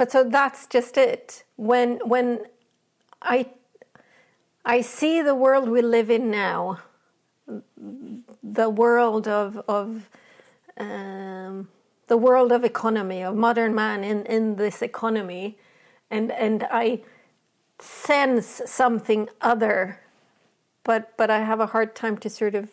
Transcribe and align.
but 0.00 0.10
so 0.10 0.24
that's 0.24 0.66
just 0.66 0.96
it. 0.96 1.44
When 1.56 1.98
when 2.08 2.46
I 3.20 3.50
I 4.64 4.80
see 4.80 5.20
the 5.20 5.34
world 5.34 5.68
we 5.68 5.82
live 5.82 6.08
in 6.08 6.30
now, 6.30 6.80
the 8.42 8.70
world 8.70 9.28
of 9.28 9.58
of 9.68 10.08
um, 10.78 11.68
the 12.06 12.16
world 12.16 12.50
of 12.50 12.64
economy 12.64 13.22
of 13.22 13.36
modern 13.36 13.74
man 13.74 14.02
in 14.02 14.24
in 14.24 14.56
this 14.56 14.80
economy, 14.80 15.58
and 16.10 16.32
and 16.32 16.66
I 16.70 17.02
sense 17.78 18.62
something 18.64 19.28
other, 19.42 20.00
but 20.82 21.14
but 21.18 21.28
I 21.28 21.40
have 21.40 21.60
a 21.60 21.66
hard 21.66 21.94
time 21.94 22.16
to 22.24 22.30
sort 22.30 22.54
of 22.54 22.70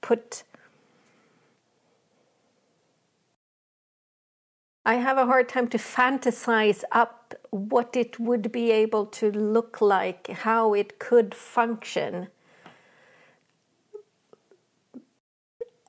put. 0.00 0.42
I 4.86 4.96
have 4.96 5.16
a 5.16 5.24
hard 5.24 5.48
time 5.48 5.68
to 5.68 5.78
fantasize 5.78 6.84
up 6.92 7.34
what 7.50 7.96
it 7.96 8.20
would 8.20 8.52
be 8.52 8.70
able 8.70 9.06
to 9.06 9.30
look 9.30 9.80
like, 9.80 10.28
how 10.28 10.74
it 10.74 10.98
could 10.98 11.34
function. 11.34 12.28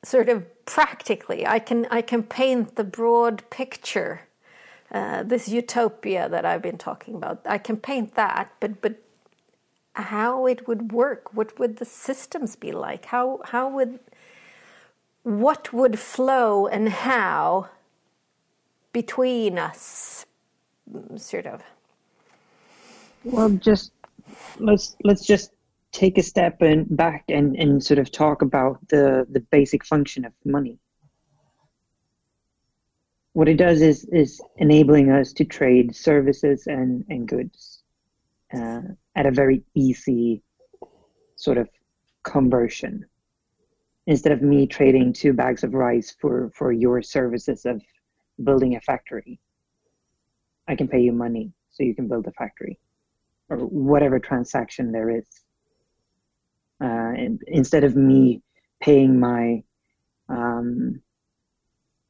Sort 0.04 0.30
of 0.30 0.46
practically, 0.66 1.46
I 1.46 1.60
can 1.60 1.88
I 1.92 2.02
can 2.02 2.24
paint 2.24 2.76
the 2.76 2.84
broad 2.86 3.50
picture, 3.50 4.22
uh, 4.92 5.24
this 5.24 5.50
utopia 5.50 6.30
that 6.30 6.46
I've 6.46 6.62
been 6.62 6.78
talking 6.78 7.16
about. 7.16 7.42
I 7.46 7.58
can 7.58 7.78
paint 7.78 8.16
that, 8.16 8.52
but 8.60 8.82
but 8.82 9.02
how 9.94 10.46
it 10.46 10.68
would 10.68 10.92
work, 10.92 11.34
what 11.34 11.58
would 11.60 11.78
the 11.78 11.86
systems 11.86 12.56
be 12.56 12.72
like? 12.72 13.06
How 13.06 13.42
how 13.46 13.68
would 13.70 14.00
what 15.24 15.74
would 15.74 16.00
flow 16.00 16.68
and 16.68 16.90
how 16.90 17.70
between 18.96 19.60
us 19.60 20.26
sort 21.18 21.46
of. 21.46 21.62
Well 23.26 23.50
just 23.50 23.92
let's 24.58 24.96
let's 25.04 25.26
just 25.26 25.52
take 25.92 26.18
a 26.18 26.24
step 26.24 26.62
and 26.62 26.86
back 26.96 27.26
and, 27.28 27.58
and 27.58 27.84
sort 27.84 28.00
of 28.00 28.10
talk 28.10 28.42
about 28.42 28.80
the 28.88 29.28
the 29.30 29.42
basic 29.42 29.86
function 29.86 30.24
of 30.24 30.32
money. 30.46 30.80
What 33.34 33.50
it 33.50 33.58
does 33.58 33.82
is 33.82 34.06
is 34.24 34.42
enabling 34.66 35.12
us 35.12 35.34
to 35.34 35.44
trade 35.44 35.94
services 35.94 36.68
and 36.68 37.04
and 37.10 37.28
goods 37.28 37.84
uh, 38.58 38.84
at 39.18 39.26
a 39.26 39.32
very 39.42 39.62
easy 39.74 40.42
sort 41.36 41.58
of 41.58 41.68
conversion. 42.24 43.06
Instead 44.08 44.32
of 44.32 44.42
me 44.42 44.68
trading 44.68 45.12
two 45.12 45.34
bags 45.34 45.66
of 45.66 45.74
rice 45.74 46.16
for 46.22 46.50
for 46.58 46.72
your 46.72 47.02
services 47.02 47.66
of 47.66 47.82
building 48.44 48.76
a 48.76 48.82
factory 48.82 49.40
I 50.68 50.76
can 50.76 50.88
pay 50.88 51.00
you 51.00 51.12
money 51.12 51.52
so 51.72 51.84
you 51.84 51.96
can 51.96 52.08
build 52.08 52.28
a 52.28 52.32
factory 52.32 52.80
or 53.50 53.58
whatever 53.58 54.20
transaction 54.20 54.92
there 54.92 55.10
is. 55.10 55.26
Uh, 56.84 57.14
instead 57.48 57.84
of 57.84 57.96
me 57.96 58.42
paying 58.82 59.20
my 59.20 59.64
um, 60.30 61.02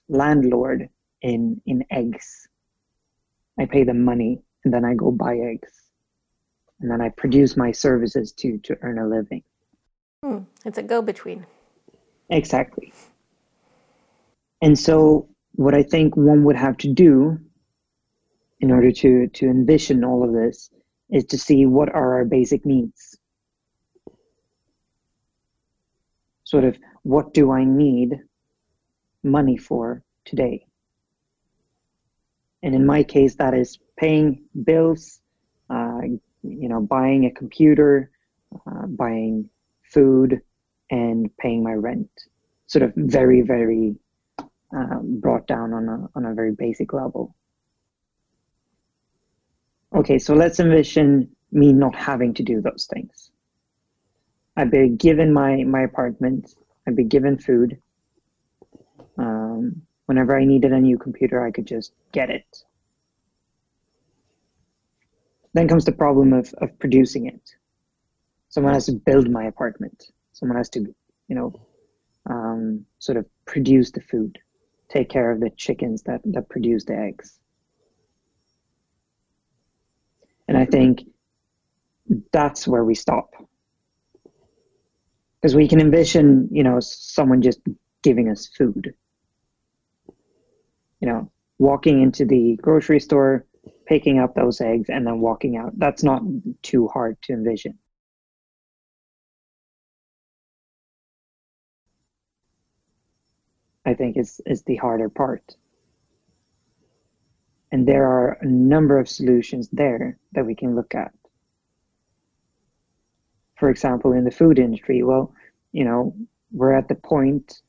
landlord 0.08 0.90
in 1.22 1.62
in 1.66 1.84
eggs, 1.92 2.48
I 3.60 3.66
pay 3.66 3.84
them 3.84 4.04
money 4.04 4.42
and 4.64 4.74
then 4.74 4.86
I 4.86 4.96
go 4.96 5.12
buy 5.12 5.38
eggs, 5.38 5.72
and 6.80 6.90
then 6.90 7.02
I 7.02 7.10
produce 7.10 7.56
my 7.56 7.72
services 7.72 8.32
to 8.34 8.58
to 8.60 8.78
earn 8.82 8.98
a 8.98 9.08
living. 9.08 9.44
Hmm. 10.24 10.40
It's 10.66 10.80
a 10.80 10.84
go 10.84 11.02
between. 11.02 11.46
Exactly. 12.30 12.92
And 14.62 14.80
so, 14.80 15.30
what 15.56 15.74
I 15.74 15.84
think 15.84 16.18
one 16.18 16.44
would 16.44 16.56
have 16.56 16.78
to 16.78 16.92
do 16.92 17.40
in 18.60 18.72
order 18.72 18.92
to 18.92 19.28
to 19.28 19.46
envision 19.46 20.04
all 20.04 20.24
of 20.24 20.34
this 20.34 20.70
is 21.10 21.26
to 21.26 21.38
see 21.38 21.66
what 21.66 21.90
are 21.90 22.16
our 22.16 22.26
basic 22.26 22.66
needs. 22.66 23.18
Sort 26.44 26.64
of 26.64 26.78
what 27.04 27.34
do 27.34 27.52
i 27.52 27.64
need 27.64 28.20
money 29.24 29.58
for 29.58 30.04
today? 30.26 30.66
And 32.64 32.74
in 32.76 32.86
my 32.86 33.04
case 33.04 33.36
that 33.36 33.54
is 33.54 33.80
paying 33.98 34.44
bills 34.64 35.22
uh, 35.70 36.02
you 36.44 36.70
know 36.70 36.82
buying 36.82 37.26
a 37.26 37.32
computer 37.32 38.12
uh, 38.68 38.88
buying 38.88 39.50
food 39.84 40.42
and 40.92 41.30
paying 41.38 41.64
my 41.64 41.74
rent. 41.74 42.10
Sort 42.68 42.84
of 42.84 42.94
very 42.96 43.42
very 43.42 43.96
uh, 44.76 45.00
brought 45.02 45.48
down 45.48 45.74
on 45.74 45.90
a 45.90 46.10
on 46.16 46.26
a 46.26 46.34
very 46.34 46.54
basic 46.54 46.94
level 46.94 47.36
Okay, 49.96 50.20
so 50.20 50.34
let's 50.34 50.60
envision 50.60 51.30
me 51.54 51.72
not 51.72 51.96
having 51.96 52.34
to 52.34 52.44
do 52.44 52.60
those 52.60 52.86
things. 52.92 53.32
I'd 54.58 54.70
be 54.70 54.90
given 54.90 55.34
my, 55.34 55.64
my 55.64 55.84
apartment, 55.84 56.54
I'd 56.86 56.98
be 56.98 57.06
given 57.06 57.38
food. 57.38 57.80
Um, 59.18 59.82
whenever 60.06 60.38
I 60.38 60.44
needed 60.44 60.74
a 60.74 60.82
new 60.82 60.98
computer, 60.98 61.46
I 61.46 61.52
could 61.52 61.66
just 61.66 61.94
get 62.12 62.30
it. 62.30 62.46
Then 65.54 65.70
comes 65.70 65.86
the 65.86 65.94
problem 65.94 66.34
of, 66.34 66.54
of 66.56 66.78
producing 66.78 67.28
it. 67.28 67.56
Someone 68.50 68.74
has 68.74 68.88
to 68.88 68.94
build 68.94 69.30
my 69.30 69.46
apartment. 69.46 70.12
Someone 70.34 70.58
has 70.58 70.70
to, 70.72 70.82
you 71.30 71.36
know, 71.36 71.54
um, 72.30 72.86
sort 73.00 73.18
of 73.18 73.26
produce 73.46 73.92
the 73.92 74.02
food, 74.02 74.38
take 74.96 75.10
care 75.10 75.32
of 75.32 75.42
the 75.42 75.50
chickens 75.58 76.04
that, 76.04 76.22
that 76.24 76.48
produce 76.48 76.86
the 76.86 76.96
eggs. 76.96 77.40
And 80.48 80.58
I 80.58 80.66
think 80.66 81.04
that's 82.32 82.68
where 82.68 82.86
we 82.86 82.96
stop. 82.96 83.32
Because 85.42 85.56
we 85.56 85.68
can 85.68 85.82
envision, 85.82 86.48
you 86.52 86.64
know, 86.64 86.80
someone 86.80 87.42
just 87.42 87.60
giving 88.04 88.30
us 88.30 88.48
food. 88.48 88.94
You 91.02 91.10
know, 91.10 91.32
walking 91.60 92.02
into 92.02 92.26
the 92.26 92.58
grocery 92.62 93.00
store, 93.00 93.46
picking 93.86 94.20
up 94.20 94.34
those 94.34 94.62
eggs, 94.62 94.90
and 94.90 95.06
then 95.06 95.20
walking 95.20 95.58
out. 95.58 95.78
That's 95.78 96.04
not 96.04 96.22
too 96.62 96.88
hard 96.88 97.22
to 97.24 97.34
envision. 97.34 97.78
I 103.86 103.94
think 103.94 104.18
is 104.18 104.42
is 104.46 104.64
the 104.64 104.76
harder 104.76 105.10
part. 105.10 105.56
And 107.72 107.88
there 107.88 108.08
are 108.08 108.38
a 108.42 108.46
number 108.46 109.00
of 109.00 109.10
solutions 109.10 109.70
there 109.72 110.18
that 110.34 110.46
we 110.46 110.56
can 110.56 110.76
look 110.76 110.96
at. 110.96 111.12
For 113.58 113.70
example, 113.70 114.14
in 114.14 114.24
the 114.24 114.32
food 114.32 114.60
industry, 114.60 115.04
well, 115.04 115.34
you 115.72 115.84
know, 115.84 116.16
we're 116.52 116.74
at 116.74 116.88
the 116.88 116.96
point 116.96 117.62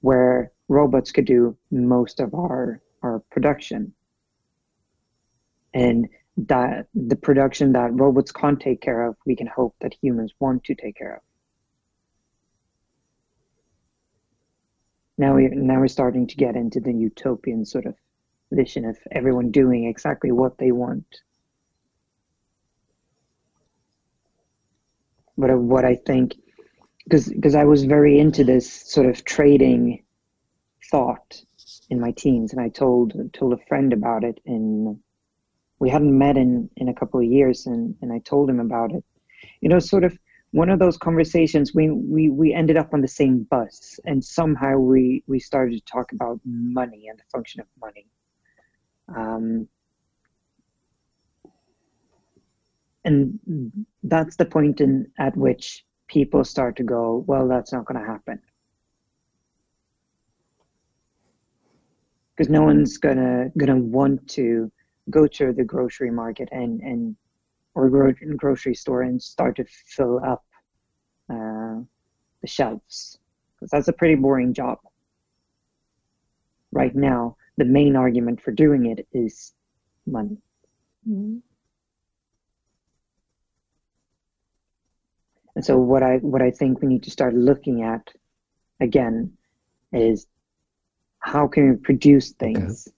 where 0.00 0.52
robots 0.68 1.12
could 1.12 1.26
do 1.26 1.56
most 1.70 2.20
of 2.20 2.34
our, 2.34 2.80
our 3.02 3.20
production. 3.30 3.92
And 5.74 6.08
that 6.36 6.86
the 6.94 7.16
production 7.16 7.72
that 7.72 7.92
robots 7.92 8.32
can't 8.32 8.60
take 8.60 8.80
care 8.80 9.06
of, 9.06 9.16
we 9.26 9.36
can 9.36 9.46
hope 9.46 9.74
that 9.80 9.94
humans 10.00 10.32
want 10.40 10.64
to 10.64 10.74
take 10.74 10.96
care 10.96 11.16
of. 11.16 11.22
Now 15.22 15.36
we 15.36 15.46
now 15.46 15.78
we're 15.78 15.86
starting 15.86 16.26
to 16.26 16.36
get 16.36 16.56
into 16.56 16.80
the 16.80 16.92
utopian 16.92 17.64
sort 17.64 17.86
of 17.86 17.94
vision 18.50 18.84
of 18.84 18.98
everyone 19.12 19.52
doing 19.52 19.84
exactly 19.84 20.32
what 20.32 20.58
they 20.58 20.72
want. 20.72 21.06
But 25.38 25.56
what 25.56 25.84
I 25.84 25.94
think, 25.94 26.34
because 27.04 27.28
because 27.28 27.54
I 27.54 27.62
was 27.62 27.84
very 27.84 28.18
into 28.18 28.42
this 28.42 28.68
sort 28.68 29.06
of 29.06 29.24
trading 29.24 30.02
thought 30.90 31.40
in 31.88 32.00
my 32.00 32.10
teens, 32.10 32.52
and 32.52 32.60
I 32.60 32.68
told 32.68 33.12
told 33.32 33.52
a 33.52 33.64
friend 33.68 33.92
about 33.92 34.24
it, 34.24 34.40
and 34.44 34.98
we 35.78 35.88
hadn't 35.88 36.18
met 36.18 36.36
in 36.36 36.68
in 36.76 36.88
a 36.88 36.94
couple 36.94 37.20
of 37.20 37.26
years, 37.26 37.66
and 37.66 37.94
and 38.02 38.12
I 38.12 38.18
told 38.18 38.50
him 38.50 38.58
about 38.58 38.90
it. 38.90 39.04
You 39.60 39.68
know, 39.68 39.78
sort 39.78 40.02
of 40.02 40.18
one 40.52 40.70
of 40.70 40.78
those 40.78 40.96
conversations 40.96 41.74
we 41.74 41.90
we 41.90 42.30
we 42.30 42.54
ended 42.54 42.76
up 42.76 42.94
on 42.94 43.00
the 43.00 43.08
same 43.08 43.42
bus 43.50 43.98
and 44.04 44.22
somehow 44.24 44.76
we 44.76 45.22
we 45.26 45.38
started 45.38 45.74
to 45.74 45.92
talk 45.92 46.12
about 46.12 46.38
money 46.44 47.08
and 47.08 47.18
the 47.18 47.24
function 47.32 47.60
of 47.60 47.66
money 47.80 48.06
um, 49.16 49.68
and 53.04 53.86
that's 54.04 54.36
the 54.36 54.44
point 54.44 54.80
in 54.80 55.10
at 55.18 55.36
which 55.36 55.84
people 56.06 56.44
start 56.44 56.76
to 56.76 56.82
go, 56.82 57.24
well, 57.26 57.48
that's 57.48 57.72
not 57.72 57.84
going 57.84 58.00
to 58.00 58.06
happen. 58.06 58.40
Because 62.36 62.50
no 62.50 62.62
one's 62.62 62.96
gonna 62.96 63.50
gonna 63.58 63.76
want 63.76 64.26
to 64.30 64.72
go 65.10 65.26
to 65.26 65.52
the 65.52 65.64
grocery 65.64 66.10
market 66.10 66.48
and 66.50 66.80
and 66.80 67.14
or 67.74 67.88
gro- 67.88 68.14
grocery 68.36 68.74
store 68.74 69.02
and 69.02 69.22
start 69.22 69.56
to 69.56 69.64
fill 69.86 70.20
up 70.24 70.44
uh, 71.30 71.80
the 72.40 72.46
shelves 72.46 73.18
because 73.54 73.70
that's 73.70 73.88
a 73.88 73.92
pretty 73.92 74.14
boring 74.14 74.52
job 74.52 74.78
right 76.72 76.94
now 76.94 77.36
the 77.56 77.64
main 77.64 77.96
argument 77.96 78.40
for 78.40 78.50
doing 78.50 78.86
it 78.86 79.06
is 79.12 79.52
money. 80.06 80.38
Mm-hmm. 81.08 81.38
And 85.54 85.64
so 85.64 85.78
what 85.78 86.02
I 86.02 86.16
what 86.16 86.40
I 86.40 86.50
think 86.50 86.80
we 86.80 86.88
need 86.88 87.02
to 87.02 87.10
start 87.10 87.34
looking 87.34 87.82
at 87.82 88.08
again 88.80 89.32
is 89.92 90.26
how 91.18 91.46
can 91.46 91.70
we 91.70 91.76
produce 91.76 92.32
things 92.32 92.88
okay. 92.88 92.96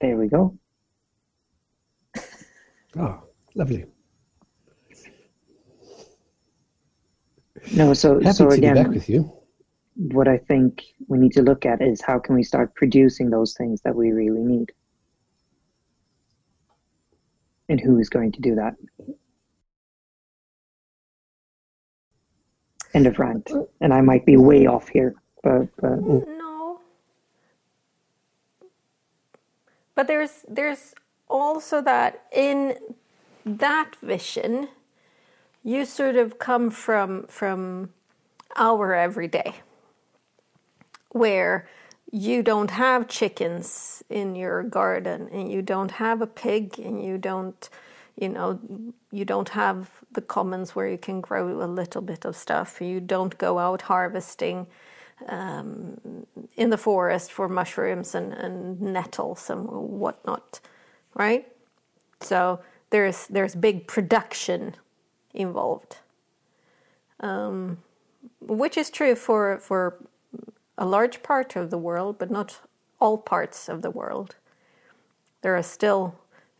There 0.00 0.16
we 0.16 0.28
go. 0.28 0.56
Oh, 2.98 3.22
lovely. 3.54 3.84
No, 7.74 7.94
so 7.94 8.14
Happy 8.20 8.32
so 8.32 8.48
again, 8.50 8.74
back 8.74 8.88
with 8.88 9.08
you. 9.08 9.30
what 9.94 10.26
I 10.26 10.38
think 10.38 10.82
we 11.08 11.18
need 11.18 11.32
to 11.32 11.42
look 11.42 11.66
at 11.66 11.82
is 11.82 12.00
how 12.00 12.18
can 12.18 12.34
we 12.34 12.42
start 12.42 12.74
producing 12.74 13.30
those 13.30 13.54
things 13.54 13.82
that 13.82 13.94
we 13.94 14.10
really 14.10 14.42
need, 14.42 14.72
and 17.68 17.78
who 17.78 17.98
is 17.98 18.08
going 18.08 18.32
to 18.32 18.40
do 18.40 18.54
that. 18.54 18.74
End 22.94 23.06
of 23.06 23.18
rant. 23.18 23.50
Uh, 23.52 23.64
and 23.80 23.92
I 23.92 24.00
might 24.00 24.26
be 24.26 24.36
way 24.36 24.66
off 24.66 24.88
here, 24.88 25.14
but, 25.44 25.68
but 25.76 25.90
oh 25.92 26.24
no. 26.26 26.80
But 30.00 30.06
there's 30.06 30.46
there's 30.48 30.94
also 31.28 31.82
that 31.82 32.22
in 32.32 32.74
that 33.44 33.96
vision 33.96 34.68
you 35.62 35.84
sort 35.84 36.16
of 36.16 36.38
come 36.38 36.70
from 36.70 37.26
from 37.28 37.90
our 38.56 38.94
everyday 38.94 39.56
where 41.10 41.68
you 42.10 42.42
don't 42.42 42.70
have 42.70 43.08
chickens 43.08 44.02
in 44.08 44.34
your 44.34 44.62
garden 44.62 45.28
and 45.30 45.52
you 45.52 45.60
don't 45.60 45.90
have 45.90 46.22
a 46.22 46.26
pig 46.26 46.78
and 46.78 47.04
you 47.04 47.18
don't 47.18 47.68
you 48.16 48.30
know 48.30 48.58
you 49.12 49.26
don't 49.26 49.50
have 49.50 49.90
the 50.12 50.22
commons 50.22 50.74
where 50.74 50.88
you 50.88 50.96
can 50.96 51.20
grow 51.20 51.62
a 51.62 51.66
little 51.66 52.00
bit 52.00 52.24
of 52.24 52.36
stuff. 52.36 52.80
You 52.80 53.00
don't 53.00 53.36
go 53.36 53.58
out 53.58 53.82
harvesting 53.82 54.66
um, 55.28 56.26
in 56.56 56.70
the 56.70 56.78
forest 56.78 57.32
for 57.32 57.48
mushrooms 57.48 58.14
and, 58.14 58.32
and 58.32 58.80
nettles 58.80 59.50
and 59.50 59.66
whatnot 59.68 60.60
right 61.14 61.46
so 62.20 62.60
there's 62.90 63.26
there's 63.28 63.54
big 63.54 63.86
production 63.86 64.74
involved, 65.32 65.98
um, 67.20 67.78
which 68.40 68.76
is 68.76 68.90
true 68.90 69.14
for 69.14 69.58
for 69.58 69.96
a 70.76 70.84
large 70.84 71.22
part 71.22 71.56
of 71.56 71.70
the 71.70 71.78
world, 71.78 72.18
but 72.18 72.30
not 72.30 72.60
all 73.00 73.18
parts 73.18 73.68
of 73.68 73.82
the 73.82 73.90
world. 73.90 74.36
There 75.42 75.56
are 75.56 75.62
still 75.62 76.14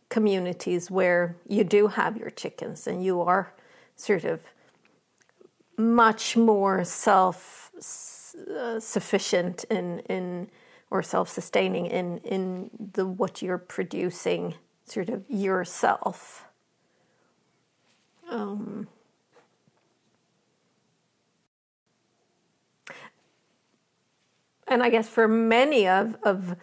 communities 0.09 0.89
where 0.89 1.35
you 1.47 1.63
do 1.63 1.87
have 1.87 2.17
your 2.17 2.29
chickens 2.29 2.87
and 2.87 3.03
you 3.03 3.21
are 3.21 3.53
sort 3.95 4.23
of 4.23 4.41
much 5.77 6.35
more 6.35 6.83
self 6.83 7.71
sufficient 8.79 9.63
in 9.65 9.99
in 10.09 10.49
or 10.89 11.01
self 11.01 11.29
sustaining 11.29 11.85
in 11.85 12.17
in 12.19 12.69
the 12.93 13.05
what 13.05 13.41
you're 13.41 13.57
producing 13.57 14.55
sort 14.85 15.09
of 15.09 15.23
yourself. 15.29 16.45
Um, 18.29 18.87
and 24.67 24.81
I 24.81 24.89
guess 24.89 25.09
for 25.09 25.27
many 25.27 25.87
of, 25.87 26.15
of 26.23 26.55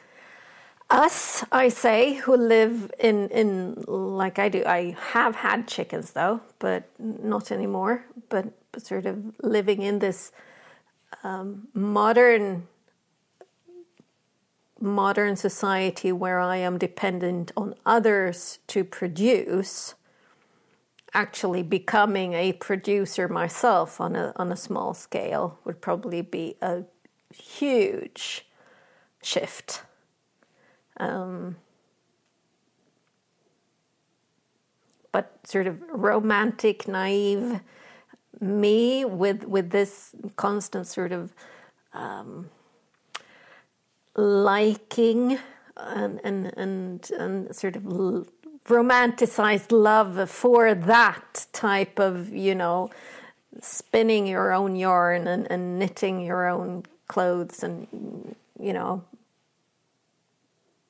us, 0.89 1.45
I 1.53 1.69
say, 1.69 2.15
who 2.15 2.37
live 2.37 2.91
in, 2.99 3.29
in 3.29 3.85
like 3.87 4.39
I 4.39 4.49
do, 4.49 4.65
I 4.65 4.97
have 5.13 5.37
had 5.37 5.69
chickens 5.69 6.13
though, 6.13 6.41
but 6.59 6.89
not 6.99 7.53
anymore, 7.53 8.05
but 8.31 8.47
sort 8.79 9.05
of 9.05 9.35
living 9.43 9.83
in 9.83 9.99
this 9.99 10.33
um, 11.25 11.69
modern 11.75 12.67
modern 14.81 15.35
society 15.35 16.13
where 16.13 16.39
I 16.39 16.59
am 16.59 16.79
dependent 16.79 17.51
on 17.57 17.75
others 17.85 18.61
to 18.69 18.85
produce 18.85 19.95
actually 21.15 21.63
becoming 21.63 22.35
a 22.35 22.53
producer 22.53 23.29
myself 23.29 24.01
on 24.01 24.15
a 24.15 24.33
on 24.37 24.53
a 24.53 24.57
small 24.57 24.95
scale 24.95 25.59
would 25.65 25.81
probably 25.81 26.23
be 26.23 26.57
a 26.63 26.85
huge 27.35 28.47
shift. 29.23 29.83
Um, 30.99 31.57
but 35.13 35.39
sort 35.45 35.67
of 35.67 35.81
romantic, 35.91 36.87
naive 36.87 37.61
me 38.41 39.05
with 39.05 39.45
with 39.45 39.71
this 39.71 40.15
constant 40.37 40.87
sort 40.87 41.13
of 41.13 41.33
um, 41.93 42.51
liking 44.17 45.39
and 45.77 46.21
and 46.25 46.53
and, 46.57 47.11
and 47.11 47.55
sort 47.55 47.77
of 47.77 47.85
romanticized 48.69 49.73
love 49.73 50.31
for 50.31 50.75
that 50.75 51.47
type 51.53 51.99
of, 51.99 52.29
you 52.33 52.55
know, 52.55 52.91
spinning 53.61 54.27
your 54.27 54.53
own 54.53 54.77
yarn 54.77 55.27
and, 55.27 55.51
and 55.51 55.79
knitting 55.79 56.21
your 56.21 56.47
own 56.47 56.85
clothes 57.09 57.63
and, 57.63 58.35
you 58.61 58.73
know, 58.73 59.03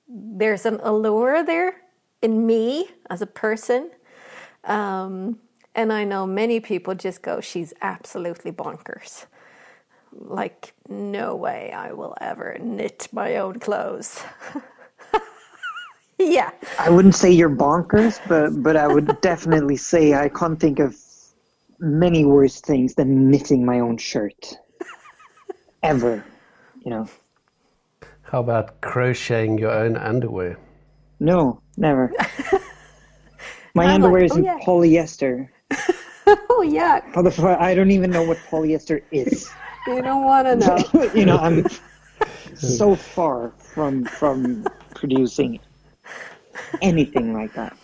there's 0.08 0.66
an 0.66 0.80
allure 0.82 1.44
there 1.44 1.76
in 2.20 2.46
me 2.46 2.88
as 3.08 3.22
a 3.22 3.26
person. 3.26 3.90
Um, 4.64 5.38
and 5.78 5.92
I 5.92 6.02
know 6.02 6.26
many 6.26 6.58
people 6.58 6.96
just 6.96 7.22
go, 7.22 7.40
she's 7.40 7.72
absolutely 7.82 8.50
bonkers. 8.50 9.26
Like, 10.12 10.74
no 10.88 11.36
way 11.36 11.70
I 11.70 11.92
will 11.92 12.16
ever 12.20 12.58
knit 12.60 13.08
my 13.12 13.36
own 13.36 13.60
clothes. 13.60 14.20
yeah. 16.18 16.50
I 16.80 16.90
wouldn't 16.90 17.14
say 17.14 17.30
you're 17.30 17.48
bonkers, 17.48 18.18
but 18.26 18.60
but 18.60 18.76
I 18.76 18.88
would 18.88 19.20
definitely 19.20 19.76
say 19.92 20.14
I 20.14 20.28
can't 20.30 20.58
think 20.58 20.80
of 20.80 20.96
many 21.78 22.24
worse 22.24 22.60
things 22.60 22.96
than 22.96 23.30
knitting 23.30 23.64
my 23.64 23.78
own 23.78 23.98
shirt. 23.98 24.56
Ever, 25.84 26.24
you 26.84 26.90
know. 26.90 27.08
How 28.22 28.40
about 28.40 28.80
crocheting 28.80 29.58
your 29.58 29.70
own 29.70 29.96
underwear? 29.96 30.58
No, 31.20 31.60
never. 31.76 32.12
My 33.76 33.84
I'm 33.84 34.02
underwear 34.02 34.22
like, 34.22 34.32
is 34.32 34.32
oh, 34.32 34.38
in 34.38 34.44
yeah. 34.44 34.58
polyester. 34.66 35.48
oh 36.50 36.62
yeah. 36.62 37.00
How? 37.12 37.56
I 37.58 37.74
don't 37.74 37.90
even 37.90 38.10
know 38.10 38.22
what 38.22 38.38
polyester 38.50 39.02
is. 39.10 39.50
You 39.86 40.02
don't 40.02 40.24
want 40.24 40.46
to 40.46 40.56
know. 40.56 41.10
you 41.14 41.24
know, 41.24 41.38
I'm 41.38 41.64
so 42.54 42.94
far 42.94 43.54
from 43.58 44.04
from 44.04 44.66
producing 44.94 45.60
anything 46.82 47.32
like 47.32 47.54
that. 47.54 47.74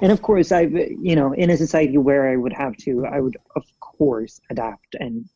And 0.00 0.10
of 0.10 0.22
course, 0.22 0.50
I've 0.50 0.72
you 0.72 1.14
know, 1.14 1.32
in 1.32 1.50
a 1.50 1.56
society 1.56 1.98
where 1.98 2.28
I 2.32 2.34
would 2.34 2.52
have 2.52 2.76
to, 2.78 3.06
I 3.06 3.20
would 3.20 3.36
of 3.54 3.62
course 3.78 4.40
adapt 4.50 4.96
and 4.98 5.28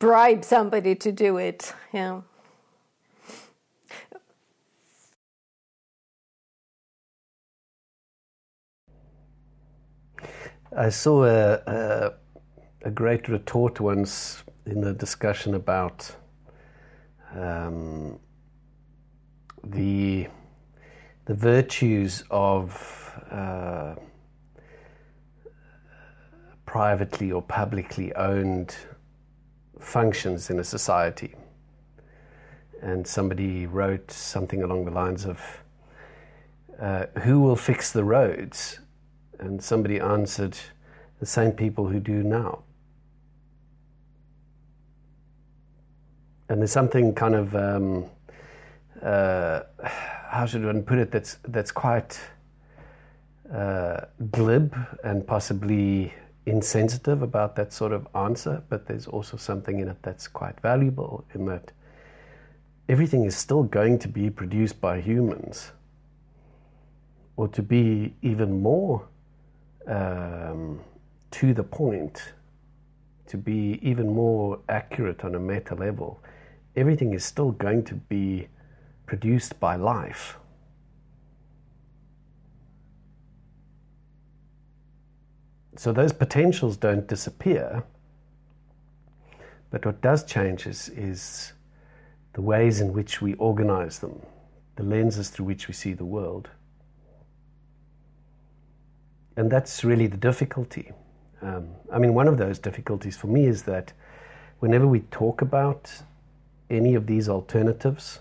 bribe 0.00 0.44
somebody 0.44 0.96
to 0.96 1.12
do 1.12 1.36
it. 1.36 1.72
Yeah. 1.92 2.22
I 10.76 10.90
saw 10.90 11.24
a, 11.24 11.54
a, 11.66 12.12
a 12.82 12.90
great 12.92 13.28
retort 13.28 13.80
once 13.80 14.44
in 14.66 14.84
a 14.84 14.92
discussion 14.92 15.54
about 15.54 16.14
um, 17.34 18.20
the 19.64 20.28
the 21.24 21.34
virtues 21.34 22.22
of 22.30 23.20
uh, 23.30 23.94
privately 26.66 27.32
or 27.32 27.42
publicly 27.42 28.14
owned 28.14 28.76
functions 29.80 30.50
in 30.50 30.60
a 30.60 30.64
society. 30.64 31.34
And 32.80 33.06
somebody 33.06 33.66
wrote 33.66 34.10
something 34.10 34.62
along 34.62 34.84
the 34.84 34.90
lines 34.92 35.26
of, 35.26 35.40
uh, 36.80 37.06
Who 37.22 37.40
will 37.40 37.56
fix 37.56 37.92
the 37.92 38.04
roads? 38.04 38.80
And 39.40 39.62
somebody 39.62 39.98
answered, 39.98 40.56
The 41.18 41.26
same 41.26 41.52
people 41.52 41.88
who 41.88 41.98
do 41.98 42.22
now. 42.22 42.62
And 46.48 46.60
there's 46.60 46.72
something 46.72 47.14
kind 47.14 47.34
of 47.34 47.54
um, 47.56 48.04
uh, 49.02 49.60
how 49.82 50.46
should 50.46 50.64
one 50.64 50.82
put 50.82 50.98
it? 50.98 51.10
That's 51.10 51.38
that's 51.48 51.72
quite 51.72 52.20
uh, 53.52 54.02
glib 54.30 54.76
and 55.02 55.26
possibly 55.26 56.14
insensitive 56.46 57.22
about 57.22 57.56
that 57.56 57.72
sort 57.72 57.92
of 57.92 58.06
answer, 58.14 58.62
but 58.68 58.86
there's 58.86 59.06
also 59.06 59.36
something 59.36 59.80
in 59.80 59.88
it 59.88 59.96
that's 60.02 60.28
quite 60.28 60.60
valuable 60.60 61.24
in 61.34 61.46
that 61.46 61.72
everything 62.88 63.24
is 63.24 63.36
still 63.36 63.62
going 63.62 63.98
to 63.98 64.08
be 64.08 64.30
produced 64.30 64.80
by 64.80 65.00
humans. 65.00 65.72
Or 67.36 67.48
to 67.48 67.62
be 67.62 68.14
even 68.22 68.60
more 68.60 69.08
um, 69.86 70.80
to 71.32 71.54
the 71.54 71.62
point, 71.62 72.32
to 73.26 73.36
be 73.36 73.78
even 73.82 74.12
more 74.12 74.58
accurate 74.68 75.24
on 75.24 75.34
a 75.34 75.38
meta 75.38 75.74
level, 75.74 76.20
everything 76.76 77.14
is 77.14 77.24
still 77.24 77.52
going 77.52 77.84
to 77.84 77.94
be 77.94 78.48
produced 79.06 79.58
by 79.60 79.76
life. 79.76 80.36
So 85.76 85.92
those 85.92 86.12
potentials 86.12 86.76
don't 86.76 87.06
disappear. 87.06 87.84
But 89.70 89.86
what 89.86 90.00
does 90.02 90.24
change 90.24 90.66
is, 90.66 90.88
is 90.90 91.52
the 92.32 92.42
ways 92.42 92.80
in 92.80 92.92
which 92.92 93.22
we 93.22 93.34
organize 93.34 94.00
them, 94.00 94.20
the 94.76 94.82
lenses 94.82 95.30
through 95.30 95.46
which 95.46 95.68
we 95.68 95.74
see 95.74 95.92
the 95.92 96.04
world. 96.04 96.50
And 99.36 99.50
that's 99.50 99.84
really 99.84 100.06
the 100.06 100.16
difficulty. 100.16 100.92
Um, 101.42 101.68
I 101.92 101.98
mean, 101.98 102.14
one 102.14 102.28
of 102.28 102.36
those 102.36 102.58
difficulties 102.58 103.16
for 103.16 103.26
me 103.26 103.46
is 103.46 103.62
that 103.64 103.92
whenever 104.58 104.86
we 104.86 105.00
talk 105.10 105.42
about 105.42 105.90
any 106.68 106.94
of 106.94 107.06
these 107.06 107.28
alternatives, 107.28 108.20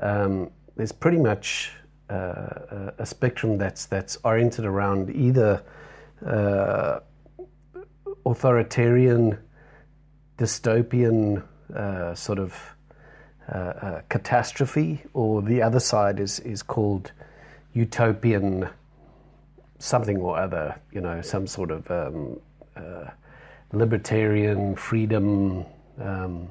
um, 0.00 0.50
there's 0.76 0.92
pretty 0.92 1.18
much 1.18 1.72
uh, 2.10 2.90
a 2.98 3.06
spectrum 3.06 3.58
that's 3.58 3.86
that's 3.86 4.18
oriented 4.24 4.64
around 4.64 5.14
either 5.14 5.62
uh, 6.24 7.00
authoritarian, 8.26 9.38
dystopian 10.38 11.42
uh, 11.74 12.14
sort 12.14 12.38
of 12.38 12.54
uh, 13.52 13.56
uh, 13.56 14.00
catastrophe, 14.08 15.02
or 15.12 15.42
the 15.42 15.62
other 15.62 15.80
side 15.80 16.20
is 16.20 16.40
is 16.40 16.62
called 16.62 17.12
utopian 17.72 18.68
something 19.78 20.18
or 20.18 20.38
other. 20.38 20.80
You 20.92 21.00
know, 21.00 21.20
some 21.22 21.46
sort 21.46 21.70
of 21.70 21.90
um, 21.90 22.40
uh, 22.76 23.10
libertarian 23.72 24.76
freedom. 24.76 25.64
Um, 26.00 26.50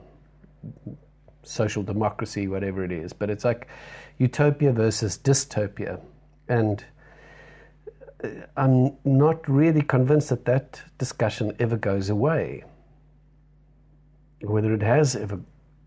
social 1.44 1.84
democracy, 1.84 2.48
whatever 2.48 2.84
it 2.84 2.92
is, 2.92 3.14
but 3.14 3.30
it's 3.30 3.46
like 3.46 3.68
utopia 4.18 4.72
versus 4.72 5.18
dystopia. 5.18 6.00
And 6.48 6.84
I'm 8.56 8.96
not 9.04 9.48
really 9.50 9.82
convinced 9.82 10.30
that 10.30 10.46
that 10.46 10.82
discussion 10.98 11.54
ever 11.60 11.78
goes 11.78 12.10
away, 12.10 12.64
whether 14.42 14.74
it 14.74 14.82
has 14.82 15.16
ever 15.16 15.40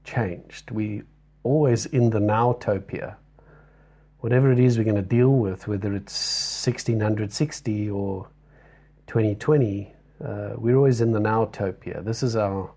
changed. 0.04 0.70
We 0.70 1.02
always 1.42 1.86
in 1.86 2.10
the 2.10 2.18
nowtopia. 2.18 3.16
Whatever 4.26 4.50
it 4.50 4.58
is 4.58 4.76
we're 4.76 4.82
going 4.82 4.96
to 4.96 5.02
deal 5.02 5.30
with, 5.30 5.68
whether 5.68 5.94
it's 5.94 6.66
1660 6.66 7.88
or 7.88 8.26
2020, 9.06 9.94
uh, 10.20 10.50
we're 10.56 10.74
always 10.74 11.00
in 11.00 11.12
the 11.12 11.20
nowtopia. 11.20 12.04
This 12.04 12.24
is 12.24 12.34
our 12.34 12.72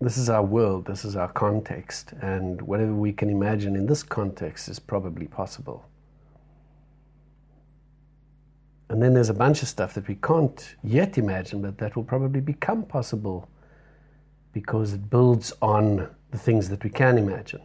this 0.00 0.16
is 0.16 0.30
our 0.30 0.44
world, 0.44 0.86
this 0.86 1.04
is 1.04 1.16
our 1.16 1.26
context, 1.32 2.12
and 2.22 2.62
whatever 2.62 2.94
we 2.94 3.12
can 3.12 3.28
imagine 3.28 3.74
in 3.74 3.86
this 3.86 4.04
context 4.04 4.68
is 4.68 4.78
probably 4.78 5.26
possible. 5.26 5.84
And 8.88 9.02
then 9.02 9.12
there's 9.12 9.28
a 9.28 9.34
bunch 9.34 9.60
of 9.60 9.66
stuff 9.66 9.92
that 9.94 10.06
we 10.06 10.14
can't 10.14 10.76
yet 10.84 11.18
imagine, 11.18 11.62
but 11.62 11.78
that 11.78 11.96
will 11.96 12.04
probably 12.04 12.40
become 12.40 12.84
possible 12.84 13.48
because 14.52 14.92
it 14.92 15.10
builds 15.10 15.52
on 15.60 16.14
the 16.30 16.38
things 16.38 16.68
that 16.68 16.84
we 16.84 16.90
can 16.90 17.18
imagine. 17.18 17.62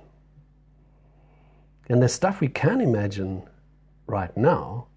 And 1.89 2.03
the 2.03 2.07
stuff 2.07 2.39
we 2.39 2.47
can 2.47 2.81
imagine 2.81 3.41
right 4.05 4.35
now 4.37 4.87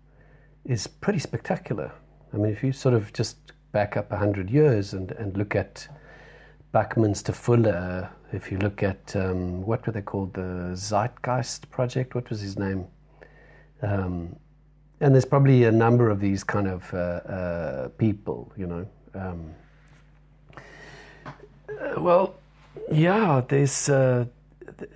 is 0.65 0.87
pretty 0.87 1.19
spectacular. 1.19 1.91
I 2.33 2.37
mean, 2.37 2.53
if 2.53 2.63
you 2.63 2.73
sort 2.73 2.95
of 2.95 3.13
just 3.15 3.53
back 3.73 3.97
up 3.97 4.11
100 4.11 4.51
years 4.51 4.93
and, 4.93 5.11
and 5.13 5.37
look 5.37 5.57
at 5.57 5.89
Buckminster 6.71 7.33
Fuller, 7.33 8.11
if 8.33 8.53
you 8.53 8.59
look 8.59 8.83
at 8.83 9.17
um, 9.17 9.63
what 9.63 9.87
were 9.87 9.93
they 9.93 10.03
called, 10.03 10.35
the 10.35 10.73
Zeitgeist 10.75 11.71
Project, 11.71 12.15
what 12.15 12.29
was 12.29 12.41
his 12.41 12.59
name? 12.59 12.87
Um, 13.81 14.37
and 15.01 15.15
there's 15.15 15.25
probably 15.25 15.65
a 15.65 15.73
number 15.73 16.11
of 16.11 16.21
these 16.21 16.45
kind 16.45 16.69
of 16.69 16.93
uh, 16.95 16.97
uh, 16.97 17.89
people, 17.89 18.53
you 18.57 18.67
know. 18.67 18.87
Um, 19.15 19.55
uh, 21.69 22.01
well, 22.01 22.35
yeah, 22.91 23.43
there's 23.49 23.89
uh, 23.89 24.27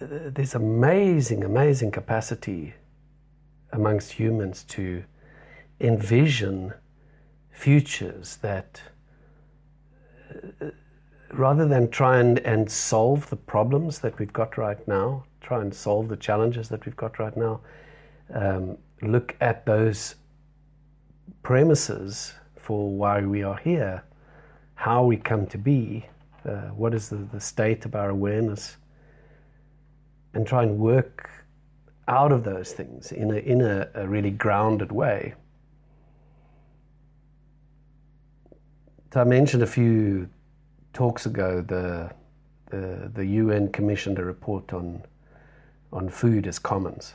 there's 0.00 0.54
amazing, 0.54 1.44
amazing 1.44 1.90
capacity 1.90 2.74
amongst 3.72 4.12
humans 4.12 4.64
to 4.64 5.04
envision 5.80 6.72
futures 7.50 8.36
that, 8.36 8.80
uh, 10.60 10.66
rather 11.32 11.66
than 11.66 11.90
try 11.90 12.18
and, 12.18 12.38
and 12.40 12.70
solve 12.70 13.28
the 13.30 13.36
problems 13.36 13.98
that 14.00 14.18
we've 14.18 14.32
got 14.32 14.56
right 14.56 14.86
now, 14.86 15.24
try 15.40 15.60
and 15.60 15.74
solve 15.74 16.08
the 16.08 16.16
challenges 16.16 16.68
that 16.68 16.84
we've 16.84 16.96
got 16.96 17.18
right 17.18 17.36
now. 17.36 17.60
Um, 18.32 18.78
look 19.02 19.36
at 19.40 19.66
those 19.66 20.16
premises 21.42 22.34
for 22.56 22.90
why 22.90 23.20
we 23.20 23.42
are 23.42 23.56
here, 23.58 24.02
how 24.74 25.04
we 25.04 25.16
come 25.16 25.46
to 25.46 25.58
be, 25.58 26.06
uh, 26.44 26.68
what 26.68 26.94
is 26.94 27.08
the, 27.08 27.16
the 27.16 27.40
state 27.40 27.84
of 27.84 27.94
our 27.94 28.10
awareness, 28.10 28.76
and 30.36 30.46
try 30.46 30.62
and 30.62 30.78
work 30.78 31.30
out 32.08 32.30
of 32.30 32.44
those 32.44 32.72
things 32.72 33.10
in 33.10 33.30
a, 33.30 33.36
in 33.36 33.62
a, 33.62 33.88
a 33.94 34.06
really 34.06 34.30
grounded 34.30 34.92
way. 34.92 35.34
So 39.14 39.22
I 39.22 39.24
mentioned 39.24 39.62
a 39.62 39.66
few 39.66 40.28
talks 40.92 41.24
ago 41.24 41.62
the, 41.62 42.10
the, 42.70 43.10
the 43.14 43.24
UN 43.24 43.72
commissioned 43.72 44.18
a 44.18 44.24
report 44.24 44.74
on, 44.74 45.02
on 45.90 46.10
food 46.10 46.46
as 46.46 46.58
commons 46.58 47.14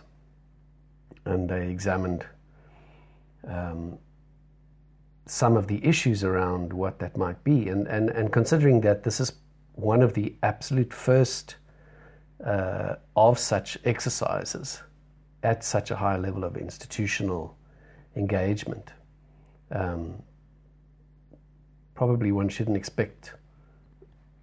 and 1.25 1.47
they 1.47 1.69
examined 1.69 2.25
um, 3.47 3.99
some 5.27 5.55
of 5.55 5.67
the 5.67 5.85
issues 5.85 6.23
around 6.23 6.73
what 6.73 6.97
that 6.97 7.15
might 7.15 7.43
be. 7.43 7.69
And, 7.69 7.87
and, 7.87 8.09
and 8.09 8.33
considering 8.33 8.81
that 8.81 9.03
this 9.03 9.19
is 9.19 9.33
one 9.73 10.01
of 10.01 10.15
the 10.15 10.33
absolute 10.41 10.91
first 10.91 11.57
uh, 12.45 12.95
of 13.15 13.39
such 13.39 13.77
exercises 13.85 14.81
at 15.43 15.63
such 15.63 15.91
a 15.91 15.95
high 15.95 16.17
level 16.17 16.43
of 16.43 16.57
institutional 16.57 17.57
engagement, 18.15 18.91
um, 19.71 20.21
probably 21.95 22.31
one 22.31 22.49
shouldn't 22.49 22.77
expect 22.77 23.33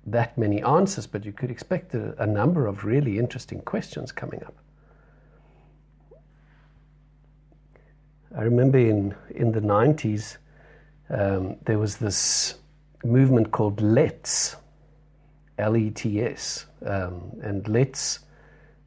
that 0.06 0.38
many 0.38 0.62
answers, 0.62 1.06
but 1.06 1.24
you 1.24 1.32
could 1.32 1.50
expect 1.50 1.94
a, 1.94 2.20
a 2.22 2.26
number 2.26 2.66
of 2.66 2.84
really 2.84 3.18
interesting 3.18 3.60
questions 3.60 4.12
coming 4.12 4.42
up. 4.44 4.54
I 8.36 8.42
remember 8.42 8.78
in, 8.78 9.14
in 9.30 9.52
the 9.52 9.60
90s, 9.60 10.36
um, 11.10 11.56
there 11.64 11.78
was 11.78 11.96
this 11.96 12.58
movement 13.04 13.50
called 13.50 13.80
LETS, 13.80 14.56
L 15.58 15.76
E 15.76 15.90
T 15.90 16.22
S. 16.22 16.66
Um, 16.84 17.32
and 17.42 17.66
LETS 17.68 18.20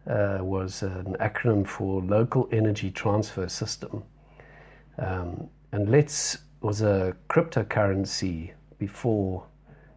uh, 0.08 0.40
was 0.42 0.84
an 0.84 1.16
acronym 1.20 1.68
for 1.68 2.02
Local 2.02 2.48
Energy 2.52 2.92
Transfer 2.92 3.48
System. 3.50 4.04
Um, 4.98 5.50
and 5.72 5.90
LETS 5.90 6.38
was 6.62 6.82
a 6.82 7.16
cryptocurrency 7.30 8.52
before 8.78 9.46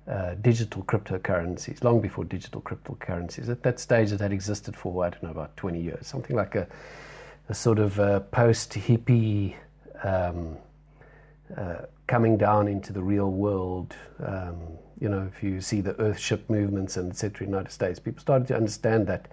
uh, 0.06 0.34
digital 0.34 0.82
cryptocurrencies, 0.82 1.82
long 1.82 2.00
before 2.00 2.24
digital 2.24 2.60
cryptocurrencies. 2.60 3.48
At 3.48 3.62
that 3.62 3.80
stage, 3.80 4.12
it 4.12 4.20
had 4.20 4.32
existed 4.32 4.76
for, 4.76 5.04
I 5.04 5.10
don't 5.10 5.22
know, 5.22 5.30
about 5.30 5.56
20 5.56 5.80
years, 5.80 6.06
something 6.06 6.36
like 6.36 6.54
a 6.54 6.68
a 7.48 7.54
sort 7.54 7.78
of 7.78 8.30
post 8.30 8.72
hippie 8.72 9.54
um, 10.02 10.56
uh, 11.56 11.82
coming 12.06 12.36
down 12.36 12.68
into 12.68 12.92
the 12.92 13.02
real 13.02 13.30
world. 13.30 13.94
Um, 14.24 14.56
you 15.00 15.08
know, 15.08 15.28
if 15.34 15.42
you 15.42 15.60
see 15.60 15.80
the 15.80 15.94
Earthship 15.94 16.48
movements 16.48 16.96
and 16.96 17.10
etc. 17.10 17.46
United 17.46 17.72
States, 17.72 17.98
people 17.98 18.20
started 18.20 18.48
to 18.48 18.56
understand 18.56 19.06
that 19.06 19.28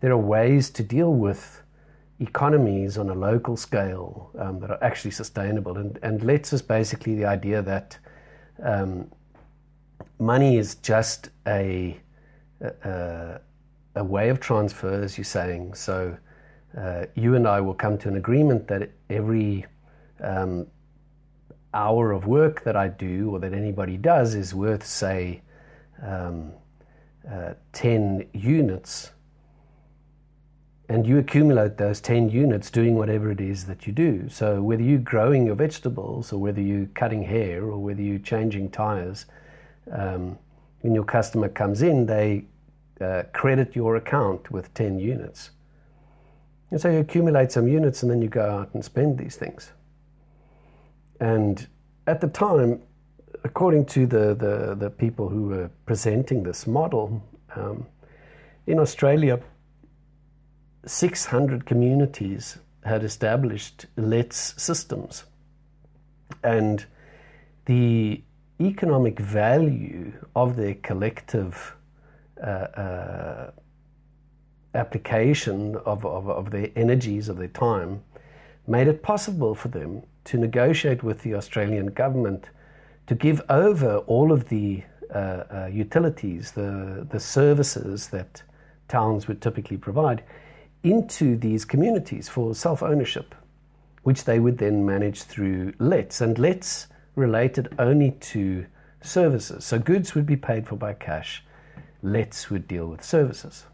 there 0.00 0.12
are 0.12 0.18
ways 0.18 0.70
to 0.70 0.82
deal 0.82 1.12
with 1.12 1.62
economies 2.20 2.98
on 2.98 3.08
a 3.08 3.14
local 3.14 3.56
scale 3.56 4.30
um, 4.38 4.60
that 4.60 4.70
are 4.70 4.82
actually 4.82 5.10
sustainable. 5.10 5.78
And, 5.78 5.98
and 6.02 6.22
LETS 6.22 6.52
us 6.52 6.62
basically 6.62 7.14
the 7.14 7.24
idea 7.24 7.62
that 7.62 7.98
um, 8.62 9.10
money 10.18 10.58
is 10.58 10.76
just 10.76 11.30
a, 11.46 11.98
a, 12.60 13.40
a 13.96 14.04
way 14.04 14.28
of 14.28 14.38
transfer, 14.38 15.02
as 15.02 15.16
you're 15.16 15.24
saying. 15.24 15.74
So 15.74 16.16
uh, 16.76 17.06
you 17.14 17.34
and 17.34 17.48
I 17.48 17.60
will 17.60 17.74
come 17.74 17.96
to 17.98 18.08
an 18.08 18.16
agreement 18.16 18.68
that 18.68 18.90
every 19.08 19.66
um, 20.22 20.66
hour 21.72 22.12
of 22.12 22.26
work 22.26 22.64
that 22.64 22.76
I 22.76 22.88
do 22.88 23.30
or 23.30 23.38
that 23.40 23.52
anybody 23.52 23.96
does 23.96 24.34
is 24.34 24.54
worth, 24.54 24.84
say, 24.84 25.42
um, 26.02 26.52
uh, 27.30 27.54
10 27.72 28.28
units, 28.32 29.10
and 30.88 31.06
you 31.06 31.18
accumulate 31.18 31.76
those 31.76 32.00
10 32.00 32.30
units 32.30 32.68
doing 32.70 32.96
whatever 32.96 33.30
it 33.30 33.40
is 33.40 33.66
that 33.66 33.86
you 33.86 33.92
do. 33.92 34.28
So, 34.28 34.60
whether 34.60 34.82
you're 34.82 34.98
growing 34.98 35.46
your 35.46 35.54
vegetables, 35.54 36.32
or 36.32 36.38
whether 36.38 36.60
you're 36.60 36.86
cutting 36.94 37.22
hair, 37.22 37.62
or 37.62 37.78
whether 37.78 38.02
you're 38.02 38.18
changing 38.18 38.70
tires, 38.70 39.26
um, 39.92 40.36
when 40.80 40.94
your 40.94 41.04
customer 41.04 41.48
comes 41.48 41.82
in, 41.82 42.06
they 42.06 42.46
uh, 43.00 43.22
credit 43.32 43.76
your 43.76 43.96
account 43.96 44.50
with 44.50 44.72
10 44.74 44.98
units. 44.98 45.50
And 46.70 46.80
so 46.80 46.90
you 46.90 46.98
accumulate 46.98 47.52
some 47.52 47.68
units 47.68 48.02
and 48.02 48.10
then 48.10 48.22
you 48.22 48.28
go 48.28 48.48
out 48.48 48.74
and 48.74 48.84
spend 48.84 49.18
these 49.18 49.36
things. 49.36 49.72
And 51.20 51.66
at 52.06 52.20
the 52.20 52.28
time, 52.28 52.80
according 53.44 53.84
to 53.86 54.06
the, 54.06 54.34
the, 54.34 54.74
the 54.74 54.90
people 54.90 55.28
who 55.28 55.48
were 55.48 55.70
presenting 55.86 56.42
this 56.42 56.66
model, 56.66 57.22
um, 57.54 57.86
in 58.66 58.78
Australia, 58.78 59.40
600 60.86 61.66
communities 61.66 62.58
had 62.84 63.04
established 63.04 63.86
LETS 63.96 64.54
systems. 64.56 65.24
And 66.42 66.84
the 67.66 68.22
economic 68.60 69.18
value 69.18 70.12
of 70.34 70.56
their 70.56 70.74
collective 70.74 71.74
uh, 72.42 72.46
uh, 72.46 73.50
application 74.74 75.76
of, 75.76 76.06
of, 76.06 76.28
of 76.28 76.50
their 76.50 76.68
energies, 76.76 77.28
of 77.28 77.36
their 77.36 77.48
time, 77.48 78.02
made 78.66 78.88
it 78.88 79.02
possible 79.02 79.54
for 79.54 79.68
them 79.68 80.02
to 80.24 80.38
negotiate 80.38 81.02
with 81.02 81.22
the 81.22 81.34
Australian 81.34 81.86
government 81.86 82.46
to 83.06 83.14
give 83.14 83.42
over 83.48 83.98
all 84.06 84.30
of 84.30 84.48
the 84.48 84.82
uh, 85.12 85.18
uh, 85.18 85.68
utilities, 85.72 86.52
the, 86.52 87.06
the 87.10 87.18
services 87.18 88.08
that 88.08 88.42
towns 88.86 89.26
would 89.26 89.42
typically 89.42 89.76
provide, 89.76 90.22
into 90.82 91.36
these 91.36 91.64
communities 91.64 92.28
for 92.28 92.54
self 92.54 92.82
ownership, 92.82 93.34
which 94.02 94.24
they 94.24 94.38
would 94.38 94.58
then 94.58 94.86
manage 94.86 95.22
through 95.22 95.72
LETS. 95.78 96.20
And 96.20 96.38
LETS 96.38 96.86
related 97.16 97.74
only 97.78 98.12
to 98.12 98.66
services. 99.02 99.64
So 99.64 99.78
goods 99.78 100.14
would 100.14 100.26
be 100.26 100.36
paid 100.36 100.66
for 100.68 100.76
by 100.76 100.94
cash, 100.94 101.42
LETS 102.02 102.50
would 102.50 102.68
deal 102.68 102.86
with 102.86 103.02
services. 103.02 103.66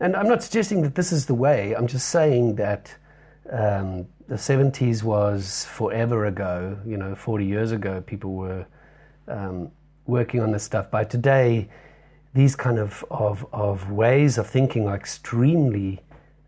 And 0.00 0.16
I'm 0.16 0.28
not 0.28 0.42
suggesting 0.42 0.82
that 0.82 0.94
this 0.94 1.12
is 1.12 1.26
the 1.26 1.34
way, 1.34 1.74
I'm 1.74 1.86
just 1.86 2.08
saying 2.08 2.56
that 2.56 2.96
um, 3.50 4.06
the 4.28 4.36
70s 4.36 5.02
was 5.02 5.64
forever 5.66 6.26
ago, 6.26 6.78
you 6.86 6.96
know, 6.96 7.14
40 7.14 7.44
years 7.44 7.72
ago, 7.72 8.00
people 8.00 8.34
were 8.34 8.66
um, 9.28 9.70
working 10.06 10.40
on 10.40 10.52
this 10.52 10.62
stuff. 10.62 10.90
By 10.90 11.04
today, 11.04 11.68
these 12.34 12.56
kind 12.56 12.78
of, 12.78 13.04
of, 13.10 13.46
of 13.52 13.90
ways 13.90 14.38
of 14.38 14.46
thinking 14.46 14.88
are 14.88 14.94
extremely 14.94 16.00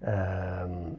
um, 0.07 0.97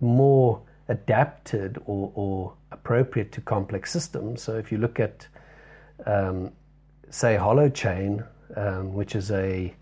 more 0.00 0.62
adapted 0.88 1.78
or, 1.86 2.12
or, 2.14 2.52
appropriate 2.72 3.32
to 3.32 3.40
complex 3.40 3.92
systems. 3.92 4.42
So 4.42 4.56
if 4.56 4.70
you 4.70 4.78
look 4.78 5.00
at, 5.00 5.26
um, 6.04 6.52
say, 7.10 7.36
Holochain, 7.36 8.26
um, 8.56 8.92
which 8.92 9.14
is 9.14 9.30
a 9.30 9.74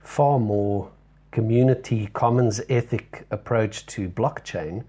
far 0.00 0.38
more 0.38 0.90
community 1.36 2.08
commons 2.14 2.62
ethic 2.70 3.26
approach 3.30 3.84
to 3.84 4.08
blockchain 4.08 4.82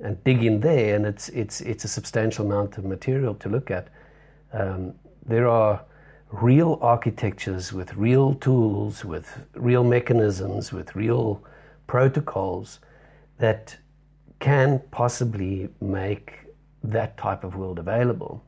and 0.00 0.12
dig 0.24 0.42
in 0.42 0.58
there, 0.58 0.96
and 0.96 1.06
it's, 1.06 1.28
it's, 1.28 1.60
it's 1.60 1.84
a 1.84 1.88
substantial 1.88 2.44
amount 2.44 2.76
of 2.78 2.84
material 2.84 3.32
to 3.32 3.48
look 3.48 3.70
at. 3.70 3.86
Um, 4.52 4.94
there 5.24 5.46
are 5.46 5.84
real 6.32 6.80
architectures 6.82 7.72
with 7.72 7.94
real 7.94 8.34
tools, 8.34 9.04
with 9.04 9.46
real 9.54 9.84
mechanisms, 9.84 10.72
with 10.72 10.96
real 10.96 11.44
protocols 11.86 12.80
that 13.38 13.76
can 14.40 14.82
possibly 14.90 15.68
make 15.80 16.32
that 16.82 17.16
type 17.16 17.44
of 17.44 17.54
world 17.54 17.78
available. 17.78 18.42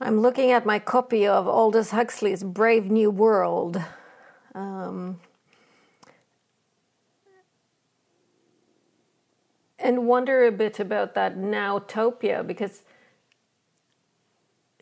I'm 0.00 0.20
looking 0.20 0.50
at 0.50 0.66
my 0.66 0.80
copy 0.80 1.26
of 1.26 1.46
Aldous 1.46 1.92
Huxley's 1.92 2.42
Brave 2.42 2.90
New 2.90 3.10
World. 3.10 3.80
Um, 4.54 5.20
and 9.78 10.08
wonder 10.08 10.44
a 10.46 10.52
bit 10.52 10.80
about 10.80 11.14
that 11.14 11.36
nowtopia 11.36 12.44
because 12.44 12.82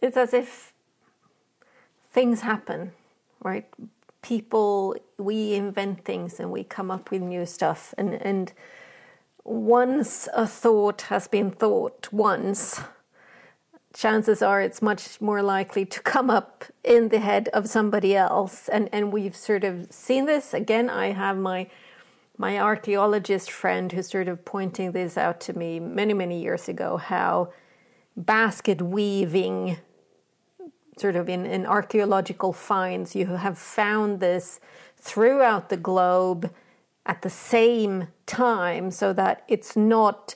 it's 0.01 0.17
as 0.17 0.33
if 0.33 0.73
things 2.11 2.41
happen, 2.41 2.93
right? 3.43 3.69
People, 4.23 4.97
we 5.19 5.55
invent 5.55 6.07
things 6.07 6.41
and 6.41 6.51
we 6.51 6.65
come 6.65 6.91
up 6.91 7.11
with 7.11 7.21
new 7.21 7.45
stuff. 7.45 7.93
And, 7.99 8.15
and 8.15 8.53
once 9.45 10.27
a 10.33 10.47
thought 10.47 11.03
has 11.03 11.29
been 11.29 11.51
thought 11.51 12.09
once, 12.13 12.81
chances 13.93 14.43
are 14.43 14.61
it's 14.61 14.83
much 14.83 15.21
more 15.21 15.43
likely 15.43 15.85
to 15.87 16.01
come 16.01 16.31
up 16.31 16.65
in 16.85 17.09
the 17.09 17.21
head 17.21 17.49
of 17.53 17.69
somebody 17.69 18.17
else. 18.17 18.69
And, 18.69 18.89
and 18.93 19.13
we've 19.13 19.37
sort 19.37 19.65
of 19.65 19.93
seen 19.93 20.27
this. 20.27 20.55
Again, 20.55 20.89
I 20.91 21.13
have 21.13 21.37
my 21.37 21.69
my 22.39 22.59
archaeologist 22.59 23.51
friend 23.51 23.93
who's 23.93 24.11
sort 24.11 24.27
of 24.27 24.45
pointing 24.45 24.93
this 24.93 25.17
out 25.17 25.41
to 25.43 25.57
me 25.57 25.79
many, 25.79 26.15
many 26.15 26.43
years 26.43 26.69
ago, 26.69 26.97
how 26.97 27.53
basket 28.17 28.81
weaving 28.81 29.77
sort 30.97 31.15
of 31.15 31.29
in, 31.29 31.47
in 31.47 31.67
archaeological 31.67 32.53
finds, 32.53 33.15
you 33.15 33.27
have 33.27 33.59
found 33.59 34.21
this 34.21 34.61
throughout 34.97 35.69
the 35.69 35.77
globe 35.77 36.51
at 37.07 37.23
the 37.23 37.31
same 37.31 38.09
time 38.27 38.91
so 38.91 39.13
that 39.13 39.45
it's 39.49 39.77
not 39.77 40.35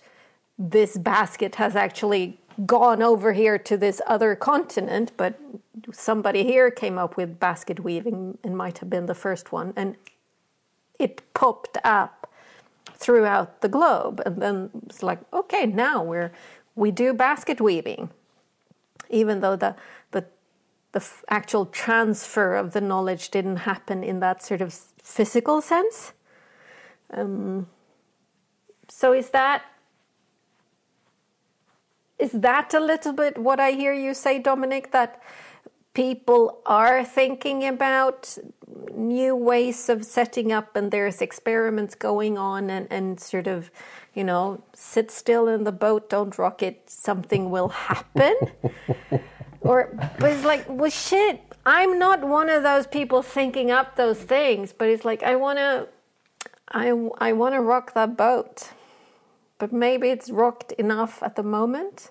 this 0.59 0.97
basket 0.97 1.57
has 1.57 1.77
actually 1.77 2.41
gone 2.65 3.03
over 3.03 3.33
here 3.33 3.59
to 3.59 3.77
this 3.77 4.01
other 4.07 4.35
continent, 4.35 5.13
but 5.17 5.39
somebody 5.93 6.45
here 6.45 6.71
came 6.71 6.97
up 6.97 7.17
with 7.17 7.39
basket 7.39 7.81
weaving 7.81 8.39
and 8.43 8.57
might 8.57 8.79
have 8.79 8.89
been 8.89 9.07
the 9.07 9.15
first 9.15 9.53
one, 9.53 9.73
and 9.77 9.97
it 10.99 11.23
popped 11.35 11.77
up 11.85 12.31
throughout 12.95 13.61
the 13.61 13.69
globe. 13.69 14.23
And 14.25 14.41
then 14.41 14.71
it's 14.87 15.03
like, 15.03 15.19
okay, 15.33 15.67
now 15.67 16.03
we're 16.03 16.33
we 16.75 16.91
do 16.91 17.13
basket 17.13 17.61
weaving, 17.61 18.11
even 19.11 19.41
though 19.41 19.57
the 19.57 19.77
the 20.13 20.25
the 20.93 21.05
actual 21.29 21.67
transfer 21.67 22.55
of 22.55 22.73
the 22.73 22.81
knowledge 22.81 23.31
didn't 23.31 23.57
happen 23.57 24.03
in 24.03 24.21
that 24.21 24.43
sort 24.43 24.63
of 24.63 24.73
physical 25.03 25.61
sense. 25.61 26.13
Um, 27.11 27.67
so 28.89 29.13
is 29.13 29.31
that 29.31 29.63
is 32.19 32.33
that 32.33 32.73
a 32.75 32.81
little 32.81 33.13
bit 33.13 33.39
what 33.39 33.61
I 33.61 33.73
hear 33.73 33.93
you 33.93 34.15
say, 34.15 34.39
Dominic? 34.39 34.93
That 34.93 35.23
people 35.95 36.61
are 36.67 37.05
thinking 37.05 37.67
about 37.67 38.37
new 38.95 39.35
ways 39.35 39.89
of 39.89 40.05
setting 40.05 40.53
up, 40.53 40.77
and 40.77 40.91
there's 40.91 41.21
experiments 41.21 41.95
going 41.95 42.39
on, 42.39 42.71
and, 42.71 42.87
and 42.91 43.21
sort 43.21 43.47
of, 43.47 43.71
you 44.15 44.25
know, 44.25 44.63
sit 44.75 45.11
still 45.11 45.49
in 45.49 45.65
the 45.65 45.73
boat, 45.73 46.09
don't 46.09 46.37
rock 46.39 46.63
it, 46.63 46.89
something 46.89 47.51
will 47.51 47.69
happen. 47.69 48.35
or, 49.61 49.91
but 50.19 50.31
it's 50.33 50.45
like, 50.45 50.65
well, 50.69 50.91
shit, 50.91 51.41
I'm 51.65 51.99
not 51.99 52.27
one 52.27 52.49
of 52.49 52.63
those 52.63 52.87
people 52.87 53.23
thinking 53.23 53.71
up 53.71 53.97
those 53.97 54.19
things, 54.19 54.73
but 54.73 54.89
it's 54.89 55.05
like, 55.05 55.23
I 55.23 55.37
want 55.37 55.59
to. 55.59 55.89
I, 56.69 56.89
I 57.19 57.33
want 57.33 57.55
to 57.55 57.61
rock 57.61 57.95
that 57.95 58.17
boat 58.17 58.73
but 59.59 59.73
maybe 59.73 60.09
it's 60.09 60.31
rocked 60.31 60.73
enough 60.73 61.23
at 61.23 61.37
the 61.37 61.43
moment? 61.43 62.11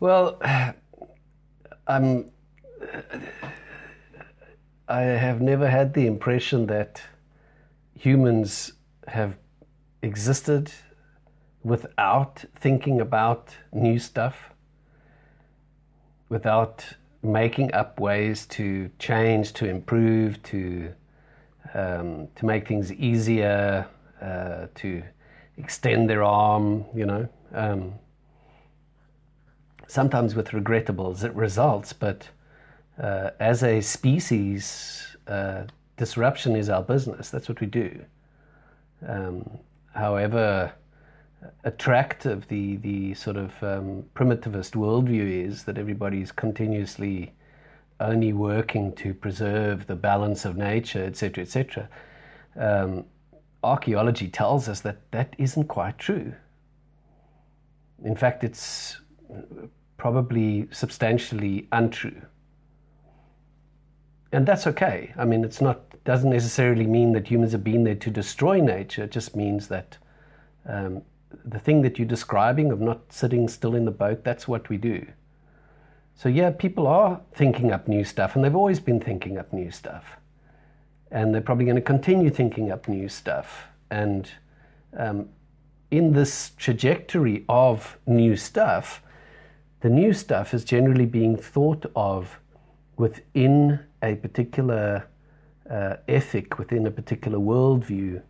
Well, 0.00 0.40
I'm. 1.86 2.30
I 4.88 5.00
have 5.00 5.40
never 5.40 5.70
had 5.70 5.94
the 5.94 6.06
impression 6.06 6.66
that 6.66 7.00
humans 7.94 8.72
have 9.08 9.38
existed 10.02 10.72
without 11.62 12.44
thinking 12.56 13.00
about 13.00 13.54
new 13.72 13.98
stuff, 13.98 14.50
without 16.28 16.84
making 17.22 17.72
up 17.72 18.00
ways 18.00 18.46
to 18.46 18.90
change, 18.98 19.52
to 19.52 19.68
improve, 19.68 20.42
to 20.42 20.92
um, 21.74 22.28
to 22.34 22.44
make 22.44 22.66
things 22.68 22.92
easier, 22.92 23.86
uh, 24.20 24.66
to 24.74 25.02
extend 25.58 26.08
their 26.08 26.22
arm, 26.22 26.84
you 26.94 27.06
know, 27.06 27.28
um, 27.54 27.94
sometimes 29.86 30.34
with 30.34 30.52
regrettable 30.52 31.14
results, 31.34 31.92
but 31.92 32.28
uh, 33.00 33.30
as 33.40 33.62
a 33.62 33.80
species, 33.80 35.16
uh, 35.26 35.64
disruption 35.96 36.56
is 36.56 36.68
our 36.68 36.82
business. 36.82 37.30
That's 37.30 37.48
what 37.48 37.60
we 37.60 37.66
do. 37.66 38.04
um, 39.06 39.58
however 39.94 40.72
attractive 41.64 42.46
the, 42.48 42.76
the 42.76 43.14
sort 43.14 43.36
of 43.36 43.50
um, 43.62 44.04
primitivist 44.14 44.72
worldview 44.72 45.46
is 45.46 45.64
that 45.64 45.76
everybody's 45.78 46.32
continuously 46.32 47.32
only 48.00 48.32
working 48.32 48.92
to 48.94 49.14
preserve 49.14 49.86
the 49.86 49.96
balance 49.96 50.44
of 50.44 50.56
nature, 50.56 51.04
etc., 51.04 51.42
etc. 51.42 51.88
Um, 52.56 53.04
archaeology 53.62 54.28
tells 54.28 54.68
us 54.68 54.80
that 54.80 55.10
that 55.12 55.34
isn't 55.38 55.68
quite 55.68 55.98
true. 55.98 56.34
In 58.04 58.16
fact, 58.16 58.42
it's 58.44 59.00
probably 59.96 60.68
substantially 60.72 61.68
untrue. 61.70 62.22
And 64.32 64.46
that's 64.46 64.66
okay. 64.66 65.12
I 65.16 65.24
mean, 65.24 65.44
it's 65.44 65.60
not 65.60 65.80
doesn't 66.04 66.30
necessarily 66.30 66.86
mean 66.86 67.12
that 67.12 67.28
humans 67.28 67.52
have 67.52 67.62
been 67.62 67.84
there 67.84 67.94
to 67.94 68.10
destroy 68.10 68.60
nature. 68.60 69.04
It 69.04 69.12
just 69.12 69.36
means 69.36 69.68
that 69.68 69.98
um, 70.66 71.02
the 71.44 71.58
thing 71.58 71.82
that 71.82 71.98
you're 71.98 72.08
describing 72.08 72.72
of 72.72 72.80
not 72.80 73.12
sitting 73.12 73.48
still 73.48 73.74
in 73.74 73.84
the 73.84 73.92
boat, 73.92 74.24
that's 74.24 74.48
what 74.48 74.68
we 74.68 74.76
do. 74.76 75.06
So, 76.14 76.28
yeah, 76.28 76.50
people 76.50 76.86
are 76.86 77.20
thinking 77.34 77.70
up 77.70 77.88
new 77.88 78.04
stuff, 78.04 78.34
and 78.34 78.44
they've 78.44 78.54
always 78.54 78.80
been 78.80 79.00
thinking 79.00 79.38
up 79.38 79.52
new 79.52 79.70
stuff. 79.70 80.16
And 81.12 81.32
they're 81.32 81.40
probably 81.40 81.66
going 81.66 81.76
to 81.76 81.82
continue 81.82 82.30
thinking 82.30 82.72
up 82.72 82.88
new 82.88 83.08
stuff. 83.08 83.66
And 83.90 84.28
um, 84.96 85.28
in 85.90 86.12
this 86.14 86.52
trajectory 86.56 87.44
of 87.48 87.98
new 88.06 88.34
stuff, 88.34 89.02
the 89.80 89.90
new 89.90 90.12
stuff 90.14 90.54
is 90.54 90.64
generally 90.64 91.06
being 91.06 91.36
thought 91.36 91.84
of 91.94 92.40
within 92.96 93.80
a 94.02 94.14
particular 94.14 95.06
uh, 95.68 95.96
ethic, 96.08 96.58
within 96.58 96.86
a 96.86 96.90
particular 96.90 97.38
worldview, 97.38 98.22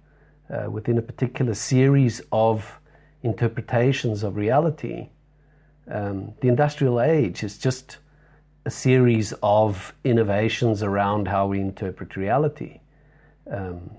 uh, 0.50 0.70
within 0.70 0.98
a 0.98 1.02
particular 1.02 1.54
series 1.54 2.20
of 2.32 2.78
interpretations 3.22 4.22
of 4.22 4.36
reality. 4.36 5.08
Um, 5.88 6.34
the 6.40 6.48
industrial 6.48 7.00
age 7.00 7.42
is 7.42 7.58
just 7.58 7.98
a 8.64 8.70
series 8.70 9.34
of 9.42 9.92
innovations 10.04 10.82
around 10.82 11.28
how 11.28 11.46
we 11.46 11.60
interpret 11.60 12.16
reality. 12.16 12.80
Um, 13.50 13.90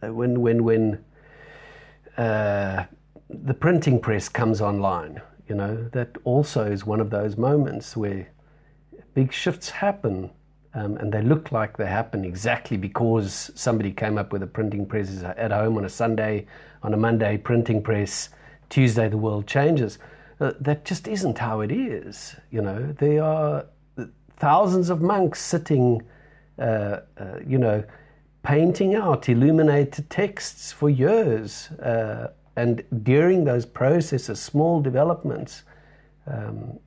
when 0.00 0.40
when 0.40 0.64
when 0.64 1.04
uh, 2.18 2.84
the 3.30 3.54
printing 3.54 4.00
press 4.00 4.28
comes 4.28 4.60
online, 4.60 5.22
you 5.48 5.54
know 5.54 5.88
that 5.92 6.16
also 6.24 6.70
is 6.70 6.84
one 6.84 7.00
of 7.00 7.10
those 7.10 7.36
moments 7.36 7.96
where 7.96 8.28
big 9.14 9.32
shifts 9.32 9.70
happen, 9.70 10.30
um, 10.74 10.96
and 10.98 11.12
they 11.12 11.22
look 11.22 11.50
like 11.50 11.78
they 11.78 11.86
happen 11.86 12.24
exactly 12.24 12.76
because 12.76 13.50
somebody 13.54 13.92
came 13.92 14.18
up 14.18 14.30
with 14.32 14.42
a 14.42 14.46
printing 14.46 14.84
press 14.84 15.22
at 15.22 15.52
home 15.52 15.78
on 15.78 15.86
a 15.86 15.88
Sunday, 15.88 16.46
on 16.82 16.92
a 16.92 16.98
Monday 16.98 17.38
printing 17.38 17.82
press, 17.82 18.28
Tuesday 18.68 19.08
the 19.08 19.16
world 19.16 19.46
changes. 19.46 19.98
Uh, 20.40 20.52
that 20.60 20.84
just 20.84 21.06
isn't 21.06 21.38
how 21.38 21.60
it 21.60 21.70
is. 21.70 22.36
You 22.50 22.62
know, 22.62 22.94
there 22.98 23.22
are 23.22 23.66
thousands 24.36 24.90
of 24.90 25.00
monks 25.00 25.40
sitting, 25.40 26.02
uh, 26.58 27.00
uh, 27.18 27.38
you 27.46 27.58
know, 27.58 27.84
painting 28.42 28.94
out 28.94 29.28
illuminated 29.28 30.10
texts 30.10 30.72
for 30.72 30.90
years. 30.90 31.70
Uh, 31.70 32.28
and 32.56 32.84
during 33.02 33.44
those 33.44 33.66
processes, 33.66 34.40
small 34.40 34.80
developments, 34.80 35.62
um, 36.26 36.78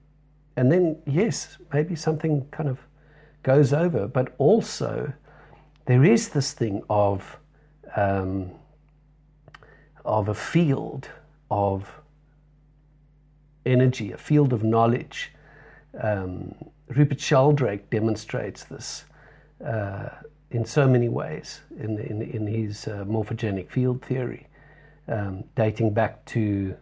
and 0.56 0.72
then, 0.72 0.98
yes, 1.06 1.58
maybe 1.72 1.96
something 1.96 2.48
kind 2.52 2.68
of 2.68 2.80
goes 3.44 3.74
over, 3.74 4.08
but 4.08 4.34
also 4.40 5.14
there 5.86 6.04
is 6.04 6.30
this 6.30 6.52
thing 6.52 6.82
of, 6.90 7.38
um, 7.96 8.52
of 10.04 10.28
a 10.28 10.34
field 10.34 11.10
of 11.52 12.02
energy, 13.68 14.12
a 14.12 14.18
field 14.18 14.54
of 14.54 14.64
knowledge. 14.64 15.32
Um, 16.02 16.56
Rupert 16.88 17.20
Sheldrake 17.20 17.90
demonstrates 17.90 18.64
this 18.64 19.06
uh, 19.66 20.10
in 20.52 20.66
so 20.66 20.88
many 20.88 21.10
ways 21.10 21.62
in, 21.78 22.00
in, 22.00 22.22
in 22.22 22.48
his 22.48 22.88
uh, 22.88 23.04
morphogenic 23.06 23.70
field 23.70 24.02
theory, 24.02 24.48
um, 25.08 25.44
dating 25.56 25.94
back 25.94 26.24
to 26.26 26.76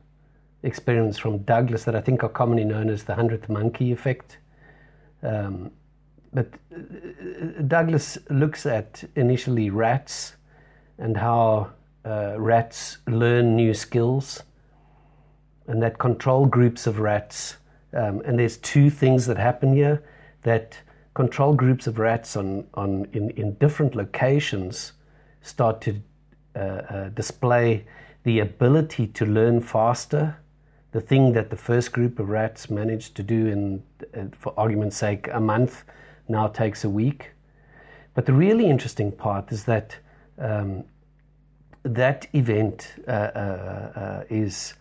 experiments 0.63 1.17
from 1.17 1.39
Douglas 1.39 1.83
that 1.85 1.95
I 1.95 2.01
think 2.01 2.23
are 2.23 2.29
commonly 2.29 2.63
known 2.63 2.89
as 2.89 3.03
the 3.03 3.15
hundredth 3.15 3.49
monkey 3.49 3.91
effect. 3.91 4.37
Um, 5.23 5.71
but 6.33 6.47
uh, 6.73 7.61
Douglas 7.67 8.17
looks 8.29 8.65
at 8.65 9.03
initially 9.15 9.69
rats 9.69 10.35
and 10.97 11.17
how 11.17 11.71
uh, 12.05 12.35
rats 12.37 12.99
learn 13.07 13.55
new 13.55 13.73
skills, 13.73 14.43
and 15.67 15.81
that 15.81 15.97
control 15.97 16.45
groups 16.45 16.87
of 16.87 16.99
rats. 16.99 17.57
Um, 17.93 18.21
and 18.25 18.37
there's 18.37 18.57
two 18.57 18.89
things 18.89 19.25
that 19.25 19.37
happen 19.37 19.73
here 19.73 20.03
that 20.43 20.77
control 21.13 21.53
groups 21.53 21.87
of 21.87 21.97
rats 21.97 22.35
on, 22.35 22.67
on 22.73 23.07
in, 23.13 23.31
in 23.31 23.53
different 23.55 23.95
locations 23.95 24.93
start 25.41 25.81
to 25.81 26.01
uh, 26.55 26.59
uh, 26.59 27.09
display 27.09 27.85
the 28.23 28.39
ability 28.39 29.07
to 29.07 29.25
learn 29.25 29.61
faster. 29.61 30.37
The 30.91 31.01
thing 31.01 31.33
that 31.33 31.49
the 31.49 31.57
first 31.57 31.91
group 31.93 32.19
of 32.19 32.29
rats 32.29 32.69
managed 32.69 33.15
to 33.15 33.23
do 33.23 33.47
in, 33.47 33.83
uh, 34.13 34.25
for 34.37 34.53
argument's 34.57 34.97
sake, 34.97 35.27
a 35.31 35.39
month 35.39 35.83
now 36.27 36.47
takes 36.47 36.83
a 36.83 36.89
week. 36.89 37.31
But 38.13 38.25
the 38.25 38.33
really 38.33 38.67
interesting 38.67 39.11
part 39.11 39.51
is 39.51 39.65
that 39.65 39.97
um, 40.39 40.85
that 41.83 42.27
event 42.33 42.95
uh, 43.07 43.11
uh, 43.11 43.91
uh, 43.95 44.23
is 44.29 44.73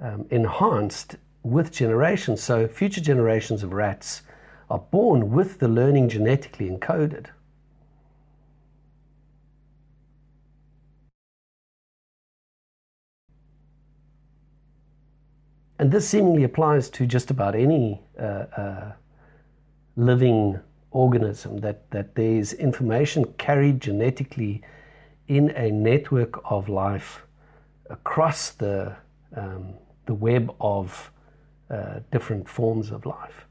um, 0.00 0.26
enhanced 0.30 1.16
with 1.42 1.72
generations. 1.72 2.42
So 2.42 2.66
future 2.66 3.00
generations 3.00 3.62
of 3.62 3.72
rats 3.72 4.22
are 4.70 4.78
born 4.78 5.30
with 5.30 5.58
the 5.58 5.68
learning 5.68 6.08
genetically 6.08 6.70
encoded. 6.70 7.26
And 15.78 15.90
this 15.90 16.08
seemingly 16.08 16.44
applies 16.44 16.88
to 16.90 17.06
just 17.06 17.30
about 17.30 17.54
any 17.54 18.00
uh, 18.18 18.46
uh, 18.56 18.92
living 19.96 20.60
organism, 20.92 21.58
that, 21.58 21.90
that 21.90 22.14
there's 22.14 22.52
information 22.52 23.24
carried 23.36 23.80
genetically 23.80 24.62
in 25.26 25.50
a 25.50 25.70
network 25.70 26.40
of 26.50 26.68
life 26.68 27.26
across 27.90 28.50
the, 28.50 28.96
um, 29.36 29.74
the 30.06 30.14
web 30.14 30.54
of 30.60 31.10
uh, 31.70 32.00
different 32.10 32.48
forms 32.48 32.90
of 32.90 33.06
life. 33.06 33.46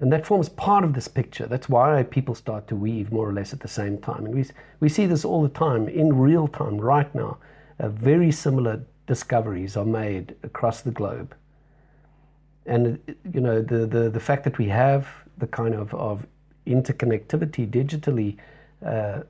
And 0.00 0.12
that 0.12 0.26
forms 0.26 0.48
part 0.48 0.82
of 0.82 0.94
this 0.94 1.06
picture. 1.06 1.46
That's 1.46 1.68
why 1.68 2.02
people 2.02 2.34
start 2.34 2.66
to 2.68 2.76
weave 2.76 3.12
more 3.12 3.28
or 3.28 3.32
less 3.32 3.52
at 3.52 3.60
the 3.60 3.68
same 3.68 3.98
time. 3.98 4.26
And 4.26 4.34
we, 4.34 4.44
we 4.80 4.88
see 4.88 5.06
this 5.06 5.24
all 5.24 5.42
the 5.42 5.48
time 5.48 5.88
in 5.88 6.18
real 6.18 6.48
time 6.48 6.78
right 6.78 7.14
now. 7.14 7.38
Uh, 7.78 7.88
very 7.88 8.32
similar 8.32 8.84
discoveries 9.06 9.76
are 9.76 9.84
made 9.84 10.34
across 10.42 10.82
the 10.82 10.90
globe. 10.90 11.36
And 12.66 12.98
you 13.32 13.40
know 13.40 13.62
the, 13.62 13.86
the, 13.86 14.10
the 14.10 14.20
fact 14.20 14.44
that 14.44 14.58
we 14.58 14.68
have 14.68 15.08
the 15.38 15.46
kind 15.46 15.74
of, 15.74 15.94
of 15.94 16.26
interconnectivity 16.66 17.68
digitally 17.68 18.36
uh, 18.84 19.22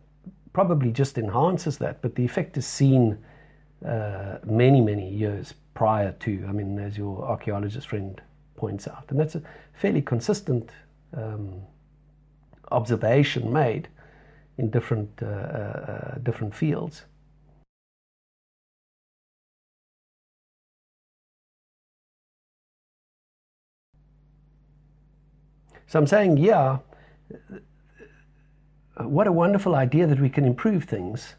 probably 0.52 0.90
just 0.90 1.18
enhances 1.18 1.78
that, 1.78 2.02
but 2.02 2.14
the 2.14 2.24
effect 2.24 2.56
is 2.56 2.66
seen 2.66 3.18
uh, 3.86 4.38
many, 4.44 4.80
many 4.80 5.08
years 5.08 5.54
prior 5.74 6.12
to, 6.12 6.44
I 6.48 6.52
mean, 6.52 6.78
as 6.78 6.96
your 6.96 7.24
archaeologist 7.24 7.88
friend 7.88 8.20
points 8.56 8.86
out. 8.86 9.06
And 9.08 9.18
that's 9.18 9.34
a 9.34 9.42
fairly 9.74 10.02
consistent 10.02 10.70
um, 11.16 11.62
observation 12.70 13.52
made 13.52 13.88
in 14.58 14.70
different, 14.70 15.10
uh, 15.22 15.26
uh, 15.26 16.18
different 16.18 16.54
fields. 16.54 17.04
So 25.86 25.98
I'm 25.98 26.06
saying, 26.06 26.38
yeah, 26.38 26.78
what 28.96 29.26
a 29.26 29.32
wonderful 29.32 29.74
idea 29.74 30.06
that 30.06 30.20
we 30.20 30.30
can 30.30 30.44
improve 30.44 30.84
things. 30.84 31.34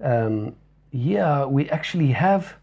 Um, 0.00 0.56
yeah, 0.96 1.44
we 1.44 1.68
actually 1.68 2.12
have 2.12 2.54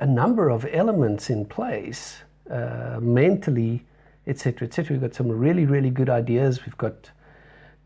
a 0.00 0.06
number 0.06 0.48
of 0.48 0.66
elements 0.72 1.30
in 1.30 1.44
place 1.44 2.22
uh, 2.50 2.98
mentally, 3.00 3.84
etc., 4.26 4.66
etc. 4.66 4.94
We've 4.94 5.00
got 5.00 5.14
some 5.14 5.28
really, 5.28 5.64
really 5.64 5.90
good 5.90 6.10
ideas. 6.10 6.64
We've 6.64 6.76
got 6.76 7.10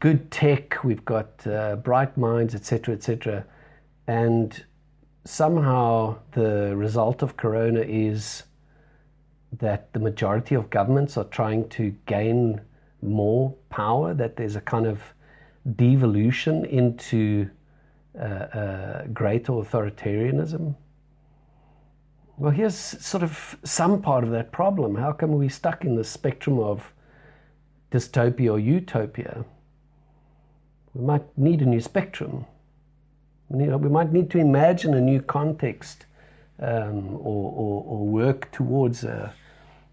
good 0.00 0.30
tech. 0.30 0.82
We've 0.82 1.04
got 1.04 1.46
uh, 1.46 1.76
bright 1.76 2.16
minds, 2.16 2.54
etc., 2.54 2.94
etc. 2.94 3.44
And 4.06 4.64
somehow 5.24 6.18
the 6.32 6.74
result 6.74 7.22
of 7.22 7.36
Corona 7.36 7.80
is 7.80 8.44
that 9.58 9.92
the 9.92 10.00
majority 10.00 10.54
of 10.54 10.70
governments 10.70 11.16
are 11.18 11.24
trying 11.24 11.68
to 11.70 11.94
gain 12.06 12.62
more 13.02 13.54
power, 13.68 14.14
that 14.14 14.36
there's 14.36 14.56
a 14.56 14.60
kind 14.60 14.86
of 14.86 15.00
devolution 15.76 16.64
into 16.64 17.50
uh, 18.18 18.24
uh, 18.24 19.06
great 19.06 19.44
authoritarianism. 19.46 20.74
Well, 22.36 22.50
here's 22.50 22.74
sort 22.74 23.22
of 23.22 23.56
some 23.64 24.02
part 24.02 24.24
of 24.24 24.30
that 24.30 24.52
problem. 24.52 24.96
How 24.96 25.12
come 25.12 25.32
we're 25.32 25.48
stuck 25.48 25.84
in 25.84 25.96
the 25.96 26.04
spectrum 26.04 26.58
of 26.58 26.92
dystopia 27.90 28.52
or 28.52 28.58
utopia? 28.58 29.44
We 30.94 31.04
might 31.04 31.22
need 31.38 31.62
a 31.62 31.66
new 31.66 31.80
spectrum. 31.80 32.44
We, 33.48 33.64
need, 33.64 33.74
we 33.76 33.88
might 33.88 34.12
need 34.12 34.30
to 34.30 34.38
imagine 34.38 34.94
a 34.94 35.00
new 35.00 35.20
context 35.22 36.06
um, 36.58 37.16
or, 37.16 37.52
or, 37.52 37.84
or, 37.86 38.06
work 38.06 38.50
towards 38.52 39.04
a, 39.04 39.32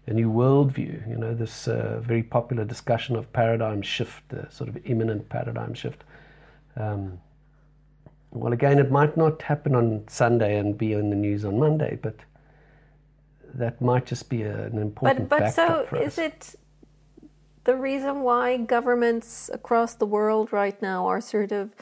a, 0.06 0.12
new 0.12 0.30
worldview. 0.30 1.08
You 1.08 1.16
know, 1.16 1.34
this 1.34 1.66
uh, 1.68 2.00
very 2.02 2.22
popular 2.22 2.64
discussion 2.64 3.16
of 3.16 3.32
paradigm 3.32 3.82
shift, 3.82 4.28
the 4.28 4.46
sort 4.50 4.68
of 4.68 4.78
imminent 4.84 5.28
paradigm 5.28 5.74
shift. 5.74 6.04
Um, 6.76 7.18
well, 8.32 8.52
again, 8.52 8.78
it 8.78 8.90
might 8.90 9.16
not 9.16 9.42
happen 9.42 9.74
on 9.74 10.04
Sunday 10.08 10.58
and 10.58 10.76
be 10.78 10.92
in 10.92 11.10
the 11.10 11.16
news 11.16 11.44
on 11.44 11.58
Monday, 11.58 11.98
but 12.00 12.16
that 13.54 13.80
might 13.80 14.06
just 14.06 14.28
be 14.28 14.42
a, 14.42 14.66
an 14.66 14.78
important. 14.78 15.28
But 15.28 15.40
but 15.40 15.50
so 15.54 15.86
is 15.96 16.18
it 16.18 16.54
the 17.64 17.76
reason 17.76 18.22
why 18.22 18.56
governments 18.56 19.50
across 19.52 19.94
the 19.94 20.06
world 20.06 20.52
right 20.52 20.80
now 20.80 21.06
are 21.06 21.20
sort 21.20 21.52
of, 21.52 21.74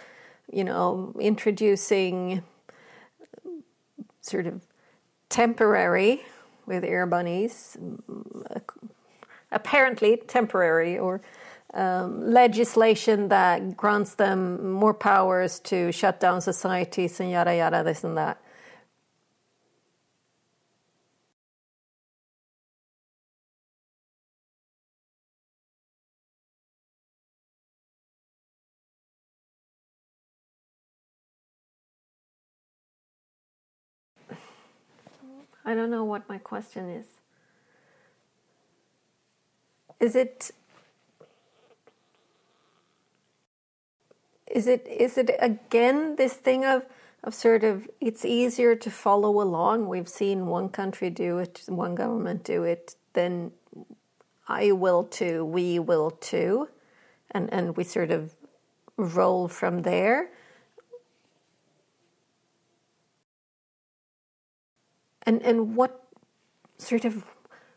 you 0.51 0.65
know, 0.65 1.15
introducing 1.21 2.43
sort 4.23 4.47
of 4.47 4.63
temporary 5.29 6.23
with 6.67 6.85
air 6.85 7.07
bunnies, 7.07 7.77
apparently 9.53 10.17
temporary 10.27 10.99
or 10.99 11.21
um, 11.75 12.31
legislation 12.33 13.29
that 13.29 13.77
grants 13.77 14.15
them 14.15 14.73
more 14.73 14.95
powers 14.95 15.61
to 15.61 15.93
shut 15.93 16.21
down 16.21 16.41
societies 16.41 17.21
and 17.21 17.31
yada 17.31 17.57
yada, 17.57 17.85
this 17.85 18.05
and 18.05 18.17
that. 18.17 18.41
I 35.65 35.75
don't 35.75 35.91
know 35.91 36.05
what 36.05 36.29
my 36.31 36.39
question 36.39 36.89
is. 36.89 37.07
Is 40.01 40.17
it 40.17 40.51
is 44.51 44.67
it 44.67 44.87
is 44.87 45.19
it 45.19 45.31
again 45.41 46.17
this 46.17 46.35
thing 46.35 46.65
of 46.65 46.85
of 47.25 47.35
sort 47.35 47.65
of 47.65 47.89
it's 48.01 48.25
easier 48.25 48.75
to 48.77 48.91
follow 48.91 49.41
along. 49.43 49.89
We've 49.89 50.09
seen 50.09 50.47
one 50.47 50.69
country 50.69 51.11
do 51.11 51.39
it, 51.39 51.63
one 51.67 51.95
government 51.95 52.45
do 52.45 52.63
it, 52.63 52.95
then 53.13 53.53
I 54.47 54.73
will 54.73 55.05
too, 55.05 55.45
we 55.45 55.79
will 55.79 56.11
too, 56.11 56.69
and 57.31 57.53
and 57.53 57.77
we 57.77 57.85
sort 57.85 58.11
of 58.11 58.35
roll 58.97 59.49
from 59.49 59.83
there. 59.83 60.31
And 65.23 65.43
and 65.43 65.77
what 65.77 66.05
sort 66.79 67.05
of 67.05 67.25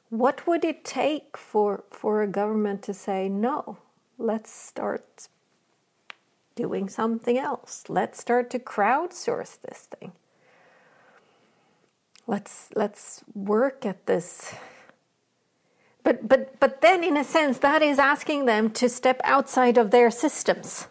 what 0.09 0.45
would 0.45 0.63
it 0.63 0.85
take 0.85 1.35
for 1.35 1.83
for 1.89 2.21
a 2.21 2.27
government 2.27 2.83
to 2.83 2.93
say 2.93 3.27
no? 3.27 3.77
Let's 4.17 4.51
start 4.51 5.27
doing 6.55 6.89
something 6.89 7.37
else. 7.37 7.85
Let's 7.87 8.19
start 8.19 8.49
to 8.51 8.59
crowdsource 8.59 9.59
this 9.61 9.87
thing. 9.99 10.11
Let's 12.27 12.69
let's 12.75 13.23
work 13.33 13.85
at 13.85 14.05
this. 14.05 14.53
But 16.03 16.27
but 16.27 16.59
but 16.59 16.81
then 16.81 17.03
in 17.03 17.17
a 17.17 17.23
sense 17.23 17.57
that 17.59 17.81
is 17.81 17.99
asking 17.99 18.45
them 18.45 18.69
to 18.71 18.89
step 18.89 19.19
outside 19.23 19.77
of 19.77 19.91
their 19.91 20.11
systems. 20.11 20.87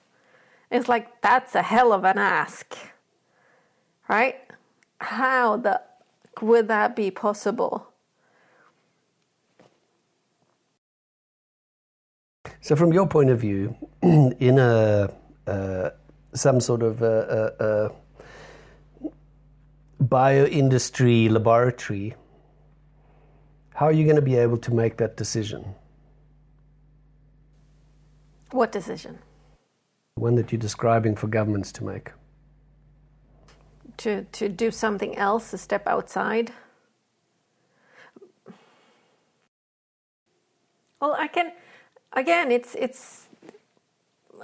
It's 0.71 0.89
like 0.89 1.21
that's 1.21 1.55
a 1.55 1.63
hell 1.63 1.93
of 1.93 2.05
an 2.05 2.19
ask. 2.19 2.77
Right? 4.09 4.37
How 4.99 5.57
the 5.57 5.83
would 6.41 6.69
that 6.69 6.95
be 6.97 7.11
possible? 7.11 7.87
So, 12.61 12.77
from 12.77 12.93
your 12.93 13.07
point 13.07 13.31
of 13.31 13.41
view, 13.41 13.75
in 14.03 14.59
a 14.59 15.11
Uh, 15.51 15.91
some 16.33 16.61
sort 16.61 16.83
of 16.83 17.03
a, 17.03 17.53
a, 17.59 17.65
a 17.67 19.15
bioindustry 20.05 21.29
laboratory, 21.29 22.15
how 23.75 23.87
are 23.87 23.93
you 23.93 24.05
going 24.05 24.17
to 24.17 24.23
be 24.23 24.37
able 24.37 24.59
to 24.59 24.73
make 24.73 24.97
that 24.97 25.17
decision? 25.17 25.65
What 28.53 28.71
decision? 28.71 29.19
One 30.15 30.37
that 30.37 30.53
you're 30.53 30.61
describing 30.61 31.17
for 31.17 31.27
governments 31.27 31.73
to 31.73 31.85
make 31.85 32.13
to, 34.01 34.25
to 34.25 34.49
do 34.49 34.71
something 34.71 35.17
else, 35.17 35.51
to 35.51 35.59
step 35.59 35.87
outside? 35.87 36.53
Well, 41.01 41.15
I 41.19 41.29
can, 41.29 41.53
again, 42.15 42.51
it's, 42.51 42.75
it's, 42.75 43.27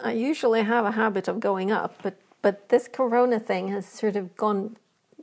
I 0.03 0.13
usually 0.13 0.63
have 0.63 0.85
a 0.85 0.93
habit 0.93 1.29
of 1.29 1.41
going 1.41 1.71
up, 1.71 2.01
but, 2.03 2.19
but 2.43 2.69
this 2.69 2.89
corona 2.89 3.41
thing 3.41 3.69
has 3.69 3.87
sort 3.87 4.17
of 4.17 4.37
gone, 4.37 4.77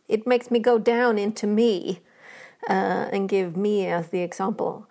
it 0.08 0.26
makes 0.26 0.50
me 0.50 0.60
go 0.60 0.78
down 0.80 1.18
into 1.18 1.48
me 1.48 2.02
uh, 2.70 3.10
and 3.12 3.30
give 3.30 3.56
me 3.56 3.86
as 3.88 4.08
the 4.08 4.20
example. 4.20 4.88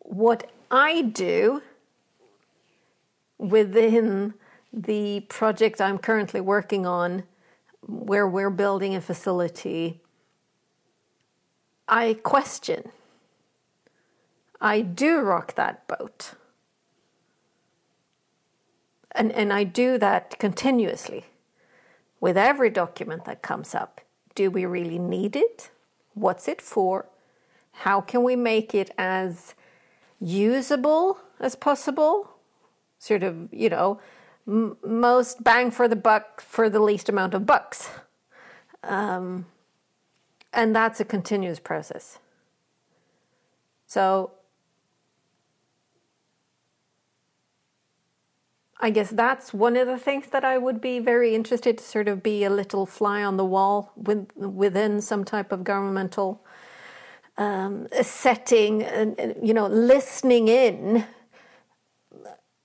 What 0.00 0.50
I 0.70 1.02
do 1.02 1.62
within 3.38 4.34
the 4.72 5.20
project 5.28 5.80
I'm 5.80 5.98
currently 5.98 6.40
working 6.40 6.86
on 6.86 7.24
where 7.86 8.26
we're 8.26 8.50
building 8.50 8.94
a 8.94 9.00
facility, 9.00 10.00
I 11.86 12.14
question. 12.22 12.90
I 14.60 14.80
do 14.80 15.20
rock 15.20 15.54
that 15.54 15.86
boat. 15.86 16.34
And, 19.14 19.32
and 19.32 19.52
I 19.52 19.64
do 19.64 19.98
that 19.98 20.38
continuously 20.38 21.26
with 22.20 22.36
every 22.36 22.70
document 22.70 23.24
that 23.26 23.42
comes 23.42 23.74
up. 23.74 24.00
Do 24.34 24.50
we 24.50 24.64
really 24.64 24.98
need 24.98 25.36
it? 25.36 25.70
What's 26.14 26.48
it 26.48 26.60
for? 26.60 27.06
How 27.72 28.00
can 28.00 28.22
we 28.22 28.36
make 28.36 28.74
it 28.74 28.90
as 28.98 29.54
usable 30.20 31.18
as 31.38 31.54
possible? 31.54 32.30
Sort 32.98 33.22
of, 33.22 33.52
you 33.52 33.68
know, 33.68 34.00
m- 34.48 34.76
most 34.84 35.44
bang 35.44 35.70
for 35.70 35.86
the 35.86 35.96
buck 35.96 36.40
for 36.40 36.68
the 36.68 36.80
least 36.80 37.08
amount 37.08 37.34
of 37.34 37.46
bucks. 37.46 37.90
Um, 38.82 39.46
and 40.52 40.74
that's 40.74 41.00
a 41.00 41.04
continuous 41.04 41.58
process. 41.58 42.18
So 43.86 44.32
I 48.84 48.90
guess 48.90 49.10
that's 49.10 49.54
one 49.54 49.76
of 49.76 49.86
the 49.86 49.98
things 49.98 50.26
that 50.28 50.44
I 50.44 50.58
would 50.58 50.80
be 50.80 50.98
very 50.98 51.34
interested 51.34 51.78
to 51.78 51.84
sort 51.84 52.06
of 52.06 52.22
be 52.22 52.44
a 52.44 52.50
little 52.50 52.86
fly 52.86 53.24
on 53.24 53.36
the 53.36 53.44
wall 53.44 53.92
with, 53.96 54.28
within 54.36 55.00
some 55.00 55.24
type 55.24 55.52
of 55.52 55.64
governmental 55.64 56.44
um, 57.38 57.88
setting, 58.02 58.82
and, 58.82 59.34
you 59.42 59.54
know, 59.54 59.66
listening 59.66 60.48
in. 60.48 61.04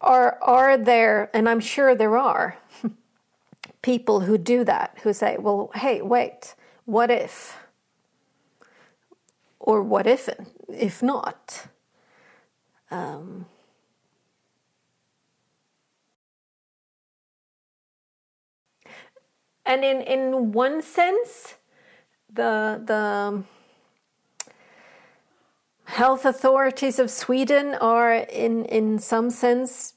Are 0.01 0.37
are 0.41 0.77
there 0.77 1.29
and 1.33 1.49
i'm 1.49 1.59
sure 1.59 1.93
there 1.93 2.17
are 2.17 2.57
people 3.81 4.21
who 4.21 4.37
do 4.37 4.63
that 4.63 4.97
who 5.03 5.11
say 5.11 5.35
well 5.37 5.71
hey 5.75 6.01
wait 6.01 6.55
what 6.89 7.11
if? 7.11 7.55
Or 9.59 9.83
what 9.83 10.07
if 10.07 10.27
if 10.67 11.03
not? 11.03 11.67
Um, 12.89 13.45
and 19.69 19.85
in 19.85 20.01
in 20.01 20.51
one 20.51 20.81
sense 20.81 21.55
the 22.33 22.81
the 22.85 23.43
health 25.89 26.23
authorities 26.23 26.99
of 26.99 27.09
Sweden 27.09 27.75
are, 27.81 28.13
in, 28.13 28.65
in 28.65 28.99
some 28.99 29.29
sense, 29.31 29.95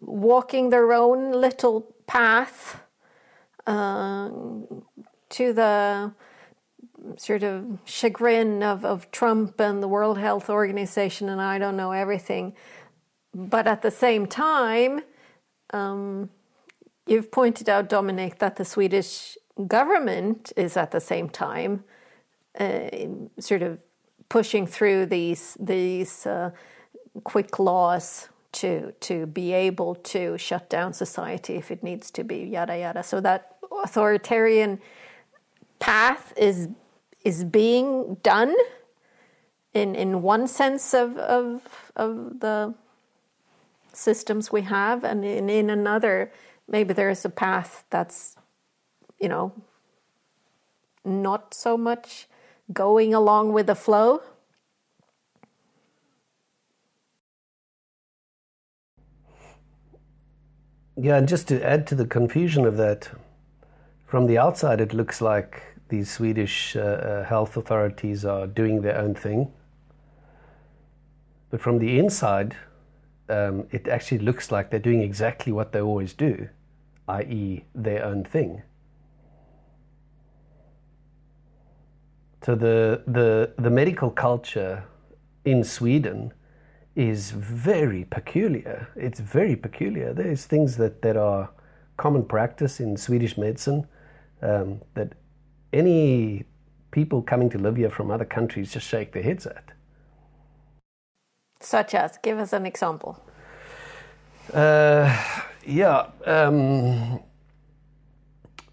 walking 0.00 0.70
their 0.70 0.92
own 0.92 1.32
little 1.32 1.94
path 2.06 2.80
uh, 3.66 4.28
to 5.30 5.52
the 5.52 6.12
sort 7.16 7.42
of 7.42 7.78
chagrin 7.84 8.62
of, 8.62 8.84
of 8.84 9.10
Trump 9.10 9.58
and 9.58 9.82
the 9.82 9.88
World 9.88 10.18
Health 10.18 10.50
Organization, 10.50 11.28
and 11.28 11.40
I 11.40 11.58
don't 11.58 11.76
know 11.76 11.92
everything. 11.92 12.54
But 13.34 13.66
at 13.66 13.82
the 13.82 13.90
same 13.90 14.26
time, 14.26 15.00
um, 15.72 16.30
you've 17.08 17.30
pointed 17.30 17.68
out, 17.68 17.88
Dominic, 17.88 18.38
that 18.38 18.56
the 18.56 18.64
Swedish 18.64 19.36
government 19.66 20.52
is 20.56 20.76
at 20.76 20.90
the 20.90 21.00
same 21.00 21.28
time 21.28 21.84
uh, 22.58 22.88
sort 23.38 23.62
of 23.62 23.78
pushing 24.28 24.66
through 24.66 25.06
these 25.06 25.56
these 25.58 26.26
uh, 26.26 26.50
quick 27.24 27.58
laws 27.58 28.28
to 28.52 28.92
to 29.00 29.26
be 29.26 29.52
able 29.52 29.94
to 29.94 30.38
shut 30.38 30.68
down 30.70 30.92
society 30.92 31.56
if 31.56 31.70
it 31.70 31.82
needs 31.82 32.10
to 32.10 32.24
be 32.24 32.38
yada 32.38 32.78
yada. 32.78 33.02
So 33.02 33.20
that 33.20 33.56
authoritarian 33.84 34.80
path 35.78 36.32
is 36.36 36.68
is 37.24 37.44
being 37.44 38.16
done 38.22 38.54
in 39.74 39.94
in 39.94 40.22
one 40.22 40.46
sense 40.46 40.94
of 40.94 41.16
of 41.16 41.90
of 41.96 42.40
the 42.40 42.74
systems 43.98 44.52
we 44.52 44.62
have, 44.62 45.04
and 45.04 45.24
in, 45.24 45.50
in 45.50 45.70
another, 45.70 46.30
maybe 46.68 46.92
there's 46.92 47.24
a 47.24 47.30
path 47.30 47.84
that's 47.90 48.36
you 49.18 49.28
know 49.28 49.52
not 51.04 51.54
so 51.54 51.76
much 51.76 52.28
going 52.72 53.14
along 53.14 53.52
with 53.52 53.66
the 53.66 53.74
flow. 53.74 54.20
Yeah, 61.00 61.16
and 61.16 61.28
just 61.28 61.46
to 61.48 61.64
add 61.64 61.86
to 61.86 61.94
the 61.94 62.06
confusion 62.06 62.64
of 62.64 62.76
that, 62.76 63.08
from 64.06 64.26
the 64.26 64.36
outside, 64.36 64.80
it 64.80 64.92
looks 64.92 65.20
like 65.20 65.62
these 65.88 66.10
Swedish 66.10 66.74
uh, 66.74 66.80
uh, 66.80 67.24
health 67.24 67.56
authorities 67.56 68.24
are 68.24 68.46
doing 68.46 68.82
their 68.82 68.98
own 68.98 69.14
thing. 69.14 69.52
But 71.50 71.60
from 71.60 71.78
the 71.78 71.98
inside, 71.98 72.56
um, 73.28 73.68
it 73.70 73.86
actually 73.86 74.18
looks 74.18 74.50
like 74.50 74.70
they're 74.70 74.80
doing 74.80 75.00
exactly 75.00 75.52
what 75.52 75.72
they 75.72 75.80
always 75.80 76.14
do, 76.14 76.48
i.e., 77.08 77.64
their 77.74 78.04
own 78.04 78.24
thing. 78.24 78.62
So 82.44 82.54
the, 82.54 83.02
the, 83.06 83.52
the 83.58 83.70
medical 83.70 84.10
culture 84.10 84.84
in 85.44 85.64
Sweden 85.64 86.32
is 86.94 87.30
very 87.30 88.04
peculiar. 88.04 88.88
It's 88.96 89.20
very 89.20 89.56
peculiar. 89.56 90.12
There's 90.12 90.46
things 90.46 90.76
that, 90.76 91.02
that 91.02 91.16
are 91.16 91.50
common 91.96 92.24
practice 92.24 92.80
in 92.80 92.96
Swedish 92.96 93.36
medicine 93.36 93.86
um, 94.42 94.80
that 94.94 95.12
any 95.72 96.44
people 96.90 97.22
coming 97.22 97.50
to 97.50 97.58
live 97.58 97.76
here 97.76 97.90
from 97.90 98.10
other 98.10 98.24
countries 98.24 98.72
just 98.72 98.86
shake 98.86 99.12
their 99.12 99.22
heads 99.22 99.46
at. 99.46 99.64
Such 101.60 101.94
as, 101.94 102.18
give 102.22 102.38
us 102.38 102.52
an 102.52 102.66
example. 102.66 103.22
Uh, 104.52 105.14
yeah, 105.68 106.06
um, 106.24 107.20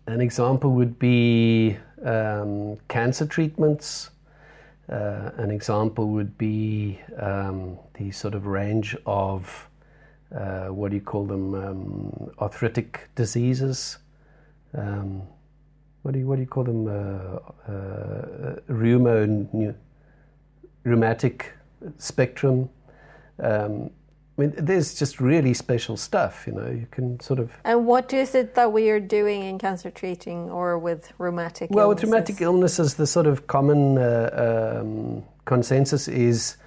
an 0.08 0.22
example 0.22 0.72
would 0.72 0.98
be 0.98 1.78
um, 2.04 2.78
cancer 2.88 3.26
treatments. 3.26 4.12
Uh, 4.90 5.32
an 5.38 5.52
example 5.52 6.08
would 6.10 6.38
be 6.38 7.00
um, 7.20 7.78
the 7.96 8.12
sort 8.12 8.34
of 8.34 8.46
range 8.46 8.96
of 9.06 9.68
uh, 10.34 10.68
what 10.68 10.92
do 10.92 10.96
you 10.96 11.02
call 11.02 11.26
them? 11.26 11.54
Um, 11.54 12.32
arthritic 12.40 13.10
diseases. 13.16 13.98
Um, 14.74 15.24
what 16.02 16.14
do 16.14 16.20
you 16.20 16.28
what 16.28 16.36
do 16.36 16.42
you 16.42 16.48
call 16.48 16.64
them? 16.64 16.88
Uh, 16.88 17.72
uh, 17.72 18.56
rheumatic 20.84 21.52
spectrum. 21.98 22.70
I 24.38 24.42
mean, 24.42 24.54
there's 24.58 24.94
just 24.94 25.22
really 25.22 25.54
special 25.54 25.96
stuff, 25.96 26.44
you 26.46 26.54
know. 26.54 26.70
You 26.70 26.88
can 26.92 27.20
sort 27.22 27.40
of. 27.40 27.54
And 27.64 27.86
what 27.86 28.12
is 28.12 28.36
it 28.36 28.54
that 28.56 28.74
we 28.74 28.90
are 28.90 29.00
doing 29.00 29.44
in 29.44 29.58
cancer 29.58 29.90
treating 29.90 30.50
or 30.50 30.78
with 30.78 31.14
rheumatic? 31.18 31.70
Well, 31.72 31.86
illnesses? 31.86 32.04
with 32.04 32.12
rheumatic 32.12 32.42
illnesses, 32.42 32.96
the 32.96 33.08
sort 33.08 33.28
of 33.28 33.48
common 33.48 33.98
uh, 33.98 34.82
um, 34.82 35.24
consensus 35.46 36.10
is 36.10 36.58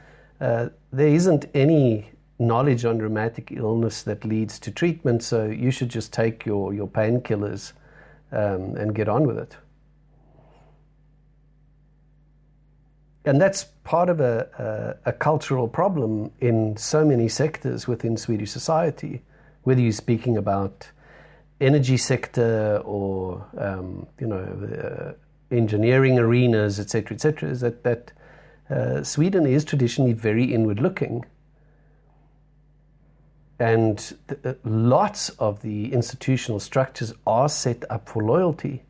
uh, 0.40 0.68
there 0.92 1.08
isn't 1.08 1.44
any 1.52 2.10
knowledge 2.38 2.86
on 2.86 2.98
rheumatic 2.98 3.52
illness 3.52 4.02
that 4.02 4.24
leads 4.24 4.58
to 4.60 4.70
treatment, 4.70 5.22
so 5.22 5.44
you 5.44 5.70
should 5.70 5.90
just 5.90 6.10
take 6.10 6.46
your 6.46 6.72
your 6.72 6.88
painkillers 6.88 7.72
um, 8.32 8.76
and 8.76 8.94
get 8.94 9.08
on 9.08 9.26
with 9.26 9.38
it. 9.38 9.56
And 13.24 13.40
that's 13.40 13.64
part 13.84 14.08
of 14.08 14.20
a, 14.20 14.96
a, 15.04 15.10
a, 15.10 15.12
cultural 15.12 15.68
problem 15.68 16.30
in 16.40 16.76
so 16.76 17.04
many 17.04 17.28
sectors 17.28 17.86
within 17.86 18.16
Swedish 18.16 18.50
society, 18.50 19.22
whether 19.64 19.80
you're 19.80 19.92
speaking 19.92 20.36
about 20.36 20.88
energy 21.60 21.96
sector 21.96 22.80
or 22.84 23.44
um, 23.58 24.06
you 24.20 24.26
know 24.26 25.14
uh, 25.50 25.54
engineering 25.54 26.18
arenas, 26.18 26.78
etc., 26.78 27.14
etc., 27.14 27.50
is 27.50 27.60
that 27.60 27.82
that 27.82 28.12
uh, 28.70 29.02
Sweden 29.02 29.46
is 29.46 29.64
traditionally 29.64 30.12
very 30.12 30.44
inward 30.54 30.80
looking, 30.80 31.24
and 33.58 34.16
uh, 34.44 34.54
lots 34.64 35.30
of 35.30 35.62
the 35.62 35.92
institutional 35.92 36.60
structures 36.60 37.12
are 37.26 37.48
set 37.48 37.84
up 37.90 38.08
for 38.08 38.22
loyalty 38.22 38.84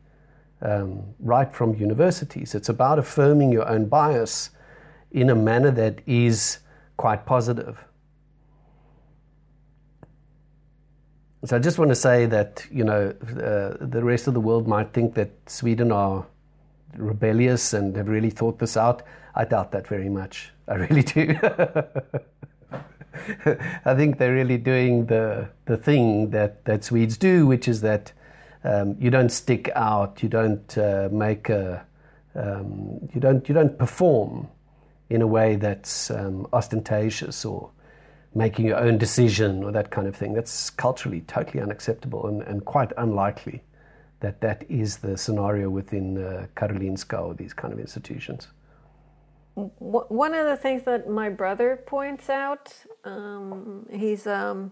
um, 0.61 1.03
right 1.19 1.53
from 1.53 1.75
universities. 1.75 2.55
It's 2.55 2.69
about 2.69 2.99
affirming 2.99 3.51
your 3.51 3.67
own 3.67 3.85
bias 3.85 4.51
in 5.11 5.29
a 5.29 5.35
manner 5.35 5.71
that 5.71 5.99
is 6.05 6.59
quite 6.97 7.25
positive. 7.25 7.83
So 11.45 11.55
I 11.55 11.59
just 11.59 11.77
want 11.79 11.89
to 11.89 11.95
say 11.95 12.25
that 12.25 12.65
you 12.69 12.83
know 12.83 13.15
uh, 13.21 13.77
the 13.79 14.03
rest 14.03 14.27
of 14.27 14.33
the 14.33 14.41
world 14.41 14.67
might 14.67 14.91
think 14.91 15.13
that 15.15 15.31
Sweden 15.45 15.91
are 15.91 16.25
rebellious 16.97 17.73
and 17.73 17.95
have 17.95 18.09
really 18.09 18.29
thought 18.29 18.59
this 18.59 18.75
out. 18.75 19.03
I 19.35 19.45
doubt 19.45 19.71
that 19.71 19.87
very 19.87 20.09
much. 20.09 20.51
I 20.67 20.75
really 20.75 21.03
do. 21.03 21.35
I 23.85 23.95
think 23.95 24.17
they're 24.17 24.33
really 24.33 24.57
doing 24.57 25.05
the 25.05 25.49
the 25.65 25.77
thing 25.77 26.31
that, 26.31 26.65
that 26.65 26.83
Swedes 26.83 27.17
do, 27.17 27.47
which 27.47 27.67
is 27.67 27.81
that 27.81 28.11
um, 28.63 28.95
you 28.99 29.09
don't 29.09 29.29
stick 29.29 29.69
out, 29.75 30.21
you 30.21 30.29
don't 30.29 30.77
uh, 30.77 31.09
make 31.11 31.49
a, 31.49 31.85
um, 32.35 33.09
you 33.13 33.21
don't 33.21 33.47
you 33.47 33.55
don't 33.55 33.77
perform 33.77 34.47
in 35.09 35.21
a 35.21 35.27
way 35.27 35.55
that's 35.55 36.11
um, 36.11 36.47
ostentatious 36.53 37.45
or 37.45 37.71
making 38.35 38.65
your 38.65 38.77
own 38.77 38.97
decision 38.97 39.63
or 39.63 39.71
that 39.71 39.89
kind 39.89 40.07
of 40.07 40.15
thing. 40.15 40.33
That's 40.33 40.69
culturally 40.69 41.21
totally 41.21 41.61
unacceptable 41.61 42.27
and, 42.27 42.41
and 42.43 42.63
quite 42.65 42.91
unlikely 42.97 43.63
that 44.19 44.41
that 44.41 44.65
is 44.69 44.97
the 44.97 45.17
scenario 45.17 45.69
within 45.69 46.17
uh, 46.17 46.47
Karolinska 46.55 47.21
or 47.21 47.33
these 47.33 47.53
kind 47.53 47.73
of 47.73 47.79
institutions. 47.79 48.47
One 49.55 50.33
of 50.33 50.45
the 50.45 50.55
things 50.55 50.83
that 50.83 51.09
my 51.09 51.29
brother 51.29 51.81
points 51.85 52.29
out, 52.29 52.73
um, 53.03 53.87
he's 53.91 54.25
a 54.25 54.35
um, 54.35 54.71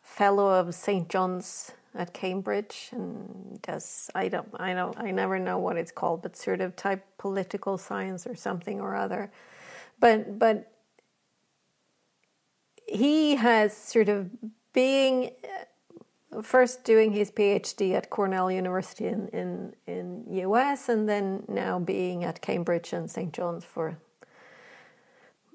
fellow 0.00 0.48
of 0.48 0.74
St. 0.74 1.08
John's 1.08 1.72
at 1.96 2.12
Cambridge 2.12 2.90
and 2.92 3.60
does 3.62 4.10
I 4.14 4.28
don't 4.28 4.48
I 4.54 4.74
don't 4.74 4.98
I 4.98 5.10
never 5.10 5.38
know 5.38 5.58
what 5.58 5.76
it's 5.76 5.92
called, 5.92 6.22
but 6.22 6.36
sort 6.36 6.60
of 6.60 6.76
type 6.76 7.04
political 7.18 7.78
science 7.78 8.26
or 8.26 8.34
something 8.34 8.80
or 8.80 8.94
other. 8.94 9.30
But 9.98 10.38
but 10.38 10.72
he 12.86 13.36
has 13.36 13.76
sort 13.76 14.08
of 14.08 14.30
being 14.72 15.30
first 16.42 16.84
doing 16.84 17.12
his 17.12 17.30
PhD 17.30 17.94
at 17.94 18.10
Cornell 18.10 18.50
University 18.50 19.06
in, 19.06 19.28
in, 19.28 19.74
in 19.86 20.24
US 20.30 20.88
and 20.88 21.08
then 21.08 21.44
now 21.48 21.78
being 21.78 22.24
at 22.24 22.40
Cambridge 22.40 22.92
and 22.92 23.10
St. 23.10 23.32
John's 23.32 23.64
for 23.64 23.98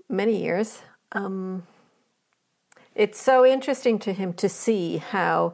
many 0.10 0.42
years. 0.42 0.82
Um, 1.12 1.68
it's 2.96 3.22
so 3.22 3.46
interesting 3.46 4.00
to 4.00 4.14
him 4.14 4.34
to 4.34 4.50
see 4.50 4.98
how 4.98 5.54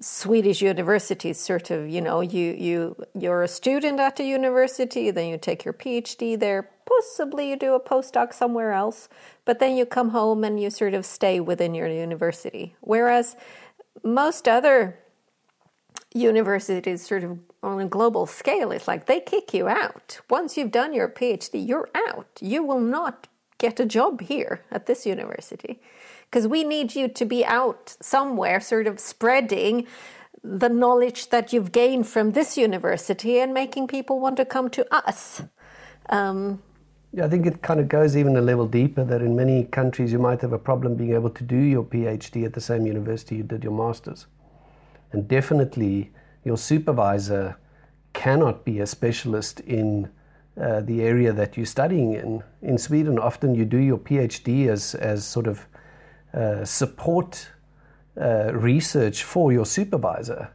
Swedish 0.00 0.62
universities 0.62 1.38
sort 1.38 1.70
of, 1.70 1.86
you 1.86 2.00
know, 2.00 2.22
you 2.22 2.52
you 2.52 2.96
you're 3.14 3.42
a 3.42 3.48
student 3.48 4.00
at 4.00 4.18
a 4.18 4.24
university, 4.24 5.10
then 5.10 5.28
you 5.28 5.36
take 5.36 5.62
your 5.62 5.74
PhD 5.74 6.40
there, 6.40 6.70
possibly 6.86 7.50
you 7.50 7.56
do 7.56 7.74
a 7.74 7.80
postdoc 7.80 8.32
somewhere 8.32 8.72
else, 8.72 9.10
but 9.44 9.58
then 9.58 9.76
you 9.76 9.84
come 9.84 10.10
home 10.10 10.42
and 10.42 10.58
you 10.58 10.70
sort 10.70 10.94
of 10.94 11.04
stay 11.04 11.38
within 11.38 11.74
your 11.74 11.86
university. 11.86 12.74
Whereas 12.80 13.36
most 14.02 14.48
other 14.48 14.98
universities 16.14 17.06
sort 17.06 17.22
of 17.22 17.38
on 17.62 17.80
a 17.80 17.86
global 17.86 18.24
scale, 18.24 18.72
it's 18.72 18.88
like 18.88 19.04
they 19.04 19.20
kick 19.20 19.52
you 19.52 19.68
out. 19.68 20.20
Once 20.30 20.56
you've 20.56 20.72
done 20.72 20.94
your 20.94 21.08
PhD, 21.08 21.66
you're 21.68 21.90
out. 21.94 22.38
You 22.40 22.62
will 22.62 22.80
not 22.80 23.28
get 23.58 23.78
a 23.78 23.84
job 23.84 24.22
here 24.22 24.62
at 24.70 24.86
this 24.86 25.04
university 25.04 25.78
because 26.30 26.46
we 26.46 26.62
need 26.62 26.94
you 26.94 27.08
to 27.08 27.24
be 27.24 27.44
out 27.44 27.96
somewhere, 28.00 28.60
sort 28.60 28.86
of 28.86 29.00
spreading 29.00 29.86
the 30.44 30.68
knowledge 30.68 31.30
that 31.30 31.52
you've 31.52 31.72
gained 31.72 32.06
from 32.06 32.32
this 32.32 32.56
university 32.56 33.40
and 33.40 33.52
making 33.52 33.88
people 33.88 34.20
want 34.20 34.36
to 34.36 34.44
come 34.44 34.70
to 34.70 34.86
us. 34.94 35.42
Um, 36.08 36.62
Yeah, 37.12 37.24
I 37.24 37.28
think 37.28 37.46
it 37.46 37.62
kind 37.62 37.80
of 37.80 37.88
goes 37.88 38.16
even 38.16 38.36
a 38.36 38.40
level 38.40 38.66
deeper 38.66 39.04
that 39.04 39.20
in 39.20 39.34
many 39.34 39.64
countries 39.64 40.12
you 40.12 40.20
might 40.20 40.40
have 40.40 40.52
a 40.52 40.58
problem 40.58 40.94
being 40.94 41.12
able 41.12 41.30
to 41.30 41.44
do 41.44 41.56
your 41.56 41.82
PhD 41.82 42.44
at 42.44 42.52
the 42.52 42.60
same 42.60 42.86
university 42.86 43.36
you 43.36 43.42
did 43.42 43.64
your 43.64 43.72
master's. 43.72 44.26
And 45.12 45.26
definitely 45.26 46.12
your 46.44 46.56
supervisor 46.56 47.56
cannot 48.12 48.64
be 48.64 48.78
a 48.78 48.86
specialist 48.86 49.60
in 49.60 50.08
uh, 50.60 50.80
the 50.80 51.02
area 51.02 51.32
that 51.32 51.56
you're 51.56 51.66
studying 51.66 52.12
in. 52.12 52.42
In 52.62 52.78
Sweden, 52.78 53.18
often 53.18 53.54
you 53.54 53.64
do 53.64 53.78
your 53.78 53.98
PhD 53.98 54.68
as, 54.68 54.94
as 54.94 55.24
sort 55.24 55.48
of 55.48 55.66
uh, 56.34 56.64
support 56.64 57.48
uh, 58.20 58.52
research 58.52 59.24
for 59.24 59.52
your 59.52 59.66
supervisor. 59.66 60.50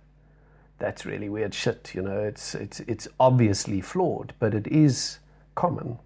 That's 0.78 1.06
really 1.06 1.30
weird 1.30 1.54
shit, 1.54 1.94
you 1.96 2.02
know. 2.02 2.20
It's, 2.20 2.54
it's, 2.56 2.80
it's 2.82 3.08
obviously 3.20 3.82
flawed, 3.82 4.34
but 4.40 4.54
it 4.54 4.68
is 4.68 5.20
common. 5.56 6.00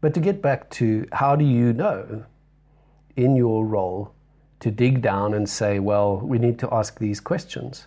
But 0.00 0.14
to 0.14 0.20
get 0.20 0.42
back 0.42 0.68
to 0.70 1.06
how 1.12 1.36
do 1.36 1.44
you 1.44 1.72
know 1.72 2.24
in 3.16 3.36
your 3.36 3.64
role 3.64 4.12
to 4.60 4.70
dig 4.70 5.00
down 5.00 5.32
and 5.32 5.48
say, 5.48 5.78
well, 5.78 6.18
we 6.18 6.38
need 6.38 6.58
to 6.58 6.74
ask 6.74 6.98
these 6.98 7.20
questions? 7.20 7.86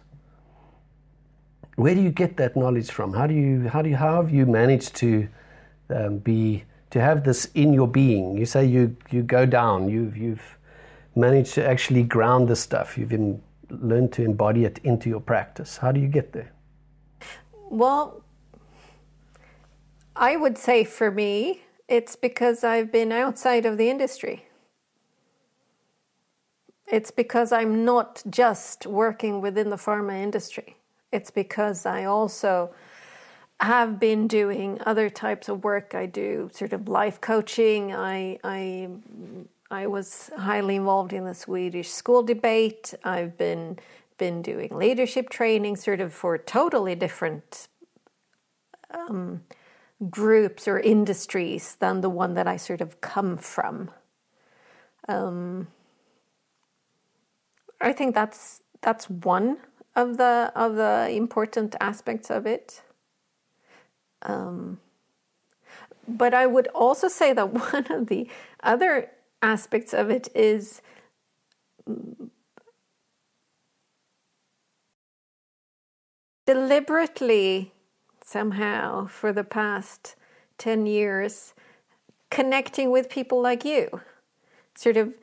Where 1.75 1.93
do 1.93 2.01
you 2.01 2.11
get 2.11 2.37
that 2.37 2.55
knowledge 2.55 2.89
from? 2.89 3.13
How 3.13 3.27
do 3.27 3.33
you 3.33 3.67
how 3.67 3.81
do 3.81 3.89
you 3.89 3.97
how 3.97 4.21
have 4.21 4.33
you 4.33 4.45
managed 4.45 4.95
to 4.95 5.27
um, 5.89 6.17
be 6.19 6.63
to 6.91 7.01
have 7.01 7.23
this 7.23 7.45
in 7.53 7.73
your 7.73 7.87
being? 7.87 8.37
You 8.37 8.45
say 8.45 8.65
you 8.65 8.95
you 9.11 9.23
go 9.23 9.45
down. 9.45 9.89
You've 9.89 10.17
you've 10.17 10.57
managed 11.15 11.53
to 11.55 11.65
actually 11.65 12.03
ground 12.03 12.47
the 12.47 12.55
stuff. 12.55 12.97
You've 12.97 13.13
in, 13.13 13.41
learned 13.69 14.11
to 14.13 14.23
embody 14.23 14.65
it 14.65 14.79
into 14.83 15.09
your 15.09 15.21
practice. 15.21 15.77
How 15.77 15.91
do 15.91 15.99
you 15.99 16.07
get 16.07 16.33
there? 16.33 16.51
Well, 17.69 18.23
I 20.15 20.35
would 20.35 20.57
say 20.57 20.83
for 20.83 21.11
me, 21.11 21.61
it's 21.87 22.15
because 22.15 22.63
I've 22.63 22.91
been 22.91 23.11
outside 23.11 23.65
of 23.65 23.77
the 23.77 23.89
industry. 23.89 24.45
It's 26.87 27.11
because 27.11 27.51
I'm 27.51 27.83
not 27.83 28.23
just 28.29 28.85
working 28.85 29.41
within 29.41 29.69
the 29.69 29.75
pharma 29.75 30.21
industry. 30.21 30.77
It's 31.11 31.31
because 31.31 31.85
I 31.85 32.05
also 32.05 32.73
have 33.59 33.99
been 33.99 34.27
doing 34.27 34.79
other 34.85 35.09
types 35.09 35.49
of 35.49 35.63
work. 35.63 35.95
I 35.95 36.05
do 36.05 36.49
sort 36.53 36.73
of 36.73 36.87
life 36.87 37.21
coaching. 37.21 37.93
I 37.93 38.39
I 38.43 38.89
I 39.71 39.87
was 39.87 40.29
highly 40.37 40.75
involved 40.75 41.13
in 41.13 41.25
the 41.25 41.33
Swedish 41.33 41.89
school 41.89 42.23
debate. 42.23 42.93
I've 43.03 43.37
been 43.37 43.79
been 44.17 44.41
doing 44.41 44.69
leadership 44.75 45.29
training, 45.29 45.75
sort 45.75 45.99
of 45.99 46.13
for 46.13 46.37
totally 46.37 46.95
different 46.95 47.67
um, 48.91 49.43
groups 50.09 50.67
or 50.67 50.79
industries 50.79 51.75
than 51.75 52.01
the 52.01 52.09
one 52.09 52.33
that 52.35 52.47
I 52.47 52.57
sort 52.57 52.81
of 52.81 53.01
come 53.01 53.37
from. 53.37 53.91
Um, 55.07 55.67
I 57.81 57.93
think 57.93 58.15
that's 58.15 58.63
that's 58.81 59.09
one 59.09 59.57
of 59.95 60.17
the 60.17 60.51
of 60.55 60.75
the 60.75 61.09
important 61.11 61.75
aspects 61.79 62.29
of 62.29 62.45
it. 62.45 62.81
Um, 64.21 64.79
but 66.07 66.33
I 66.33 66.45
would 66.45 66.67
also 66.67 67.07
say 67.07 67.33
that 67.33 67.53
one 67.73 67.91
of 67.91 68.07
the 68.07 68.27
other 68.63 69.11
aspects 69.41 69.93
of 69.93 70.09
it 70.09 70.27
is 70.33 70.81
deliberately 76.45 77.73
somehow 78.23 79.05
for 79.05 79.31
the 79.31 79.43
past 79.43 80.15
10 80.57 80.85
years 80.85 81.53
connecting 82.29 82.91
with 82.91 83.09
people 83.09 83.41
like 83.41 83.63
you, 83.63 84.01
sort 84.75 84.97
of 84.97 85.15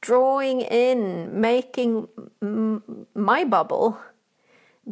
drawing 0.00 0.60
in, 0.60 1.40
making 1.40 2.08
my 3.14 3.44
bubble 3.44 3.98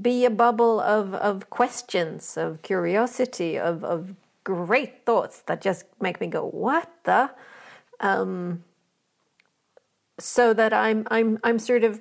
be 0.01 0.25
a 0.25 0.31
bubble 0.31 0.81
of, 0.81 1.15
of 1.15 1.51
questions, 1.51 2.37
of 2.37 2.63
curiosity, 2.63 3.59
of, 3.59 3.85
of 3.85 4.15
great 4.45 5.05
thoughts 5.05 5.41
that 5.43 5.61
just 5.61 5.85
make 6.01 6.21
me 6.21 6.27
go, 6.27 6.47
what 6.47 6.91
the? 7.05 7.31
Um, 8.01 8.65
so 10.21 10.53
that 10.53 10.73
I'm 10.73 11.07
I'm 11.11 11.39
I'm 11.43 11.59
sort 11.59 11.83
of 11.83 12.01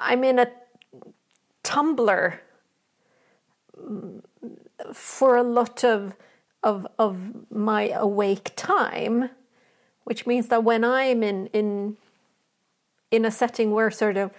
I'm 0.00 0.24
in 0.24 0.38
a 0.38 0.50
tumbler 1.62 2.40
for 4.92 5.36
a 5.36 5.42
lot 5.42 5.84
of 5.84 6.14
of 6.62 6.86
of 6.98 7.50
my 7.50 7.90
awake 7.90 8.52
time, 8.56 9.30
which 10.04 10.26
means 10.26 10.48
that 10.48 10.64
when 10.64 10.84
I'm 10.84 11.22
in 11.22 11.46
in 11.48 11.96
in 13.10 13.24
a 13.24 13.30
setting 13.30 13.72
where 13.72 13.90
sort 13.90 14.16
of 14.16 14.30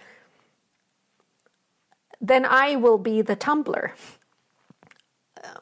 then 2.24 2.46
I 2.46 2.78
will 2.78 2.98
be 2.98 3.22
the 3.22 3.36
tumbler. 3.36 3.94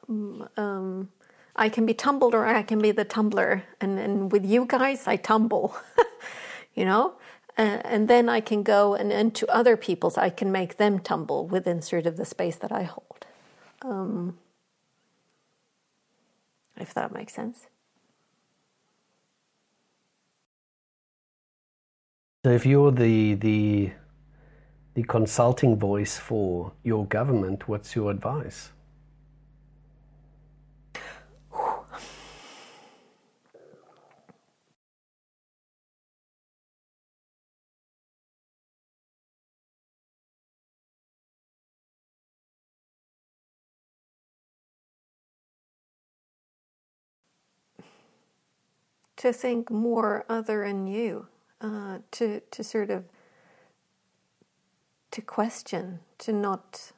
Um, 0.08 0.48
um, 0.56 1.10
I 1.56 1.68
can 1.70 1.86
be 1.86 1.94
tumbled 1.94 2.36
or 2.36 2.46
I 2.46 2.62
can 2.62 2.80
be 2.80 2.92
the 2.92 3.04
tumbler, 3.04 3.64
and 3.82 4.00
and 4.00 4.32
with 4.32 4.46
you 4.46 4.66
guys 4.66 5.08
I 5.08 5.18
tumble, 5.18 5.76
you 6.76 6.86
know. 6.86 7.16
Uh, 7.58 7.82
and 7.84 8.08
then 8.08 8.30
I 8.30 8.40
can 8.40 8.64
go 8.64 8.96
and, 8.96 9.12
and 9.12 9.36
to 9.36 9.46
other 9.52 9.76
people's, 9.76 10.18
I 10.18 10.30
can 10.30 10.54
make 10.54 10.78
them 10.78 11.00
tumble 11.00 11.48
within 11.48 11.82
sort 11.82 12.06
of 12.06 12.16
the 12.16 12.24
space 12.24 12.56
that 12.56 12.72
I 12.72 12.84
hold. 12.84 13.26
Um, 13.82 14.38
if 16.78 16.94
that 16.94 17.12
makes 17.12 17.34
sense. 17.34 17.68
So 22.46 22.52
if 22.52 22.66
you're 22.66 22.92
the 22.92 23.36
the 23.36 23.92
the 24.94 25.04
consulting 25.04 25.78
voice 25.78 26.18
for 26.18 26.74
your 26.84 27.06
government, 27.06 27.68
what's 27.68 27.96
your 27.96 28.12
advice? 28.12 28.72
to 49.22 49.32
think 49.32 49.70
more 49.70 50.26
other 50.28 50.66
than 50.66 50.88
you, 50.88 51.28
uh, 51.62 52.00
to 52.10 52.40
to 52.50 52.64
sort 52.64 52.90
of 52.90 53.04
to 55.12 55.22
question, 55.22 56.00
to 56.20 56.34
not 56.34 56.92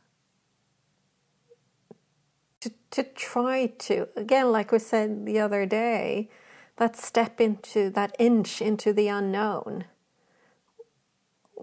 to 2.61 2.71
to 2.91 3.03
try 3.03 3.67
to 3.79 4.07
again, 4.15 4.51
like 4.51 4.71
we 4.71 4.79
said 4.79 5.25
the 5.25 5.39
other 5.39 5.65
day, 5.65 6.29
that 6.77 6.95
step 6.95 7.41
into 7.41 7.89
that 7.91 8.15
inch 8.19 8.61
into 8.61 8.93
the 8.93 9.07
unknown. 9.07 9.85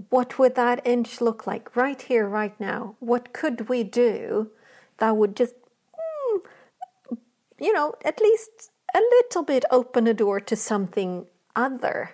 What 0.09 0.39
would 0.39 0.55
that 0.55 0.87
inch 0.87 1.21
look 1.21 1.47
like 1.47 1.77
right 1.77 2.01
here, 2.01 2.27
right 2.27 2.59
now? 2.59 2.97
What 3.01 3.33
could 3.33 3.69
we 3.69 3.83
do 3.83 4.51
that 4.99 5.17
would 5.17 5.37
just, 5.37 5.55
mm, 5.95 7.19
you 7.59 7.73
know, 7.73 7.95
at 8.05 8.21
least 8.21 8.71
a 8.95 8.99
little 8.99 9.43
bit 9.43 9.65
open 9.71 10.07
a 10.07 10.15
door 10.15 10.41
to 10.41 10.57
something 10.57 11.27
other. 11.57 12.13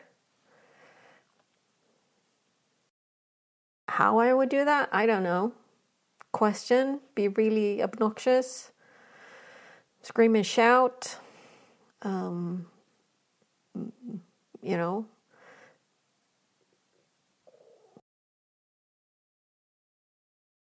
How 3.96 4.18
I 4.18 4.34
would 4.34 4.50
do 4.50 4.62
that, 4.62 4.90
I 4.92 5.06
don't 5.06 5.22
know. 5.22 5.54
Question, 6.30 7.00
be 7.14 7.28
really 7.28 7.82
obnoxious, 7.82 8.70
scream 10.02 10.36
and 10.36 10.44
shout, 10.44 11.16
um, 12.02 12.66
you 13.74 14.76
know. 14.76 15.06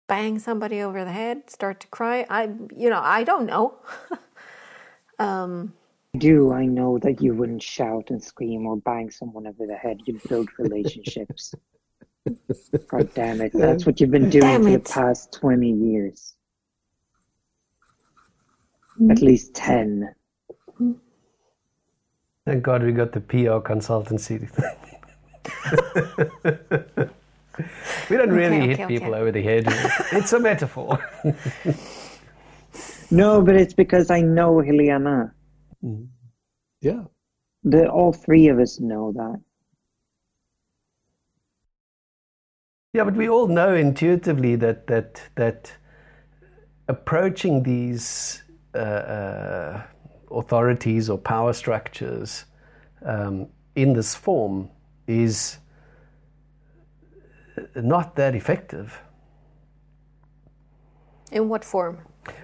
Bang 0.07 0.37
somebody 0.37 0.83
over 0.83 1.03
the 1.03 1.11
head, 1.11 1.49
start 1.49 1.79
to 1.79 1.87
cry. 1.87 2.27
I, 2.29 2.51
you 2.77 2.91
know, 2.91 3.01
I 3.01 3.23
don't 3.23 3.47
know. 3.47 3.79
um, 5.17 5.73
do, 6.19 6.53
I 6.53 6.67
know 6.67 6.99
that 6.99 7.19
you 7.19 7.33
wouldn't 7.33 7.63
shout 7.63 8.11
and 8.11 8.23
scream 8.23 8.67
or 8.67 8.77
bang 8.77 9.09
someone 9.09 9.47
over 9.47 9.65
the 9.65 9.75
head. 9.75 10.01
You 10.05 10.19
build 10.29 10.49
relationships. 10.59 11.55
God 12.87 13.13
damn 13.13 13.41
it. 13.41 13.51
That's 13.53 13.85
what 13.85 13.99
you've 13.99 14.11
been 14.11 14.29
doing 14.29 14.41
damn 14.41 14.63
for 14.63 14.69
it. 14.69 14.85
the 14.85 14.89
past 14.91 15.33
20 15.33 15.69
years. 15.71 16.35
Mm-hmm. 18.99 19.11
At 19.11 19.21
least 19.21 19.53
10. 19.55 20.13
Thank 22.45 22.63
God 22.63 22.83
we 22.83 22.91
got 22.91 23.11
the 23.13 23.21
PR 23.21 23.59
consultancy. 23.63 24.41
we 28.09 28.17
don't 28.17 28.31
really 28.31 28.57
Okay, 28.57 28.67
hit 28.67 28.79
okay, 28.79 28.87
people 28.87 29.09
okay. 29.13 29.21
over 29.21 29.31
the 29.31 29.41
head. 29.41 29.65
It's 30.11 30.33
a 30.33 30.39
metaphor. 30.39 30.99
No, 33.11 33.41
but 33.41 33.55
it's 33.55 33.73
because 33.73 34.09
I 34.09 34.21
know 34.21 34.55
Hiliana. 34.55 35.31
Mm-hmm. 35.83 36.05
yeah. 36.81 37.03
The 37.63 37.89
all 37.89 38.13
three 38.13 38.47
of 38.49 38.59
us 38.59 38.79
know 38.79 39.11
that. 39.13 39.41
Yeah, 42.95 43.05
but 43.05 43.15
we 43.15 43.27
all 43.27 43.47
know 43.47 43.73
intuitively 43.73 44.55
that 44.57 44.85
that 44.85 45.19
that 45.33 45.75
approaching 46.87 47.63
these 47.63 48.43
uh, 48.75 48.77
uh, 48.77 49.83
authorities 50.29 51.09
or 51.09 51.17
power 51.17 51.53
structures 51.53 52.45
um, 53.03 53.47
in 53.75 53.93
this 53.93 54.13
form 54.13 54.69
is 55.07 55.57
not 57.75 58.15
that 58.15 58.35
effective. 58.35 59.01
In 61.31 61.49
what 61.49 61.65
form? 61.65 61.97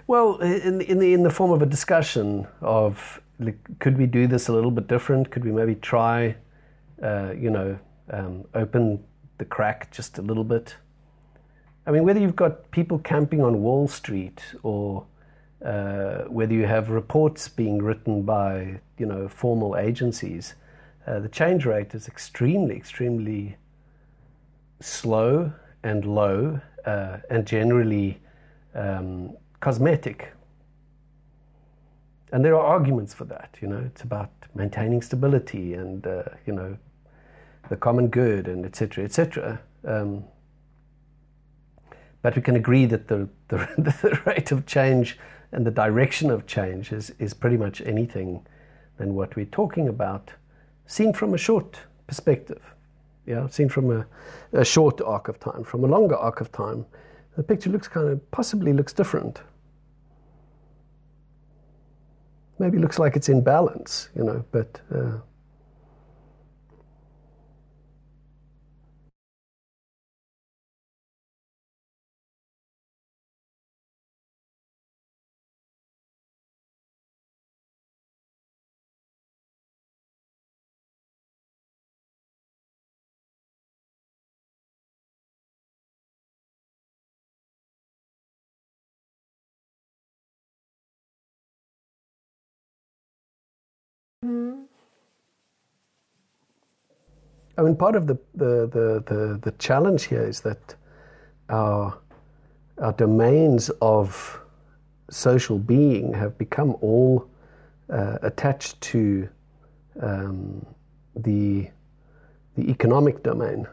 Well, 0.07 0.37
in 0.37 0.81
in 0.81 0.97
the 0.97 1.13
in 1.13 1.21
the 1.21 1.29
form 1.29 1.51
of 1.51 1.61
a 1.61 1.67
discussion 1.67 2.47
of 2.61 3.21
like, 3.39 3.59
could 3.77 3.99
we 3.99 4.07
do 4.07 4.25
this 4.25 4.47
a 4.47 4.53
little 4.53 4.71
bit 4.71 4.87
different? 4.87 5.29
Could 5.29 5.45
we 5.45 5.51
maybe 5.51 5.75
try, 5.75 6.35
uh, 7.03 7.33
you 7.37 7.51
know, 7.51 7.77
um, 8.09 8.45
open 8.55 9.03
the 9.39 9.45
crack 9.45 9.91
just 9.91 10.19
a 10.19 10.21
little 10.21 10.43
bit? 10.43 10.75
I 11.87 11.91
mean, 11.91 12.03
whether 12.03 12.19
you've 12.19 12.35
got 12.35 12.69
people 12.69 12.99
camping 12.99 13.41
on 13.41 13.63
Wall 13.63 13.87
Street 13.87 14.43
or 14.61 15.05
uh, 15.65 16.25
whether 16.25 16.53
you 16.53 16.67
have 16.67 16.89
reports 16.89 17.47
being 17.47 17.81
written 17.81 18.21
by 18.21 18.79
you 18.97 19.05
know 19.05 19.27
formal 19.27 19.75
agencies, 19.75 20.53
uh, 21.07 21.19
the 21.19 21.29
change 21.29 21.65
rate 21.65 21.95
is 21.95 22.07
extremely, 22.07 22.75
extremely 22.75 23.57
slow 24.79 25.51
and 25.83 26.05
low, 26.05 26.61
uh, 26.85 27.17
and 27.29 27.47
generally 27.47 28.19
um, 28.75 29.35
cosmetic. 29.59 30.33
And 32.31 32.45
there 32.45 32.55
are 32.55 32.65
arguments 32.65 33.13
for 33.13 33.25
that. 33.25 33.57
You 33.61 33.69
know, 33.69 33.83
it's 33.85 34.03
about 34.03 34.29
maintaining 34.53 35.01
stability 35.01 35.73
and 35.73 36.05
uh, 36.05 36.23
you 36.45 36.53
know 36.53 36.77
the 37.69 37.77
common 37.77 38.07
good 38.07 38.47
and 38.47 38.65
etc. 38.65 39.05
etc. 39.05 39.61
Um, 39.85 40.25
but 42.21 42.35
we 42.35 42.41
can 42.41 42.55
agree 42.55 42.85
that 42.85 43.07
the, 43.07 43.29
the 43.47 43.57
the 43.77 44.19
rate 44.25 44.51
of 44.51 44.65
change 44.65 45.17
and 45.51 45.65
the 45.65 45.71
direction 45.71 46.29
of 46.29 46.45
change 46.45 46.91
is 46.91 47.11
is 47.19 47.33
pretty 47.33 47.57
much 47.57 47.81
anything 47.81 48.45
than 48.97 49.15
what 49.15 49.35
we're 49.35 49.45
talking 49.45 49.87
about, 49.87 50.31
seen 50.85 51.13
from 51.13 51.33
a 51.33 51.37
short 51.37 51.79
perspective. 52.07 52.61
Yeah, 53.25 53.47
seen 53.47 53.69
from 53.69 53.91
a, 53.91 54.05
a 54.53 54.65
short 54.65 54.99
arc 55.01 55.27
of 55.27 55.39
time. 55.39 55.63
From 55.63 55.83
a 55.83 55.87
longer 55.87 56.15
arc 56.15 56.41
of 56.41 56.51
time, 56.51 56.85
the 57.37 57.43
picture 57.43 57.69
looks 57.69 57.87
kind 57.87 58.09
of 58.09 58.31
possibly 58.31 58.73
looks 58.73 58.91
different. 58.91 59.41
Maybe 62.57 62.77
looks 62.77 62.99
like 62.99 63.15
it's 63.15 63.29
in 63.29 63.41
balance, 63.41 64.09
you 64.15 64.23
know, 64.23 64.43
but. 64.51 64.81
Uh, 64.93 65.19
I 97.57 97.61
mean, 97.61 97.75
part 97.75 97.95
of 97.95 98.07
the, 98.07 98.17
the, 98.35 98.67
the, 98.67 99.03
the, 99.05 99.39
the 99.41 99.51
challenge 99.57 100.05
here 100.05 100.23
is 100.23 100.39
that 100.41 100.75
our, 101.49 101.97
our 102.77 102.93
domains 102.93 103.69
of 103.81 104.39
social 105.09 105.59
being 105.59 106.13
have 106.13 106.37
become 106.37 106.77
all 106.79 107.27
uh, 107.89 108.17
attached 108.21 108.79
to 108.81 109.27
um, 110.01 110.65
the, 111.15 111.67
the 112.55 112.69
economic 112.69 113.23
domain. 113.23 113.67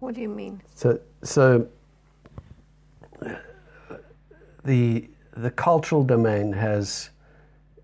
What 0.00 0.14
do 0.14 0.22
you 0.22 0.28
mean? 0.28 0.62
So, 0.74 0.98
so 1.22 1.66
the, 4.64 5.08
the 5.36 5.50
cultural 5.50 6.02
domain 6.04 6.52
has, 6.52 7.10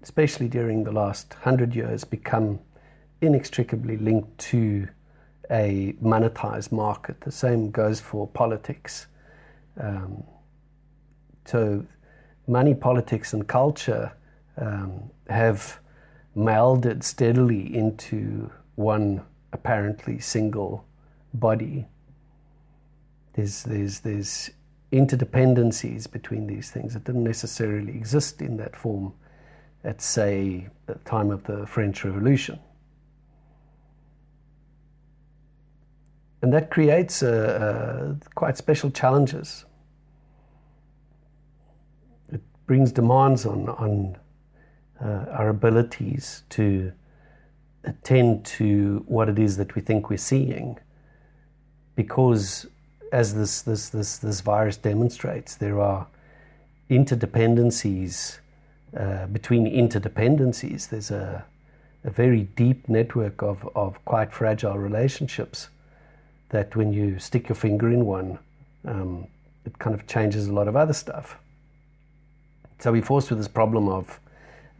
especially 0.02 0.48
during 0.48 0.84
the 0.84 0.92
last 0.92 1.34
hundred 1.34 1.74
years, 1.74 2.04
become 2.04 2.58
inextricably 3.20 3.96
linked 3.96 4.38
to 4.38 4.88
a 5.50 5.94
monetized 6.02 6.72
market. 6.72 7.20
The 7.20 7.32
same 7.32 7.70
goes 7.70 8.00
for 8.00 8.26
politics. 8.26 9.06
Um, 9.78 10.22
so, 11.44 11.84
money, 12.46 12.74
politics, 12.74 13.32
and 13.32 13.46
culture 13.46 14.12
um, 14.56 15.10
have 15.28 15.80
melded 16.36 17.02
steadily 17.02 17.74
into 17.74 18.50
one 18.76 19.22
apparently 19.52 20.18
single 20.20 20.84
body. 21.34 21.86
There's, 23.34 23.64
there's, 23.64 24.00
there's 24.00 24.50
interdependencies 24.92 26.10
between 26.10 26.46
these 26.46 26.70
things 26.70 26.94
that 26.94 27.04
didn't 27.04 27.24
necessarily 27.24 27.92
exist 27.92 28.42
in 28.42 28.56
that 28.58 28.76
form 28.76 29.12
at, 29.84 30.00
say, 30.00 30.68
the 30.86 30.94
time 31.04 31.30
of 31.30 31.44
the 31.44 31.66
French 31.66 32.04
Revolution. 32.04 32.58
And 36.42 36.52
that 36.52 36.70
creates 36.70 37.22
uh, 37.22 38.16
uh, 38.20 38.26
quite 38.34 38.56
special 38.56 38.90
challenges. 38.90 39.66
It 42.32 42.40
brings 42.66 42.92
demands 42.92 43.44
on, 43.44 43.68
on 43.68 44.16
uh, 45.02 45.26
our 45.30 45.48
abilities 45.50 46.44
to 46.50 46.92
attend 47.84 48.44
to 48.44 49.04
what 49.06 49.28
it 49.28 49.38
is 49.38 49.56
that 49.56 49.74
we 49.74 49.82
think 49.82 50.10
we're 50.10 50.16
seeing. 50.16 50.78
Because, 51.94 52.66
as 53.12 53.34
this, 53.34 53.62
this, 53.62 53.90
this, 53.90 54.18
this 54.18 54.40
virus 54.40 54.76
demonstrates, 54.76 55.56
there 55.56 55.80
are 55.80 56.06
interdependencies 56.88 58.38
uh, 58.98 59.26
between 59.26 59.66
interdependencies. 59.66 60.88
There's 60.88 61.10
a, 61.10 61.44
a 62.04 62.10
very 62.10 62.42
deep 62.42 62.88
network 62.88 63.42
of, 63.42 63.68
of 63.74 64.04
quite 64.04 64.32
fragile 64.32 64.78
relationships 64.78 65.68
that 66.48 66.74
when 66.74 66.92
you 66.92 67.18
stick 67.18 67.48
your 67.48 67.56
finger 67.56 67.88
in 67.90 68.04
one, 68.04 68.38
um, 68.84 69.26
it 69.64 69.78
kind 69.78 69.94
of 69.94 70.06
changes 70.06 70.48
a 70.48 70.52
lot 70.52 70.68
of 70.68 70.76
other 70.76 70.92
stuff. 70.92 71.38
So 72.80 72.92
we're 72.92 73.02
forced 73.02 73.30
with 73.30 73.38
this 73.38 73.48
problem 73.48 73.88
of 73.88 74.18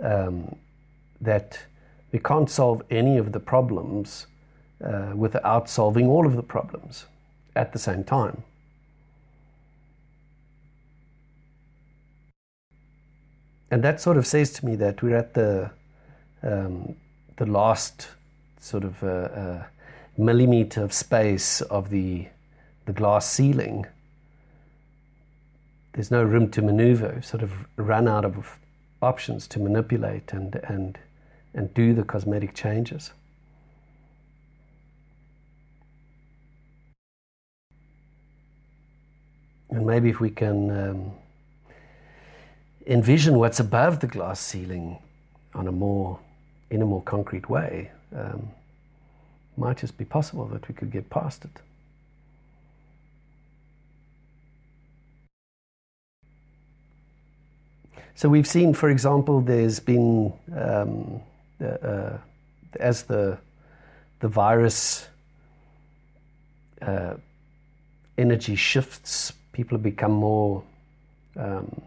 um, 0.03 0.57
that 1.21 1.59
we 2.13 2.19
can't 2.19 2.51
solve 2.51 2.83
any 2.91 3.19
of 3.19 3.33
the 3.33 3.41
problems 3.41 4.27
uh, 4.85 5.13
without 5.15 5.69
solving 5.69 6.09
all 6.09 6.27
of 6.27 6.35
the 6.35 6.43
problems 6.43 7.07
at 7.55 7.73
the 7.73 7.79
same 7.79 8.03
time. 8.03 8.43
And 13.71 13.85
that 13.85 14.01
sort 14.01 14.17
of 14.17 14.27
says 14.27 14.53
to 14.55 14.67
me 14.67 14.77
that 14.77 15.03
we're 15.03 15.17
at 15.17 15.35
the 15.35 15.71
um, 16.43 16.97
the 17.37 17.47
last 17.47 18.09
sort 18.59 18.85
of 18.85 19.03
uh, 19.03 19.07
uh, 19.07 19.65
millimeter 20.19 20.83
of 20.83 20.93
space 20.93 21.61
of 21.63 21.91
the 21.91 22.27
the 22.87 22.93
glass 22.93 23.31
ceiling. 23.31 23.87
There's 25.93 26.11
no 26.11 26.23
room 26.23 26.51
to 26.51 26.63
maneuver. 26.63 27.23
Sort 27.23 27.43
of 27.43 27.53
run 27.77 28.09
out 28.09 28.25
of 28.25 28.59
options 29.03 29.47
to 29.49 29.61
manipulate 29.61 30.33
and 30.33 30.57
and 30.65 30.99
and 31.55 31.73
do 31.75 31.95
the 31.95 32.03
cosmetic 32.03 32.55
changes. 32.55 33.13
And 39.71 39.87
maybe 39.87 40.11
if 40.11 40.19
we 40.19 40.31
can 40.31 40.71
um, 40.71 41.13
envision 42.91 43.39
what's 43.39 43.61
above 43.61 44.01
the 44.01 44.09
glass 44.09 44.41
ceiling 44.41 44.99
on 45.55 45.69
a 45.69 45.73
more 45.73 46.19
in 46.71 46.83
a 46.83 46.87
more 46.87 47.03
concrete 47.03 47.49
way, 47.49 47.91
um, 48.15 48.51
might 49.57 49.79
just 49.79 49.97
be 49.97 50.05
possible 50.05 50.47
that 50.47 50.69
we 50.69 50.75
could 50.75 50.91
get 50.91 51.09
past 51.11 51.45
it. 51.45 51.51
So 58.15 58.29
we've 58.29 58.47
seen, 58.47 58.75
for 58.75 58.91
example, 58.91 59.41
there's 59.41 59.81
been 59.81 60.33
um, 60.57 61.21
uh, 61.61 61.65
uh, 61.65 62.19
as 62.79 63.05
the 63.05 63.39
the 64.19 64.29
virus 64.29 65.09
uh, 66.83 67.15
energy 68.19 68.57
shifts. 68.57 69.33
People 69.53 69.77
have 69.77 69.83
become 69.83 70.13
more 70.13 70.63
um, 71.37 71.83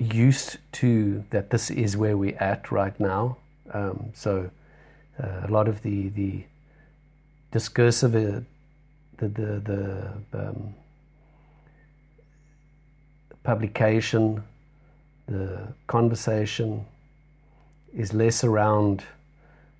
used 0.00 0.58
to 0.72 1.24
that 1.30 1.50
this 1.50 1.70
is 1.70 1.96
where 1.96 2.16
we're 2.16 2.38
at 2.38 2.72
right 2.72 2.98
now. 2.98 3.36
Um, 3.72 4.10
so 4.14 4.50
uh, 5.22 5.46
a 5.46 5.48
lot 5.48 5.68
of 5.68 5.82
the 5.82 6.08
the 6.08 6.44
discursive, 7.52 8.14
uh, 8.14 8.40
the 9.18 9.28
the 9.28 10.12
the 10.32 10.48
um, 10.48 10.74
publication, 13.42 14.42
the 15.26 15.68
conversation 15.86 16.86
is 17.94 18.14
less 18.14 18.44
around 18.44 19.04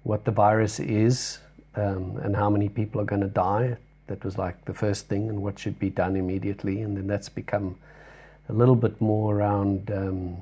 what 0.02 0.24
the 0.24 0.30
virus 0.30 0.80
is 0.80 1.38
um, 1.76 2.18
and 2.22 2.34
how 2.36 2.50
many 2.50 2.68
people 2.68 3.00
are 3.00 3.04
going 3.04 3.20
to 3.20 3.28
die. 3.28 3.76
That 4.08 4.24
was 4.24 4.36
like 4.36 4.64
the 4.64 4.74
first 4.74 5.08
thing, 5.08 5.28
and 5.28 5.42
what 5.42 5.58
should 5.58 5.78
be 5.78 5.90
done 5.90 6.16
immediately. 6.16 6.82
And 6.82 6.96
then 6.96 7.06
that's 7.06 7.28
become 7.28 7.76
a 8.50 8.52
little 8.52 8.76
bit 8.76 9.00
more 9.00 9.36
around 9.36 9.90
um, 9.90 10.36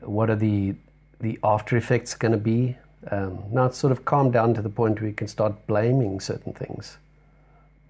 what 0.00 0.28
are 0.30 0.36
the 0.36 0.74
the 1.20 1.38
after 1.42 1.76
effects 1.76 2.14
going 2.14 2.32
to 2.32 2.38
be. 2.38 2.76
Um, 3.10 3.44
now 3.50 3.66
it's 3.66 3.78
sort 3.78 3.92
of 3.92 4.04
calmed 4.04 4.32
down 4.32 4.52
to 4.54 4.62
the 4.62 4.68
point 4.68 5.00
where 5.00 5.08
you 5.08 5.14
can 5.14 5.28
start 5.28 5.66
blaming 5.66 6.20
certain 6.20 6.52
things. 6.52 6.98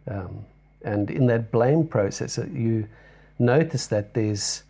Um, 0.07 0.45
and 0.83 1.11
in 1.11 1.27
that 1.27 1.51
blame 1.51 1.87
process, 1.87 2.39
uh, 2.39 2.47
you 2.53 2.87
notice 3.39 3.87
that 3.89 4.15
there's 4.15 4.63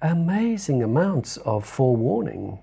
amazing 0.00 0.82
amounts 0.82 1.36
of 1.38 1.66
forewarning 1.66 2.58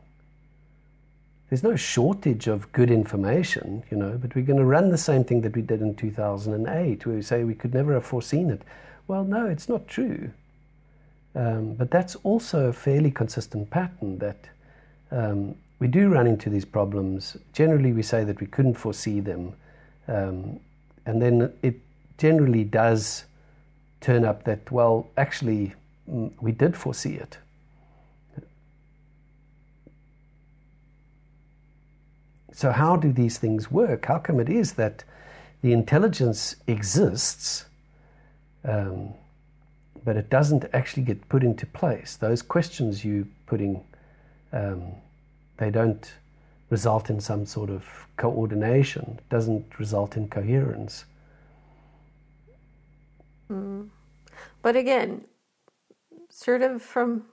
there's 1.50 1.64
no 1.64 1.76
shortage 1.76 2.48
of 2.48 2.72
good 2.74 2.92
information, 2.92 3.84
you 3.90 3.98
know, 3.98 4.18
but 4.22 4.36
we're 4.36 4.44
going 4.44 4.60
to 4.60 4.66
run 4.66 4.90
the 4.90 4.98
same 4.98 5.24
thing 5.24 5.42
that 5.42 5.56
we 5.56 5.62
did 5.62 5.82
in 5.82 5.96
2008, 5.96 7.06
where 7.06 7.16
we 7.16 7.22
say 7.22 7.44
we 7.44 7.56
could 7.56 7.74
never 7.74 7.94
have 7.94 8.06
foreseen 8.06 8.50
it. 8.50 8.64
Well, 9.08 9.24
no, 9.24 9.46
it's 9.46 9.70
not 9.70 9.88
true. 9.88 10.32
Um, 11.38 11.76
but 11.76 11.92
that's 11.92 12.16
also 12.24 12.70
a 12.70 12.74
fairly 12.74 13.12
consistent 13.12 13.70
pattern 13.70 14.18
that 14.18 14.50
um, 15.12 15.54
we 15.78 15.88
do 15.88 16.10
run 16.10 16.26
into 16.26 16.50
these 16.50 16.66
problems. 16.66 17.38
Generally, 17.54 17.94
we 17.94 18.02
say 18.02 18.24
that 18.24 18.42
we 18.42 18.48
couldn't 18.48 18.74
foresee 18.74 19.20
them. 19.20 19.54
Um, 20.08 20.60
and 21.06 21.22
then 21.22 21.54
it 21.62 21.76
generally 22.18 22.64
does 22.64 23.26
turn 24.02 24.26
up 24.26 24.46
that, 24.46 24.72
well, 24.72 25.10
actually, 25.16 25.76
mm, 26.10 26.32
we 26.42 26.52
did 26.52 26.76
foresee 26.76 27.14
it. 27.14 27.38
So, 32.52 32.72
how 32.72 32.96
do 32.96 33.12
these 33.12 33.38
things 33.38 33.70
work? 33.70 34.08
How 34.08 34.18
come 34.18 34.40
it 34.40 34.50
is 34.50 34.74
that 34.74 35.04
the 35.62 35.72
intelligence 35.72 36.56
exists, 36.66 37.66
um, 38.66 39.14
but 40.08 40.16
it 40.16 40.30
doesn't 40.30 40.64
actually 40.72 41.04
get 41.04 41.28
put 41.28 41.44
into 41.44 41.66
place? 41.66 42.16
Those 42.16 42.42
questions 42.42 43.04
you 43.04 43.28
putting, 43.46 43.84
um, 44.54 44.94
they 45.58 45.70
don't 45.70 46.14
result 46.70 47.10
in 47.10 47.20
some 47.20 47.46
sort 47.46 47.70
of 47.70 47.84
coordination. 48.16 49.20
Doesn't 49.30 49.78
result 49.78 50.16
in 50.16 50.30
coherence. 50.30 51.04
Mm. 53.52 53.90
But 54.62 54.78
again, 54.78 55.26
sort 56.30 56.62
of 56.62 56.82
from 56.82 57.26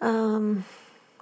um, 0.00 0.64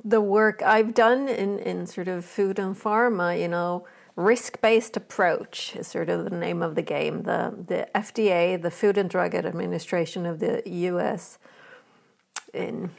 the 0.04 0.20
work 0.20 0.62
I've 0.62 0.94
done 0.94 1.26
in, 1.26 1.58
in 1.58 1.88
sort 1.88 2.06
of 2.06 2.24
food 2.24 2.60
and 2.60 2.76
pharma, 2.76 3.36
you 3.40 3.48
know, 3.48 3.88
risk 4.16 4.60
based 4.62 4.96
approach 4.96 5.76
is 5.76 5.86
sort 5.86 6.08
of 6.08 6.24
the 6.24 6.36
name 6.36 6.62
of 6.62 6.74
the 6.74 6.82
game. 6.82 7.22
The, 7.22 7.54
the 7.68 7.88
FDA, 7.94 8.60
the 8.60 8.70
Food 8.70 8.98
and 8.98 9.08
Drug 9.08 9.34
Administration 9.34 10.26
of 10.26 10.40
the 10.40 10.62
US, 10.66 11.38
in 12.52 12.90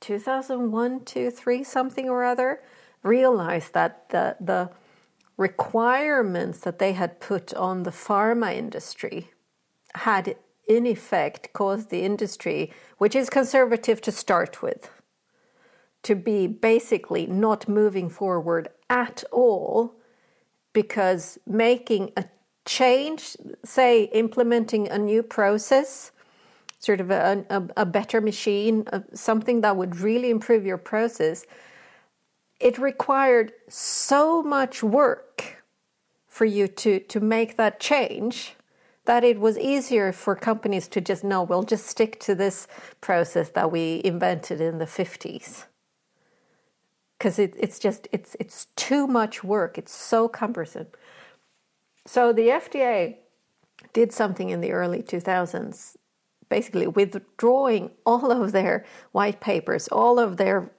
2001, 0.00 1.04
2, 1.04 1.30
3, 1.30 1.64
something 1.64 2.08
or 2.08 2.24
other, 2.24 2.60
realized 3.02 3.72
that 3.72 4.10
the, 4.10 4.36
the 4.38 4.70
requirements 5.38 6.60
that 6.60 6.78
they 6.78 6.92
had 6.92 7.18
put 7.18 7.54
on 7.54 7.82
the 7.82 7.90
pharma 7.90 8.54
industry 8.54 9.30
had 9.94 10.36
in 10.68 10.86
effect 10.86 11.52
caused 11.54 11.88
the 11.88 12.02
industry, 12.02 12.70
which 12.98 13.16
is 13.16 13.30
conservative 13.30 14.00
to 14.02 14.12
start 14.12 14.62
with, 14.62 14.90
to 16.02 16.14
be 16.14 16.46
basically 16.46 17.26
not 17.26 17.68
moving 17.68 18.10
forward 18.10 18.68
at 18.90 19.24
all 19.32 19.99
because 20.72 21.38
making 21.46 22.12
a 22.16 22.24
change, 22.64 23.36
say 23.64 24.04
implementing 24.04 24.88
a 24.88 24.98
new 24.98 25.22
process, 25.22 26.12
sort 26.78 27.00
of 27.00 27.10
a, 27.10 27.44
a, 27.50 27.62
a 27.78 27.86
better 27.86 28.20
machine, 28.20 28.84
uh, 28.92 29.00
something 29.12 29.60
that 29.60 29.76
would 29.76 29.96
really 29.96 30.30
improve 30.30 30.64
your 30.64 30.78
process, 30.78 31.44
it 32.58 32.78
required 32.78 33.52
so 33.68 34.42
much 34.42 34.82
work 34.82 35.64
for 36.28 36.44
you 36.44 36.68
to, 36.68 37.00
to 37.00 37.20
make 37.20 37.56
that 37.56 37.80
change 37.80 38.54
that 39.06 39.24
it 39.24 39.40
was 39.40 39.58
easier 39.58 40.12
for 40.12 40.36
companies 40.36 40.86
to 40.86 41.00
just 41.00 41.24
know 41.24 41.42
we'll 41.42 41.62
just 41.62 41.86
stick 41.86 42.20
to 42.20 42.34
this 42.34 42.68
process 43.00 43.48
that 43.50 43.72
we 43.72 44.00
invented 44.04 44.60
in 44.60 44.78
the 44.78 44.84
50s 44.84 45.64
because 47.20 47.38
it, 47.38 47.54
it's 47.58 47.78
just 47.78 48.08
it's 48.12 48.34
it's 48.40 48.66
too 48.76 49.06
much 49.06 49.44
work. 49.44 49.76
It's 49.76 49.94
so 49.94 50.26
cumbersome. 50.26 50.86
So 52.06 52.32
the 52.32 52.48
FDA 52.48 53.16
did 53.92 54.10
something 54.10 54.48
in 54.48 54.62
the 54.62 54.72
early 54.72 55.02
2000s, 55.02 55.96
basically 56.48 56.86
withdrawing 56.86 57.90
all 58.06 58.32
of 58.32 58.52
their 58.52 58.86
white 59.12 59.40
papers, 59.40 59.86
all 59.88 60.18
of 60.18 60.38
their 60.38 60.70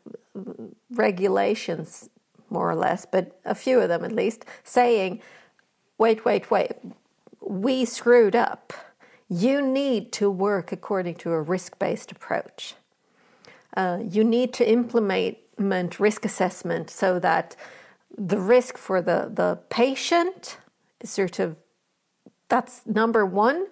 regulations, 0.89 2.09
more 2.49 2.71
or 2.71 2.75
less, 2.75 3.05
but 3.05 3.39
a 3.45 3.53
few 3.53 3.79
of 3.79 3.89
them 3.89 4.03
at 4.03 4.11
least, 4.11 4.43
saying, 4.63 5.21
wait, 5.99 6.25
wait, 6.25 6.49
wait, 6.49 6.71
we 7.39 7.85
screwed 7.85 8.35
up. 8.35 8.73
You 9.29 9.61
need 9.61 10.11
to 10.13 10.29
work 10.31 10.71
according 10.71 11.15
to 11.15 11.31
a 11.33 11.41
risk 11.41 11.77
based 11.77 12.11
approach. 12.11 12.73
Uh, 13.77 13.99
you 14.03 14.23
need 14.23 14.53
to 14.53 14.69
implement 14.69 15.37
risk 15.99 16.26
assessment 16.26 16.89
so 16.89 17.20
that 17.20 17.55
the 18.18 18.39
risk 18.39 18.78
for 18.78 19.01
the, 19.01 19.30
the 19.34 19.59
patient 19.70 20.57
is 20.99 21.09
sort 21.09 21.39
of 21.39 21.57
that's 22.49 22.86
number 22.86 23.26
one. 23.26 23.68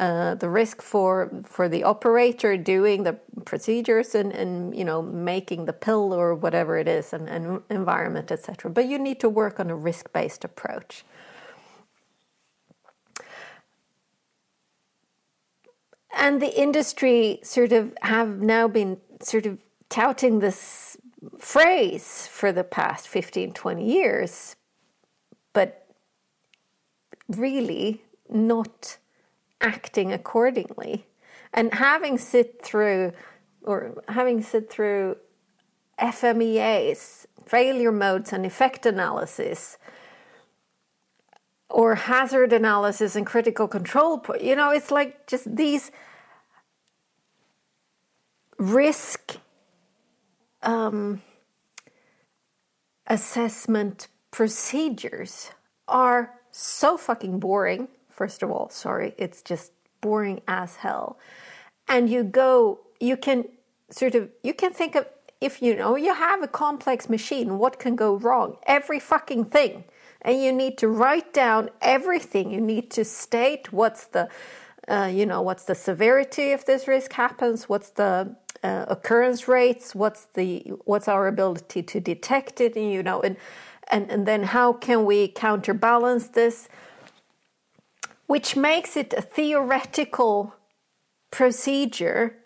Uh, 0.00 0.34
the 0.34 0.48
risk 0.48 0.80
for 0.80 1.30
for 1.44 1.68
the 1.68 1.82
operator 1.82 2.56
doing 2.56 3.02
the 3.02 3.14
procedures 3.44 4.14
and, 4.14 4.32
and 4.32 4.76
you 4.76 4.84
know 4.84 5.02
making 5.02 5.64
the 5.64 5.72
pill 5.72 6.12
or 6.12 6.34
whatever 6.34 6.78
it 6.78 6.86
is 6.86 7.12
and, 7.12 7.28
and 7.28 7.62
environment 7.70 8.30
etc 8.30 8.70
but 8.70 8.86
you 8.86 8.98
need 8.98 9.18
to 9.18 9.28
work 9.28 9.58
on 9.58 9.70
a 9.70 9.74
risk-based 9.74 10.44
approach 10.44 11.04
and 16.16 16.40
the 16.40 16.60
industry 16.60 17.40
sort 17.42 17.72
of 17.72 17.92
have 18.02 18.40
now 18.40 18.68
been 18.68 18.98
sort 19.20 19.46
of 19.46 19.58
touting 19.88 20.38
this 20.38 20.96
phrase 21.38 22.26
for 22.30 22.52
the 22.52 22.64
past 22.64 23.08
15, 23.08 23.52
20 23.52 23.84
years, 23.84 24.56
but 25.52 25.86
really 27.28 28.02
not 28.28 28.98
acting 29.60 30.12
accordingly. 30.12 31.06
And 31.52 31.74
having 31.74 32.18
sit 32.18 32.62
through 32.62 33.12
or 33.62 34.02
having 34.08 34.42
sit 34.42 34.70
through 34.70 35.16
FMEAs, 35.98 37.26
failure 37.44 37.92
modes 37.92 38.32
and 38.32 38.46
effect 38.46 38.86
analysis, 38.86 39.78
or 41.68 41.94
hazard 41.96 42.52
analysis 42.52 43.14
and 43.14 43.26
critical 43.26 43.68
control, 43.68 44.24
you 44.40 44.56
know, 44.56 44.70
it's 44.70 44.90
like 44.90 45.26
just 45.26 45.56
these 45.56 45.90
risk 48.58 49.38
um, 50.62 51.22
assessment 53.06 54.08
procedures 54.30 55.50
are 55.86 56.34
so 56.50 56.96
fucking 56.96 57.38
boring. 57.40 57.88
First 58.10 58.42
of 58.42 58.50
all, 58.50 58.68
sorry, 58.70 59.14
it's 59.16 59.42
just 59.42 59.72
boring 60.00 60.42
as 60.46 60.76
hell. 60.76 61.18
And 61.88 62.08
you 62.10 62.24
go, 62.24 62.80
you 63.00 63.16
can 63.16 63.44
sort 63.90 64.14
of, 64.14 64.28
you 64.42 64.54
can 64.54 64.72
think 64.72 64.94
of, 64.94 65.06
if 65.40 65.62
you 65.62 65.76
know, 65.76 65.96
you 65.96 66.12
have 66.14 66.42
a 66.42 66.48
complex 66.48 67.08
machine, 67.08 67.58
what 67.58 67.78
can 67.78 67.94
go 67.96 68.16
wrong? 68.16 68.56
Every 68.66 68.98
fucking 68.98 69.46
thing. 69.46 69.84
And 70.22 70.42
you 70.42 70.52
need 70.52 70.76
to 70.78 70.88
write 70.88 71.32
down 71.32 71.70
everything. 71.80 72.50
You 72.50 72.60
need 72.60 72.90
to 72.90 73.04
state 73.04 73.72
what's 73.72 74.06
the, 74.06 74.28
uh, 74.88 75.10
you 75.12 75.24
know, 75.24 75.42
what's 75.42 75.64
the 75.64 75.76
severity 75.76 76.50
if 76.50 76.66
this 76.66 76.88
risk 76.88 77.12
happens, 77.12 77.68
what's 77.68 77.90
the 77.90 78.34
uh, 78.62 78.86
occurrence 78.88 79.48
rates, 79.48 79.94
what's 79.94 80.26
the 80.34 80.72
what's 80.84 81.08
our 81.08 81.26
ability 81.26 81.82
to 81.82 82.00
detect 82.00 82.60
it, 82.60 82.76
and 82.76 82.92
you 82.92 83.02
know, 83.02 83.20
and 83.20 83.36
and, 83.90 84.10
and 84.10 84.26
then 84.26 84.42
how 84.44 84.72
can 84.72 85.04
we 85.04 85.28
counterbalance 85.28 86.28
this? 86.28 86.68
Which 88.26 88.56
makes 88.56 88.96
it 88.96 89.14
a 89.16 89.22
theoretical 89.22 90.54
procedure 91.30 92.36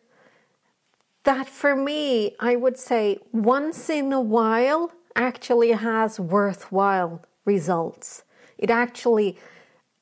that 1.24 1.48
for 1.48 1.76
me, 1.76 2.34
I 2.40 2.56
would 2.56 2.78
say 2.78 3.18
once 3.32 3.88
in 3.88 4.12
a 4.12 4.20
while 4.20 4.92
actually 5.14 5.72
has 5.72 6.18
worthwhile 6.18 7.24
results. 7.44 8.24
It 8.58 8.70
actually 8.70 9.38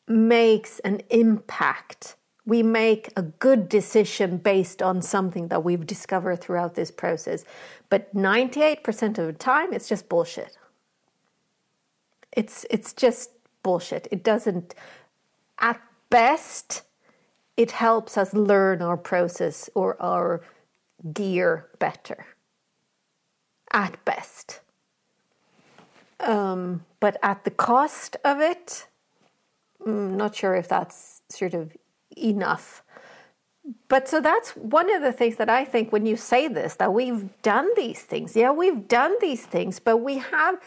makes 0.06 0.78
an 0.80 1.00
impact. 1.10 2.16
We 2.50 2.64
make 2.64 3.10
a 3.14 3.22
good 3.22 3.68
decision 3.68 4.38
based 4.38 4.82
on 4.82 5.02
something 5.02 5.46
that 5.50 5.62
we've 5.62 5.86
discovered 5.86 6.40
throughout 6.40 6.74
this 6.74 6.90
process. 6.90 7.44
But 7.90 8.12
98% 8.12 9.18
of 9.18 9.26
the 9.28 9.32
time, 9.32 9.72
it's 9.72 9.88
just 9.88 10.08
bullshit. 10.08 10.58
It's, 12.32 12.66
it's 12.68 12.92
just 12.92 13.30
bullshit. 13.62 14.08
It 14.10 14.24
doesn't, 14.24 14.74
at 15.60 15.80
best, 16.10 16.82
it 17.56 17.70
helps 17.70 18.18
us 18.18 18.34
learn 18.34 18.82
our 18.82 18.96
process 18.96 19.70
or 19.76 19.96
our 20.02 20.40
gear 21.12 21.68
better. 21.78 22.26
At 23.72 24.04
best. 24.04 24.58
Um, 26.18 26.84
but 26.98 27.16
at 27.22 27.44
the 27.44 27.52
cost 27.52 28.16
of 28.24 28.40
it, 28.40 28.88
I'm 29.86 30.10
mm, 30.10 30.16
not 30.16 30.34
sure 30.34 30.56
if 30.56 30.66
that's 30.66 31.22
sort 31.28 31.54
of 31.54 31.76
enough. 32.16 32.82
But 33.88 34.08
so 34.08 34.20
that's 34.20 34.50
one 34.56 34.92
of 34.94 35.02
the 35.02 35.12
things 35.12 35.36
that 35.36 35.50
I 35.50 35.64
think 35.64 35.92
when 35.92 36.06
you 36.06 36.16
say 36.16 36.48
this, 36.48 36.76
that 36.76 36.92
we've 36.92 37.30
done 37.42 37.68
these 37.76 38.02
things. 38.02 38.34
Yeah, 38.34 38.52
we've 38.52 38.88
done 38.88 39.14
these 39.20 39.44
things, 39.44 39.78
but 39.78 39.98
we 39.98 40.18
have, 40.18 40.60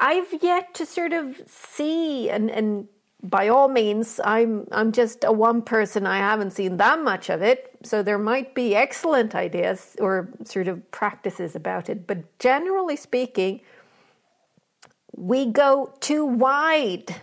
I've 0.00 0.42
yet 0.42 0.74
to 0.74 0.86
sort 0.86 1.12
of 1.12 1.42
see 1.46 2.30
and, 2.30 2.50
and 2.50 2.88
by 3.22 3.48
all 3.48 3.68
means, 3.68 4.20
I'm 4.24 4.66
I'm 4.70 4.92
just 4.92 5.24
a 5.24 5.32
one 5.32 5.62
person. 5.62 6.06
I 6.06 6.18
haven't 6.18 6.52
seen 6.52 6.76
that 6.76 7.02
much 7.02 7.30
of 7.30 7.42
it, 7.42 7.76
so 7.82 8.02
there 8.02 8.18
might 8.18 8.54
be 8.54 8.76
excellent 8.76 9.34
ideas 9.34 9.96
or 9.98 10.28
sort 10.44 10.68
of 10.68 10.90
practices 10.90 11.56
about 11.56 11.88
it. 11.88 12.06
But 12.06 12.38
generally 12.38 12.96
speaking, 12.96 13.60
we 15.14 15.46
go 15.46 15.94
too 16.00 16.24
wide 16.24 17.16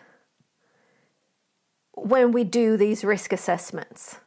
when 1.96 2.32
we 2.32 2.44
do 2.44 2.78
these 2.78 3.04
risk 3.04 3.34
assessments. 3.34 4.18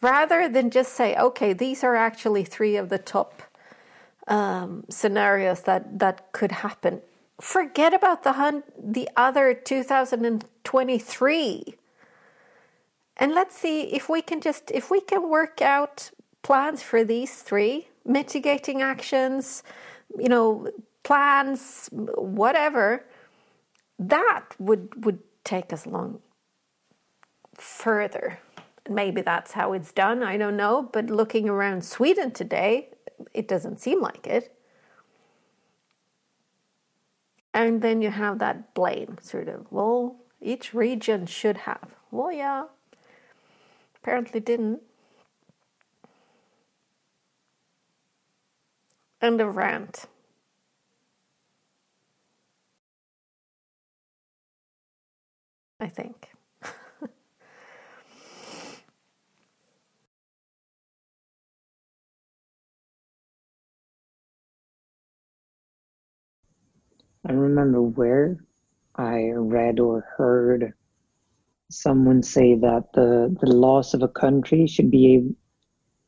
Rather 0.00 0.48
than 0.48 0.70
just 0.70 0.92
say, 0.92 1.14
okay, 1.16 1.52
these 1.52 1.84
are 1.84 1.96
actually 1.96 2.44
three 2.44 2.76
of 2.76 2.88
the 2.88 2.98
top 2.98 3.42
um, 4.26 4.84
scenarios 4.88 5.62
that, 5.62 5.98
that 5.98 6.32
could 6.32 6.52
happen 6.52 7.02
forget 7.42 7.92
about 7.92 8.22
the 8.22 8.32
hun- 8.34 8.62
the 8.78 9.08
other 9.16 9.52
2023 9.52 11.74
and 13.16 13.34
let's 13.34 13.56
see 13.56 13.80
if 13.82 14.08
we 14.08 14.22
can 14.22 14.40
just 14.40 14.70
if 14.70 14.92
we 14.92 15.00
can 15.00 15.28
work 15.28 15.60
out 15.60 16.12
plans 16.42 16.84
for 16.84 17.02
these 17.02 17.42
three 17.42 17.88
mitigating 18.04 18.80
actions 18.80 19.64
you 20.16 20.28
know 20.28 20.70
plans 21.02 21.88
whatever 21.92 23.04
that 23.98 24.44
would 24.60 25.04
would 25.04 25.18
take 25.44 25.72
us 25.72 25.86
along 25.86 26.20
further 27.56 28.38
maybe 28.88 29.20
that's 29.20 29.52
how 29.52 29.72
it's 29.72 29.92
done 29.92 30.22
i 30.22 30.36
don't 30.36 30.56
know 30.56 30.88
but 30.92 31.06
looking 31.06 31.48
around 31.48 31.84
sweden 31.84 32.30
today 32.30 32.88
it 33.34 33.46
doesn't 33.46 33.80
seem 33.80 34.00
like 34.00 34.26
it 34.26 34.56
and 37.54 37.82
then 37.82 38.00
you 38.00 38.10
have 38.10 38.38
that 38.38 38.74
blame, 38.74 39.18
sort 39.20 39.48
of, 39.48 39.70
well, 39.70 40.16
each 40.40 40.72
region 40.72 41.26
should 41.26 41.58
have. 41.58 41.94
Well, 42.10 42.32
yeah, 42.32 42.64
apparently 43.96 44.40
didn't. 44.40 44.80
And 49.20 49.40
a 49.40 49.48
rant. 49.48 50.06
I 55.82 55.88
think. 55.88 56.28
I 67.26 67.32
remember 67.32 67.82
where 67.82 68.36
I 68.94 69.30
read 69.34 69.80
or 69.80 70.06
heard 70.16 70.72
someone 71.68 72.22
say 72.22 72.54
that 72.54 72.84
the, 72.94 73.36
the 73.40 73.52
loss 73.52 73.92
of 73.92 74.02
a 74.02 74.08
country 74.08 74.68
should 74.68 74.90
be 74.90 75.34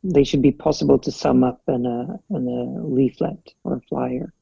they 0.05 0.23
should 0.23 0.43
be 0.43 0.53
possible 0.53 0.99
to 0.99 1.11
sum 1.11 1.43
up 1.43 1.63
in 1.67 1.85
a 1.87 2.21
in 2.37 2.47
a 2.47 2.87
leaflet 2.87 3.55
or 3.65 3.77
a 3.77 3.81
flyer. 3.89 4.33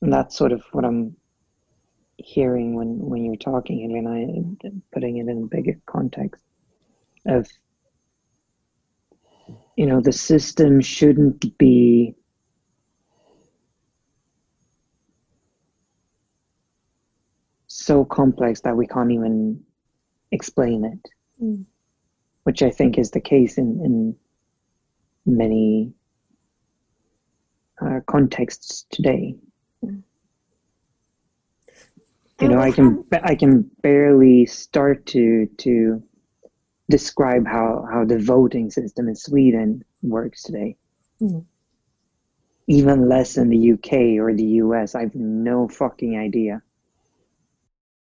And 0.00 0.10
that's 0.10 0.36
sort 0.38 0.52
of 0.52 0.62
what 0.72 0.86
I'm 0.86 1.16
hearing 2.18 2.74
when, 2.74 2.98
when 2.98 3.24
you're 3.24 3.36
talking, 3.36 3.82
and 3.84 3.92
when 3.92 4.06
I 4.06 4.70
putting 4.92 5.18
it 5.18 5.28
in 5.28 5.42
a 5.42 5.46
bigger 5.46 5.78
context 5.86 6.42
of 7.26 7.48
you 9.76 9.86
know 9.86 10.00
the 10.00 10.12
system 10.12 10.80
shouldn't 10.80 11.58
be 11.58 12.14
so 17.86 18.04
complex 18.04 18.62
that 18.62 18.76
we 18.76 18.86
can't 18.86 19.12
even 19.12 19.62
explain 20.32 20.84
it, 20.84 21.10
mm. 21.40 21.64
which 22.42 22.62
I 22.62 22.70
think 22.70 22.98
is 22.98 23.10
the 23.10 23.20
case 23.20 23.58
in, 23.58 23.80
in 23.84 24.16
many 25.24 25.92
uh, 27.80 28.00
contexts 28.06 28.86
today. 28.90 29.36
Mm. 29.84 30.02
You 32.40 32.48
know, 32.48 32.60
I 32.60 32.70
can 32.70 33.04
I 33.12 33.34
can 33.34 33.70
barely 33.82 34.44
start 34.44 35.06
to 35.06 35.46
to 35.58 36.02
describe 36.90 37.46
how 37.46 37.86
how 37.90 38.04
the 38.04 38.18
voting 38.18 38.70
system 38.70 39.08
in 39.08 39.16
Sweden 39.16 39.84
works 40.02 40.42
today. 40.42 40.76
Mm. 41.20 41.46
Even 42.66 43.08
less 43.08 43.38
in 43.38 43.48
the 43.48 43.72
UK 43.72 44.20
or 44.20 44.34
the 44.34 44.60
US. 44.64 44.94
I 44.94 45.02
have 45.02 45.14
no 45.14 45.68
fucking 45.68 46.18
idea. 46.18 46.62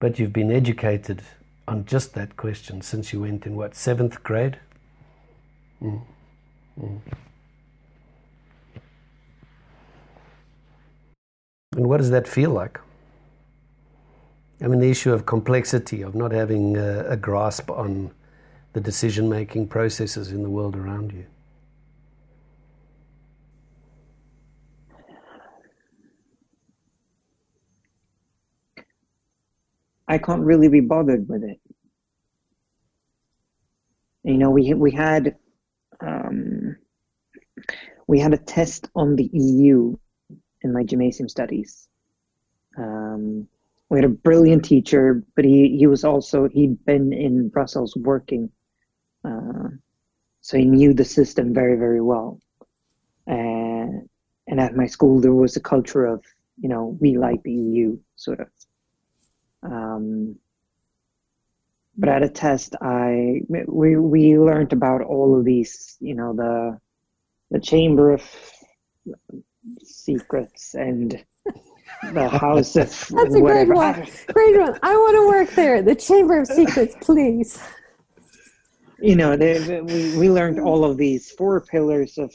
But 0.01 0.19
you've 0.19 0.33
been 0.33 0.51
educated 0.51 1.23
on 1.67 1.85
just 1.85 2.15
that 2.15 2.37
question 2.37 2.83
since 2.83 3.13
you 3.13 3.21
went 3.21 3.47
in 3.47 3.55
what, 3.55 3.75
seventh 3.75 4.23
grade? 4.23 4.59
Mm. 5.81 6.03
Mm. 6.79 7.01
And 11.77 11.87
what 11.87 11.99
does 11.99 12.11
that 12.11 12.27
feel 12.27 12.51
like? 12.51 12.81
I 14.63 14.67
mean, 14.67 14.81
the 14.81 14.91
issue 14.91 15.13
of 15.13 15.25
complexity, 15.25 16.03
of 16.03 16.15
not 16.15 16.33
having 16.33 16.77
a, 16.77 17.07
a 17.09 17.17
grasp 17.17 17.71
on 17.71 18.13
the 18.73 18.81
decision 18.81 19.29
making 19.29 19.69
processes 19.69 20.33
in 20.33 20.43
the 20.43 20.51
world 20.51 20.77
around 20.77 21.13
you. 21.13 21.27
I 30.07 30.19
can't 30.19 30.43
really 30.43 30.69
be 30.69 30.81
bothered 30.81 31.29
with 31.29 31.45
it. 31.45 31.61
You 34.25 34.37
know, 34.37 34.51
we 34.51 34.75
we 34.75 34.91
had 34.91 35.37
um, 36.01 36.77
we 38.09 38.19
had 38.19 38.35
a 38.35 38.37
test 38.37 38.89
on 38.95 39.15
the 39.15 39.31
EU 39.33 39.97
in 40.63 40.73
my 40.73 40.83
gymnasium 40.83 41.29
studies. 41.29 41.89
Um, 42.77 43.47
we 43.91 43.99
had 43.99 44.05
a 44.05 44.09
brilliant 44.09 44.65
teacher, 44.65 45.23
but 45.37 45.45
he 45.45 45.77
he 45.77 45.87
was 45.87 46.05
also 46.05 46.49
he'd 46.49 46.85
been 46.87 47.13
in 47.13 47.49
Brussels 47.49 47.95
working, 47.97 48.51
uh, 49.25 49.69
so 50.41 50.57
he 50.57 50.65
knew 50.65 50.95
the 50.95 51.05
system 51.05 51.53
very 51.53 51.77
very 51.77 52.01
well. 52.01 52.41
Uh, 53.29 54.01
and 54.47 54.59
at 54.59 54.75
my 54.75 54.87
school, 54.87 55.21
there 55.21 55.35
was 55.35 55.57
a 55.57 55.61
culture 55.61 56.07
of 56.07 56.25
you 56.59 56.69
know 56.69 56.97
we 57.01 57.19
like 57.19 57.43
the 57.43 57.53
EU 57.53 57.99
sort 58.17 58.41
of 58.41 58.49
um, 59.63 60.37
but 61.97 62.09
at 62.09 62.23
a 62.23 62.29
test, 62.29 62.75
I 62.81 63.43
we 63.49 63.97
we 63.97 64.39
learned 64.39 64.73
about 64.73 65.03
all 65.03 65.39
of 65.39 65.45
these, 65.45 65.97
you 66.01 66.15
know, 66.15 66.35
the 66.35 66.79
the 67.51 67.61
chamber 67.61 68.13
of 68.13 68.23
secrets 69.83 70.75
and 70.75 71.23
the 72.13 72.29
house 72.29 72.77
of 72.77 72.89
That's 72.89 73.35
a 73.35 73.41
great 73.41 73.69
one. 73.69 74.07
Great 74.33 74.59
one. 74.59 74.79
I 74.83 74.95
want 74.95 75.17
to 75.17 75.27
work 75.29 75.51
there. 75.55 75.83
The 75.83 75.95
chamber 75.95 76.41
of 76.41 76.47
secrets, 76.47 76.97
please. 77.01 77.61
You 79.01 79.17
know, 79.17 79.37
they, 79.37 79.81
we 79.81 80.17
we 80.19 80.31
learned 80.31 80.61
all 80.61 80.85
of 80.85 80.97
these 80.97 81.31
four 81.31 81.61
pillars 81.61 82.19
of 82.19 82.35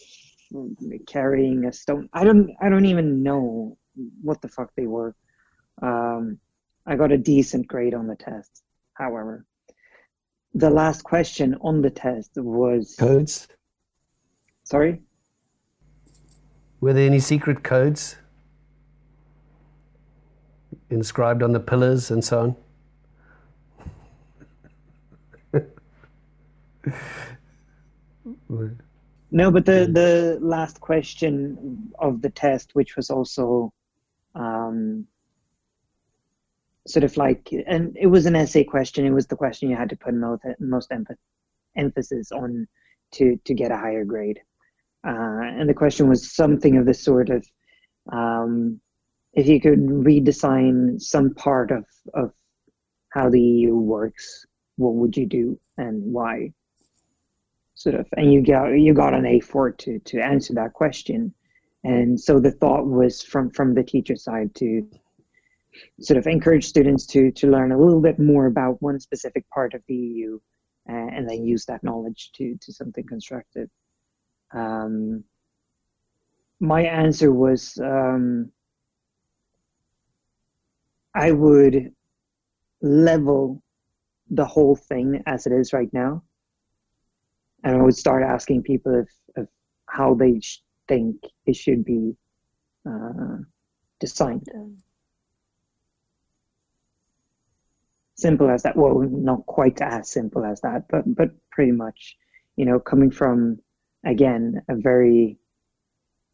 carrying 1.08 1.66
a 1.66 1.74
stone. 1.74 2.10
I 2.14 2.24
don't 2.24 2.52
I 2.62 2.70
don't 2.70 2.86
even 2.86 3.24
know 3.24 3.78
what 4.22 4.42
the 4.42 4.48
fuck 4.48 4.72
they 4.76 4.88
were. 4.88 5.16
Um, 5.82 6.40
I 6.88 6.96
got 6.96 7.12
a 7.12 7.18
decent 7.18 7.68
grade 7.68 7.94
on 7.94 8.08
the 8.08 8.16
test. 8.16 8.64
However, 8.94 9.46
the 10.54 10.70
last 10.70 11.04
question 11.04 11.56
on 11.62 11.82
the 11.82 11.90
test 11.90 12.32
was 12.36 12.96
codes. 12.98 13.48
Sorry. 14.64 15.02
Were 16.82 16.94
there 16.94 17.06
any 17.06 17.20
secret 17.20 17.64
codes 17.64 18.18
inscribed 20.90 21.44
on 21.44 21.52
the 21.52 21.60
pillars 21.60 22.12
and 22.12 22.24
so 22.24 22.40
on? 22.40 22.56
no, 29.32 29.52
but 29.52 29.66
the 29.66 29.90
the 29.92 30.38
last 30.42 30.80
question 30.80 31.92
of 32.00 32.22
the 32.22 32.30
test, 32.30 32.72
which 32.74 32.96
was 32.96 33.10
also 33.10 33.74
um, 34.36 35.08
sort 36.88 37.04
of 37.04 37.18
like, 37.18 37.50
and 37.68 37.98
it 38.00 38.08
was 38.08 38.26
an 38.26 38.36
essay 38.36 38.64
question. 38.64 39.06
It 39.06 39.12
was 39.12 39.28
the 39.28 39.36
question 39.36 39.70
you 39.70 39.76
had 39.76 39.90
to 39.90 39.98
put 39.98 40.14
most 40.14 40.44
most 40.60 40.92
emphasis 41.76 42.32
on 42.32 42.68
to 43.12 43.40
to 43.46 43.54
get 43.54 43.72
a 43.72 43.78
higher 43.78 44.06
grade. 44.06 44.40
Uh, 45.06 45.42
and 45.42 45.70
the 45.70 45.74
question 45.74 46.10
was 46.10 46.34
something 46.34 46.78
of 46.78 46.86
the 46.86 46.94
sort 46.94 47.30
of 47.30 47.46
um, 48.12 48.82
if 49.36 49.48
you 49.48 49.60
could 49.60 49.80
redesign 49.80 51.00
some 51.02 51.34
part 51.34 51.72
of 51.72 51.86
of 52.14 52.32
how 53.10 53.30
the 53.30 53.40
EU 53.40 53.76
works, 53.76 54.46
what 54.78 54.96
would 54.96 55.16
you 55.16 55.26
do 55.26 55.60
and 55.78 56.02
why? 56.04 56.52
Sort 57.76 57.96
of, 57.96 58.08
and 58.16 58.34
you 58.34 58.42
got 58.42 58.68
you 58.68 58.94
got 58.94 59.14
an 59.14 59.26
A 59.26 59.42
it 59.42 59.78
to 59.80 60.00
to 60.00 60.20
answer 60.22 60.54
that 60.54 60.74
question. 60.74 61.34
And 61.84 62.20
so 62.20 62.40
the 62.40 62.52
thought 62.52 62.88
was 62.88 63.22
from 63.22 63.52
from 63.52 63.76
the 63.76 63.84
teacher 63.84 64.16
side 64.16 64.56
to 64.56 64.90
sort 66.00 66.18
of 66.18 66.26
encourage 66.26 66.66
students 66.66 67.06
to 67.08 67.32
to 67.32 67.48
learn 67.48 67.74
a 67.74 67.78
little 67.78 68.02
bit 68.02 68.18
more 68.18 68.46
about 68.46 68.82
one 68.82 69.00
specific 69.00 69.46
part 69.50 69.74
of 69.74 69.82
the 69.88 69.96
EU, 69.96 70.40
uh, 70.90 70.94
and 70.94 71.30
then 71.30 71.44
use 71.44 71.66
that 71.66 71.84
knowledge 71.84 72.32
to 72.36 72.58
to 72.62 72.72
something 72.72 73.06
constructive. 73.06 73.70
Um, 74.54 75.26
my 76.62 76.84
answer 76.84 77.34
was 77.34 77.78
um, 77.84 78.52
I 81.16 81.32
would 81.32 81.94
level 82.82 83.64
the 84.30 84.46
whole 84.46 84.76
thing 84.76 85.24
as 85.26 85.48
it 85.48 85.54
is 85.54 85.72
right 85.74 85.92
now, 85.94 86.24
and 87.64 87.78
I 87.78 87.82
would 87.82 87.96
start 87.96 88.22
asking 88.24 88.64
people 88.64 88.94
if, 89.00 89.10
if 89.38 89.48
how 89.88 90.14
they 90.14 90.40
sh- 90.42 90.62
think 90.88 91.16
it 91.46 91.56
should 91.56 91.86
be 91.86 92.16
uh, 92.88 93.38
designed. 94.00 94.48
simple 98.16 98.50
as 98.50 98.64
that. 98.64 98.76
Well, 98.76 99.00
not 99.10 99.46
quite 99.46 99.82
as 99.82 100.10
simple 100.10 100.46
as 100.46 100.62
that, 100.62 100.88
but 100.90 101.04
but 101.16 101.30
pretty 101.52 101.72
much, 101.72 102.18
you 102.56 102.66
know, 102.66 102.80
coming 102.80 103.12
from 103.12 103.60
again 104.06 104.62
a 104.70 104.76
very 104.76 105.38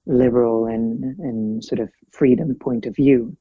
liberal 0.05 0.65
and 0.65 1.03
and 1.19 1.63
sort 1.63 1.79
of 1.79 1.89
freedom 2.11 2.55
point 2.55 2.85
of 2.85 2.95
view. 2.95 3.37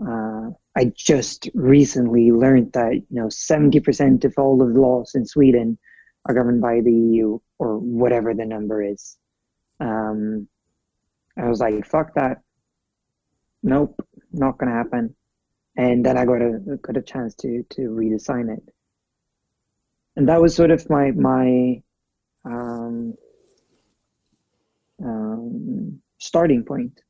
Uh, 0.00 0.50
I 0.76 0.92
just 0.94 1.48
recently 1.54 2.32
learned 2.32 2.72
that 2.72 2.94
you 2.94 3.04
know 3.10 3.28
seventy 3.28 3.80
percent 3.80 4.24
of 4.24 4.34
all 4.38 4.62
of 4.62 4.72
the 4.72 4.80
laws 4.80 5.14
in 5.14 5.26
Sweden 5.26 5.78
are 6.26 6.34
governed 6.34 6.60
by 6.60 6.80
the 6.80 6.92
EU 6.92 7.38
or 7.58 7.78
whatever 7.78 8.34
the 8.34 8.46
number 8.46 8.82
is. 8.82 9.16
Um, 9.80 10.48
I 11.36 11.48
was 11.48 11.60
like, 11.60 11.86
fuck 11.86 12.14
that. 12.14 12.42
Nope, 13.62 14.00
not 14.32 14.58
gonna 14.58 14.72
happen 14.72 15.14
and 15.76 16.04
then 16.04 16.18
I 16.18 16.24
got 16.24 16.42
a 16.42 16.78
got 16.82 16.96
a 16.96 17.02
chance 17.02 17.34
to 17.36 17.64
to 17.70 17.82
redesign 17.82 18.54
it, 18.56 18.62
and 20.16 20.28
that 20.28 20.40
was 20.40 20.54
sort 20.54 20.70
of 20.70 20.88
my 20.90 21.10
my 21.12 21.82
um, 22.44 23.14
um, 25.02 26.00
starting 26.18 26.64
point. 26.64 27.00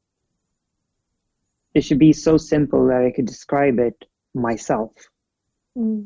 It 1.75 1.83
should 1.83 1.99
be 1.99 2.13
so 2.13 2.37
simple 2.37 2.87
that 2.89 3.03
I 3.03 3.13
could 3.13 3.27
describe 3.27 3.79
it 3.79 4.05
myself. 4.35 4.93
Because 5.75 6.01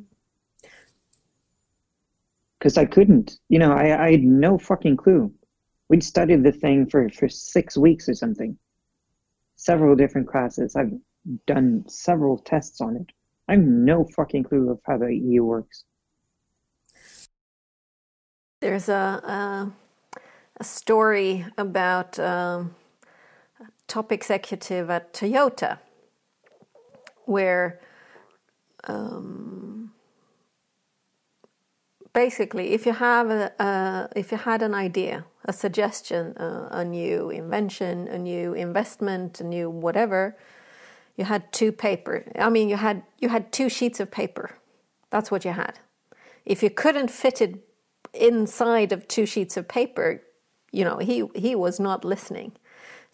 mm. 2.75 2.79
I 2.79 2.85
couldn't, 2.85 3.39
you 3.49 3.59
know, 3.59 3.73
I, 3.73 4.07
I 4.07 4.11
had 4.12 4.23
no 4.23 4.59
fucking 4.59 4.97
clue. 4.97 5.33
We'd 5.89 6.05
studied 6.05 6.43
the 6.43 6.53
thing 6.53 6.89
for, 6.89 7.09
for 7.11 7.29
six 7.29 7.77
weeks 7.77 8.09
or 8.09 8.15
something, 8.15 8.57
several 9.57 9.97
different 9.97 10.29
classes. 10.29 10.77
I've 10.77 10.93
done 11.47 11.85
several 11.89 12.39
tests 12.39 12.81
on 12.81 12.97
it. 12.97 13.12
I 13.49 13.53
have 13.53 13.62
no 13.62 14.05
fucking 14.17 14.45
clue 14.45 14.71
of 14.71 14.81
how 14.87 14.99
the 14.99 15.15
EU 15.15 15.45
works. 15.45 15.85
There's 18.61 18.89
a 18.89 18.93
a, 18.95 19.73
a 20.59 20.65
story 20.65 21.45
about 21.59 22.19
um, 22.19 22.75
top 23.87 24.12
executive 24.12 24.91
at 24.91 25.12
Toyota 25.12 25.79
where 27.25 27.81
um, 28.85 29.93
basically 32.12 32.73
if 32.73 32.87
you 32.87 32.93
have 32.93 33.31
a, 33.31 33.53
a, 33.59 34.09
if 34.17 34.33
you 34.33 34.39
had 34.39 34.62
an 34.62 34.75
idea 34.75 35.25
a 35.47 35.53
suggestion 35.53 36.37
uh, 36.37 36.69
a 36.71 36.85
new 36.85 37.31
invention 37.31 38.09
a 38.09 38.19
new 38.19 38.53
investment 38.55 39.41
a 39.41 39.45
new 39.45 39.69
whatever 39.69 40.37
you 41.17 41.25
had 41.25 41.53
two 41.53 41.73
paper. 41.73 42.25
I 42.39 42.51
mean, 42.51 42.69
you 42.69 42.77
had 42.77 43.03
you 43.21 43.29
had 43.29 43.53
two 43.53 43.69
sheets 43.69 44.01
of 44.01 44.11
paper. 44.11 44.59
That's 45.11 45.31
what 45.31 45.45
you 45.45 45.53
had. 45.53 45.79
If 46.45 46.62
you 46.62 46.71
couldn't 46.71 47.11
fit 47.11 47.41
it 47.41 47.65
inside 48.12 48.93
of 48.93 49.07
two 49.09 49.27
sheets 49.27 49.57
of 49.57 49.69
paper, 49.69 50.23
you 50.73 50.85
know, 50.85 50.99
he 50.99 51.25
he 51.35 51.55
was 51.55 51.79
not 51.79 52.05
listening. 52.05 52.53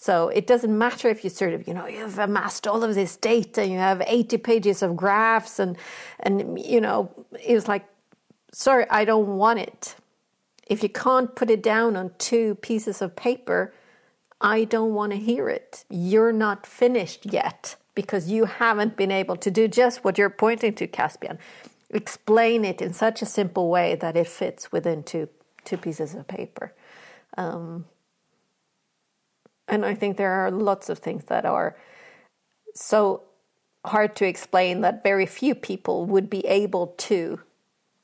So 0.00 0.28
it 0.28 0.46
doesn't 0.46 0.76
matter 0.76 1.10
if 1.10 1.24
you 1.24 1.28
sort 1.28 1.52
of, 1.52 1.68
you 1.68 1.74
know, 1.74 1.86
you've 1.86 2.18
amassed 2.18 2.66
all 2.66 2.82
of 2.82 2.94
this 2.94 3.16
data, 3.16 3.66
you 3.66 3.76
have 3.76 4.02
80 4.06 4.38
pages 4.38 4.82
of 4.82 4.96
graphs, 4.96 5.58
and 5.58 5.76
and 6.20 6.58
you 6.58 6.80
know, 6.80 7.10
it 7.38 7.52
was 7.54 7.68
like, 7.68 7.84
sorry, 8.50 8.86
I 8.88 9.04
don't 9.04 9.36
want 9.36 9.58
it. 9.58 9.96
If 10.66 10.82
you 10.82 10.88
can't 10.88 11.36
put 11.36 11.50
it 11.50 11.62
down 11.62 11.96
on 11.96 12.12
two 12.16 12.54
pieces 12.62 13.02
of 13.02 13.14
paper, 13.14 13.74
I 14.40 14.64
don't 14.64 14.94
want 14.94 15.12
to 15.12 15.18
hear 15.18 15.50
it. 15.50 15.84
You're 15.90 16.32
not 16.32 16.64
finished 16.64 17.26
yet 17.26 17.76
because 17.94 18.30
you 18.30 18.46
haven't 18.46 18.96
been 18.96 19.10
able 19.10 19.36
to 19.36 19.50
do 19.50 19.68
just 19.68 20.02
what 20.02 20.16
you're 20.16 20.30
pointing 20.30 20.72
to, 20.76 20.86
Caspian. 20.86 21.38
Explain 21.90 22.64
it 22.64 22.80
in 22.80 22.94
such 22.94 23.20
a 23.20 23.26
simple 23.26 23.68
way 23.68 23.96
that 23.96 24.16
it 24.16 24.28
fits 24.28 24.72
within 24.72 25.02
two 25.02 25.28
two 25.66 25.76
pieces 25.76 26.14
of 26.14 26.26
paper. 26.26 26.72
Um, 27.36 27.84
and 29.70 29.86
I 29.86 29.94
think 29.94 30.16
there 30.16 30.32
are 30.32 30.50
lots 30.50 30.88
of 30.88 30.98
things 30.98 31.24
that 31.26 31.46
are 31.46 31.76
so 32.74 33.22
hard 33.84 34.14
to 34.16 34.26
explain 34.26 34.82
that 34.82 35.02
very 35.02 35.26
few 35.26 35.54
people 35.54 36.04
would 36.04 36.28
be 36.28 36.46
able 36.46 36.88
to 36.98 37.40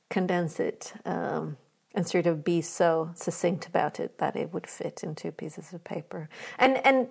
condense 0.08 0.58
it 0.58 0.94
um, 1.04 1.58
and 1.94 2.06
sort 2.06 2.26
of 2.26 2.44
be 2.44 2.62
so 2.62 3.10
succinct 3.14 3.66
about 3.66 4.00
it 4.00 4.18
that 4.18 4.36
it 4.36 4.52
would 4.54 4.66
fit 4.66 5.02
in 5.02 5.14
two 5.14 5.32
pieces 5.32 5.72
of 5.72 5.84
paper. 5.84 6.28
And 6.58 6.78
and 6.86 7.08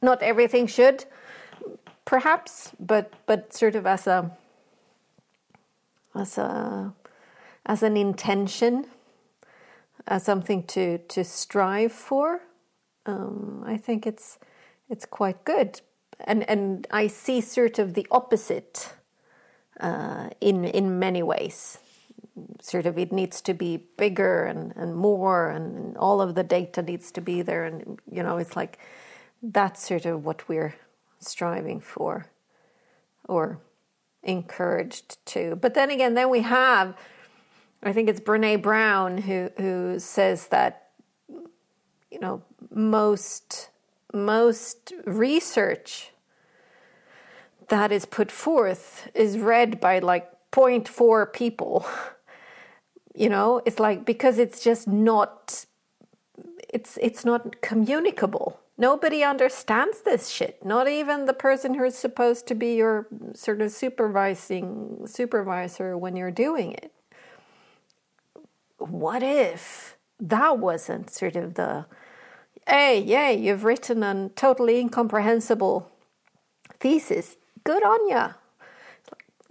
not 0.00 0.22
everything 0.22 0.66
should 0.66 1.04
perhaps, 2.04 2.72
but 2.78 3.12
but 3.26 3.54
sort 3.54 3.74
of 3.74 3.86
as 3.86 4.06
a 4.06 4.36
as 6.14 6.38
a 6.38 6.92
as 7.66 7.82
an 7.82 7.96
intention, 7.96 8.86
as 10.06 10.24
something 10.24 10.64
to 10.64 10.98
to 10.98 11.24
strive 11.24 11.92
for. 11.92 12.40
Um, 13.06 13.64
I 13.66 13.76
think 13.76 14.06
it's 14.06 14.38
it's 14.88 15.04
quite 15.04 15.44
good, 15.44 15.80
and 16.20 16.48
and 16.48 16.86
I 16.90 17.08
see 17.08 17.40
sort 17.40 17.78
of 17.78 17.94
the 17.94 18.06
opposite 18.10 18.92
uh, 19.80 20.30
in 20.40 20.64
in 20.64 20.98
many 20.98 21.22
ways. 21.22 21.78
Sort 22.62 22.86
of, 22.86 22.96
it 22.98 23.12
needs 23.12 23.42
to 23.42 23.54
be 23.54 23.84
bigger 23.96 24.44
and 24.44 24.72
and 24.76 24.94
more, 24.94 25.50
and, 25.50 25.76
and 25.76 25.96
all 25.96 26.20
of 26.20 26.34
the 26.34 26.44
data 26.44 26.82
needs 26.82 27.10
to 27.12 27.20
be 27.20 27.42
there, 27.42 27.64
and 27.64 28.00
you 28.10 28.22
know, 28.22 28.38
it's 28.38 28.56
like 28.56 28.78
that's 29.42 29.86
sort 29.86 30.06
of 30.06 30.24
what 30.24 30.48
we're 30.48 30.74
striving 31.18 31.80
for 31.80 32.26
or 33.28 33.58
encouraged 34.22 35.24
to. 35.26 35.56
But 35.56 35.74
then 35.74 35.90
again, 35.90 36.14
then 36.14 36.30
we 36.30 36.40
have, 36.40 36.96
I 37.82 37.92
think 37.92 38.08
it's 38.08 38.20
Brene 38.20 38.62
Brown 38.62 39.18
who 39.18 39.50
who 39.56 39.98
says 39.98 40.48
that 40.48 40.90
you 42.10 42.20
know 42.20 42.42
most 42.74 43.70
most 44.12 44.92
research 45.04 46.10
that 47.68 47.90
is 47.90 48.04
put 48.04 48.30
forth 48.30 49.08
is 49.14 49.38
read 49.38 49.80
by 49.80 49.98
like 49.98 50.30
0.4 50.52 51.32
people. 51.32 51.86
You 53.14 53.28
know, 53.28 53.60
it's 53.66 53.78
like 53.78 54.06
because 54.06 54.38
it's 54.38 54.64
just 54.64 54.88
not 54.88 55.66
it's 56.72 56.98
it's 57.02 57.26
not 57.26 57.60
communicable. 57.60 58.58
Nobody 58.78 59.22
understands 59.22 60.00
this 60.00 60.30
shit. 60.30 60.64
Not 60.64 60.88
even 60.88 61.26
the 61.26 61.34
person 61.34 61.74
who's 61.74 61.94
supposed 61.94 62.46
to 62.46 62.54
be 62.54 62.74
your 62.74 63.06
sort 63.34 63.60
of 63.60 63.70
supervising 63.70 65.02
supervisor 65.06 65.98
when 65.98 66.16
you're 66.16 66.30
doing 66.30 66.72
it. 66.72 66.90
What 68.78 69.22
if 69.22 69.98
that 70.18 70.58
wasn't 70.58 71.10
sort 71.10 71.36
of 71.36 71.54
the 71.54 71.84
hey, 72.66 73.00
yay, 73.00 73.34
you've 73.36 73.64
written 73.64 74.02
a 74.02 74.28
totally 74.30 74.78
incomprehensible 74.78 75.90
thesis. 76.80 77.36
Good 77.64 77.82
on 77.82 78.08
ya. 78.08 78.32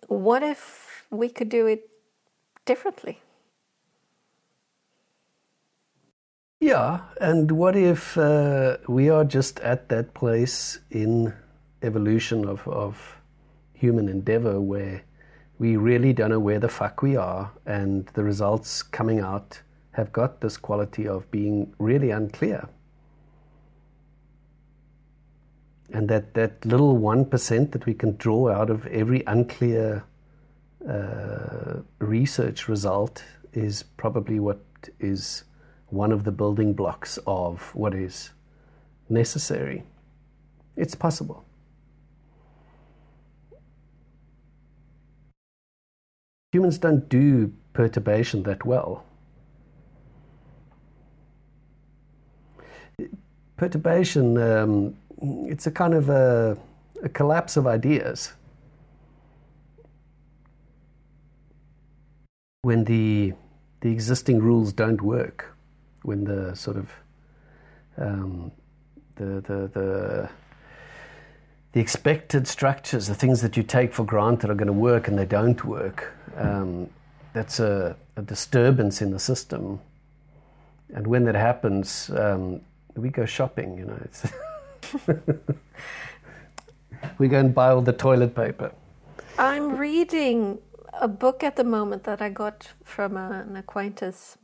What 0.07 0.43
if 0.43 1.05
we 1.09 1.30
could 1.30 1.49
do 1.49 1.68
it 1.68 1.89
differently? 2.66 3.20
Yeah, 6.59 6.99
and 7.20 7.51
what 7.51 7.76
if 7.76 8.18
uh, 8.18 8.78
we 8.88 9.09
are 9.09 9.24
just 9.24 9.59
at 9.62 9.89
that 9.89 10.14
place 10.14 10.80
in 10.91 11.34
evolution 11.82 12.47
of, 12.47 12.68
of 12.68 13.18
human 13.74 14.07
endeavor 14.07 14.62
where 14.62 15.01
we 15.57 15.76
really 15.76 16.14
don't 16.14 16.30
know 16.30 16.39
where 16.39 16.59
the 16.59 16.70
fuck 16.70 17.01
we 17.01 17.16
are, 17.16 17.51
and 17.66 18.07
the 18.14 18.24
results 18.24 18.84
coming 18.84 19.20
out 19.20 19.62
have 19.91 20.12
got 20.12 20.41
this 20.41 20.57
quality 20.57 21.07
of 21.07 21.30
being 21.32 21.74
really 21.80 22.12
unclear. 22.12 22.68
And 25.94 26.08
that, 26.10 26.34
that 26.36 26.66
little 26.66 26.98
1% 26.98 27.72
that 27.72 27.86
we 27.86 27.94
can 27.94 28.16
draw 28.16 28.50
out 28.50 28.70
of 28.70 28.88
every 28.88 29.24
unclear 29.28 30.04
uh, 30.88 31.82
research 32.00 32.68
result 32.68 33.24
is 33.54 33.84
probably 33.84 34.39
what 34.39 34.62
is 35.00 35.44
one 35.88 36.12
of 36.12 36.24
the 36.24 36.32
building 36.32 36.74
blocks 36.74 37.20
of 37.28 37.76
what 37.76 37.94
is 37.94 38.32
necessary. 39.10 39.84
It's 40.78 40.96
possible. 40.96 41.44
Humans 46.54 46.80
don't 46.80 47.08
do 47.08 47.54
perturbation 47.74 48.44
that 48.44 48.66
well. 48.66 49.06
Perturbation, 53.58 54.38
um, 54.38 54.98
it's 55.22 55.67
a 55.67 55.72
kind 55.72 55.93
of 55.93 56.09
a, 56.09 56.57
a 57.03 57.09
collapse 57.09 57.57
of 57.57 57.67
ideas. 57.67 58.34
When 62.63 62.84
the, 62.84 63.34
the 63.82 63.91
existing 63.91 64.39
rules 64.39 64.72
don't 64.74 65.01
work 65.01 65.55
when 66.03 66.24
the 66.24 66.55
sort 66.55 66.78
of 66.78 66.91
um, 67.97 68.51
the, 69.15 69.41
the, 69.41 69.69
the, 69.74 70.30
the 71.74 71.80
expected 71.80 72.47
structures, 72.47 73.07
the 73.07 73.15
things 73.15 73.41
that 73.41 73.55
you 73.55 73.63
take 73.63 73.93
for 73.93 74.03
granted 74.03 74.49
are 74.49 74.55
going 74.55 74.67
to 74.67 74.74
work 74.74 75.07
and 75.07 75.17
they 75.17 75.26
don't 75.26 75.63
work, 75.63 76.13
um, 76.38 76.89
that's 77.34 77.59
a, 77.59 77.95
a, 78.15 78.22
disturbance 78.22 79.01
in 79.01 79.11
the 79.11 79.19
system. 79.19 79.80
And 80.93 81.07
when 81.07 81.24
that 81.26 81.36
happens, 81.36 82.09
um, 82.11 82.61
we 82.95 83.09
go 83.09 83.26
shopping, 83.26 83.78
you 83.78 83.86
know. 83.86 83.99
We 87.17 87.27
go 87.27 87.39
and 87.39 87.53
buy 87.53 87.69
all 87.69 87.82
the 87.82 87.93
toilet 87.93 88.36
paper. 88.36 88.71
I'm 89.38 89.77
reading 89.77 90.59
a 90.93 91.07
book 91.07 91.43
at 91.43 91.55
the 91.55 91.63
moment 91.63 92.03
that 92.03 92.21
I 92.21 92.29
got 92.29 92.69
from 92.84 93.17
a, 93.17 93.45
an 93.47 93.55
acquaintance 93.55 94.38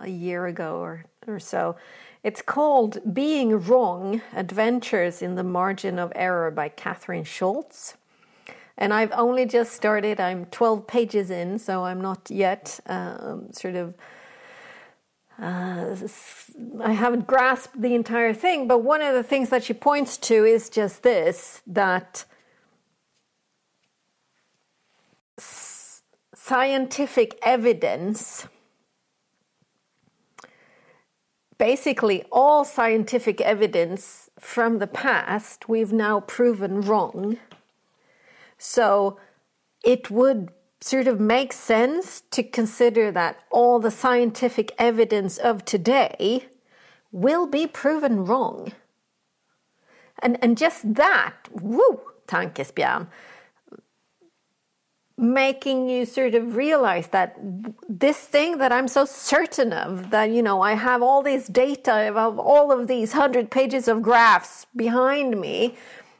a 0.00 0.08
year 0.08 0.46
ago 0.46 0.78
or, 0.78 1.04
or 1.26 1.38
so. 1.38 1.76
It's 2.22 2.40
called 2.40 3.14
Being 3.14 3.60
Wrong 3.60 4.22
Adventures 4.32 5.22
in 5.22 5.34
the 5.34 5.42
Margin 5.42 5.98
of 5.98 6.12
Error 6.14 6.50
by 6.50 6.68
Kathryn 6.68 7.26
Schulz. 7.26 7.94
And 8.78 8.94
I've 8.94 9.12
only 9.12 9.44
just 9.44 9.72
started, 9.72 10.18
I'm 10.18 10.46
12 10.46 10.86
pages 10.86 11.30
in, 11.30 11.58
so 11.58 11.84
I'm 11.84 12.00
not 12.00 12.30
yet 12.30 12.80
um, 12.86 13.48
sort 13.52 13.76
of. 13.76 13.94
Uh, 15.38 15.96
I 16.80 16.92
haven't 16.92 17.26
grasped 17.26 17.80
the 17.80 17.94
entire 17.94 18.32
thing, 18.32 18.68
but 18.68 18.78
one 18.78 19.02
of 19.02 19.14
the 19.14 19.22
things 19.22 19.50
that 19.50 19.64
she 19.64 19.74
points 19.74 20.16
to 20.18 20.44
is 20.44 20.68
just 20.68 21.02
this 21.02 21.60
that 21.66 22.24
scientific 26.34 27.38
evidence 27.42 28.46
basically 31.58 32.24
all 32.30 32.64
scientific 32.64 33.40
evidence 33.40 34.28
from 34.38 34.78
the 34.78 34.86
past 34.86 35.68
we've 35.68 35.92
now 35.92 36.20
proven 36.20 36.80
wrong. 36.80 37.38
So 38.58 39.18
it 39.84 40.10
would 40.10 40.50
sort 40.84 41.08
of 41.08 41.18
makes 41.18 41.56
sense 41.56 42.20
to 42.30 42.42
consider 42.42 43.10
that 43.10 43.38
all 43.50 43.80
the 43.80 43.90
scientific 43.90 44.70
evidence 44.76 45.38
of 45.38 45.64
today 45.64 46.44
will 47.10 47.46
be 47.46 47.66
proven 47.66 48.26
wrong. 48.26 48.70
And, 50.18 50.36
and 50.42 50.58
just 50.58 50.94
that, 50.96 51.36
woo, 51.50 52.02
tankesbjörn, 52.26 53.06
making 55.16 55.88
you 55.88 56.04
sort 56.04 56.34
of 56.34 56.54
realize 56.54 57.06
that 57.08 57.34
this 57.88 58.18
thing 58.18 58.58
that 58.58 58.70
I'm 58.70 58.88
so 58.88 59.06
certain 59.06 59.72
of, 59.72 60.10
that, 60.10 60.32
you 60.32 60.42
know, 60.42 60.60
I 60.60 60.74
have 60.74 61.02
all 61.02 61.22
this 61.22 61.46
data 61.46 62.12
of 62.14 62.38
all 62.38 62.70
of 62.70 62.88
these 62.88 63.12
hundred 63.12 63.50
pages 63.50 63.88
of 63.88 64.02
graphs 64.02 64.66
behind 64.76 65.40
me 65.40 65.76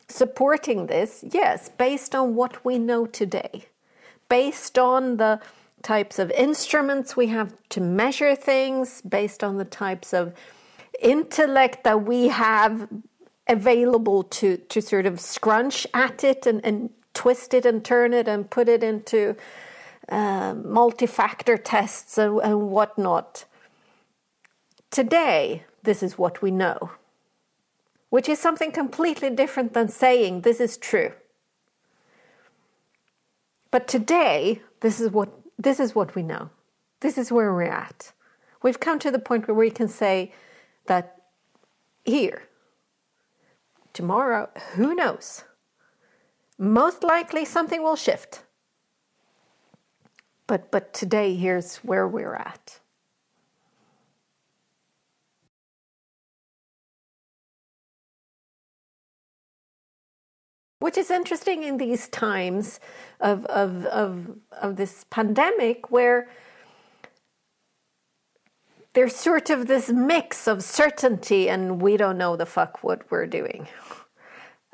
supporting 0.09 0.87
this, 0.87 1.23
yes, 1.31 1.69
based 1.69 2.15
on 2.15 2.35
what 2.35 2.65
we 2.65 2.79
know 2.79 3.05
today, 3.05 3.67
based 4.29 4.79
on 4.79 5.17
the 5.17 5.41
types 5.83 6.19
of 6.19 6.31
instruments 6.33 7.17
we 7.17 7.27
have 7.29 7.55
to 7.69 7.81
measure 7.81 8.35
things, 8.35 9.03
based 9.03 9.45
on 9.45 9.59
the 9.59 9.65
types 9.65 10.13
of 10.15 10.33
intellect 11.01 11.85
that 11.85 12.05
we 12.05 12.29
have 12.29 12.89
available 13.47 14.23
to, 14.23 14.57
to 14.57 14.81
sort 14.81 15.07
of 15.07 15.21
scrunch 15.21 15.87
at 15.93 16.25
it 16.25 16.47
and, 16.47 16.65
and 16.65 16.91
twist 17.13 17.55
it 17.55 17.67
and 17.67 17.85
turn 17.85 18.13
it 18.13 18.27
and 18.27 18.51
put 18.51 18.69
it 18.69 18.83
into 18.83 19.37
uh, 20.09 20.55
multi-factor 20.55 21.57
tests 21.57 22.19
and, 22.19 22.41
and 22.41 22.71
whatnot. 22.71 23.45
Today, 24.91 25.65
this 25.83 26.03
is 26.03 26.17
what 26.17 26.41
we 26.41 26.51
know, 26.51 26.93
which 28.11 28.29
is 28.29 28.39
something 28.39 28.73
completely 28.73 29.31
different 29.31 29.75
than 29.75 29.89
saying 29.89 30.41
this 30.41 30.61
is 30.61 30.77
true. 30.77 31.13
But 33.75 33.89
today, 33.89 34.63
this 34.83 35.01
is 35.01 35.11
what 35.11 35.31
this 35.59 35.81
is 35.81 35.97
what 35.97 36.15
we 36.15 36.23
know. 36.23 36.51
This 37.01 37.19
is 37.19 37.33
where 37.33 37.53
we're 37.53 37.63
at. 37.63 38.13
We've 38.63 38.79
come 38.79 39.01
to 39.01 39.11
the 39.11 39.19
point 39.19 39.49
where 39.49 39.55
we 39.57 39.69
can 39.69 39.89
say 39.89 40.33
that 40.87 41.17
here, 42.05 42.45
tomorrow, 43.93 44.49
who 44.77 44.95
knows? 44.95 45.43
most 46.57 47.03
likely 47.03 47.45
something 47.45 47.83
will 47.83 47.97
shift. 47.97 48.45
But, 50.47 50.71
but 50.71 50.95
today, 50.95 51.35
here's 51.35 51.79
where 51.79 52.07
we're 52.07 52.37
at. 52.37 52.79
Which 60.85 60.99
is 60.99 61.11
interesting 61.11 61.63
in 61.63 61.79
these 61.79 62.09
times 62.09 62.79
of, 63.19 63.47
of, 63.47 63.87
of, 63.87 64.37
of 64.61 64.77
this 64.77 65.07
pandemic 65.09 65.91
where 65.91 66.29
there's 68.93 69.17
sort 69.17 69.49
of 69.49 69.67
this 69.67 69.89
mix 69.89 70.47
of 70.47 70.63
certainty 70.63 71.49
and 71.49 71.81
we 71.81 71.97
don't 71.97 72.19
know 72.19 72.37
the 72.37 72.45
fuck 72.45 72.85
what 72.85 73.11
we're 73.11 73.25
doing. 73.27 73.67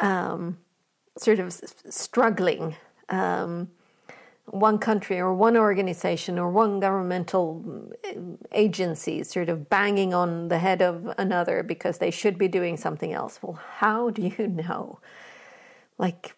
Um, 0.00 0.58
sort 1.16 1.38
of 1.38 1.52
struggling. 1.88 2.74
Um, 3.08 3.68
one 4.46 4.78
country 4.78 5.20
or 5.20 5.32
one 5.32 5.56
organization 5.56 6.40
or 6.40 6.50
one 6.50 6.80
governmental 6.80 7.62
mm, 7.64 8.36
agency 8.50 9.22
sort 9.22 9.48
of 9.48 9.70
banging 9.70 10.12
on 10.12 10.48
the 10.48 10.58
head 10.58 10.82
of 10.82 11.14
another 11.18 11.62
because 11.62 11.98
they 11.98 12.10
should 12.10 12.36
be 12.36 12.48
doing 12.48 12.76
something 12.76 13.12
else. 13.12 13.38
Well, 13.40 13.60
how 13.78 14.10
do 14.10 14.22
you 14.22 14.48
know? 14.48 14.98
Like, 16.00 16.34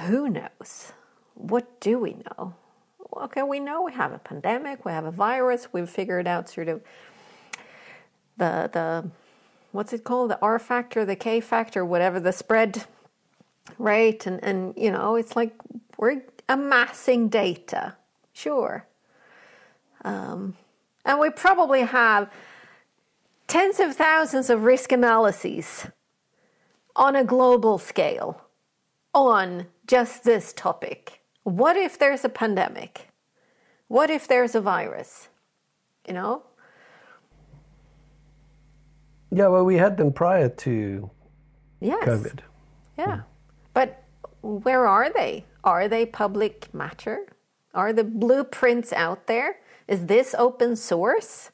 who 0.00 0.28
knows? 0.28 0.92
What 1.32 1.80
do 1.80 1.98
we 1.98 2.12
know? 2.12 2.54
Okay, 3.16 3.42
we 3.42 3.58
know 3.58 3.80
we 3.82 3.92
have 3.94 4.12
a 4.12 4.18
pandemic, 4.18 4.84
we 4.84 4.92
have 4.92 5.06
a 5.06 5.10
virus, 5.10 5.68
we've 5.72 5.88
figured 5.88 6.28
out 6.28 6.50
sort 6.50 6.68
of 6.68 6.82
the 8.36 8.68
the 8.70 9.10
what's 9.72 9.94
it 9.94 10.04
called? 10.04 10.30
The 10.30 10.38
R 10.42 10.58
factor, 10.58 11.06
the 11.06 11.16
K 11.16 11.40
factor, 11.40 11.86
whatever 11.86 12.20
the 12.20 12.32
spread 12.32 12.84
rate, 13.78 14.26
And 14.26 14.44
and 14.44 14.74
you 14.76 14.90
know, 14.90 15.16
it's 15.16 15.34
like 15.34 15.54
we're 15.96 16.20
amassing 16.46 17.30
data, 17.30 17.96
sure, 18.34 18.86
um, 20.04 20.54
and 21.06 21.18
we 21.18 21.30
probably 21.30 21.80
have 21.80 22.30
tens 23.46 23.80
of 23.80 23.96
thousands 23.96 24.50
of 24.50 24.64
risk 24.64 24.92
analyses 24.92 25.86
on 26.94 27.16
a 27.16 27.24
global 27.24 27.78
scale 27.78 28.42
on 29.14 29.66
just 29.86 30.24
this 30.24 30.52
topic. 30.52 31.20
What 31.42 31.76
if 31.76 31.98
there's 31.98 32.24
a 32.24 32.28
pandemic? 32.28 33.08
What 33.88 34.10
if 34.10 34.28
there's 34.28 34.54
a 34.54 34.60
virus? 34.60 35.28
You 36.06 36.14
know? 36.14 36.42
Yeah, 39.30 39.48
well, 39.48 39.64
we 39.64 39.76
had 39.76 39.96
them 39.96 40.12
prior 40.12 40.48
to 40.48 41.10
yes. 41.80 42.08
COVID. 42.08 42.40
Yeah. 42.96 43.20
But 43.74 44.02
where 44.42 44.86
are 44.86 45.12
they? 45.12 45.44
Are 45.64 45.88
they 45.88 46.06
public 46.06 46.72
matter? 46.72 47.26
Are 47.74 47.92
the 47.92 48.04
blueprints 48.04 48.92
out 48.92 49.26
there? 49.26 49.60
Is 49.86 50.06
this 50.06 50.34
open 50.38 50.76
source? 50.76 51.50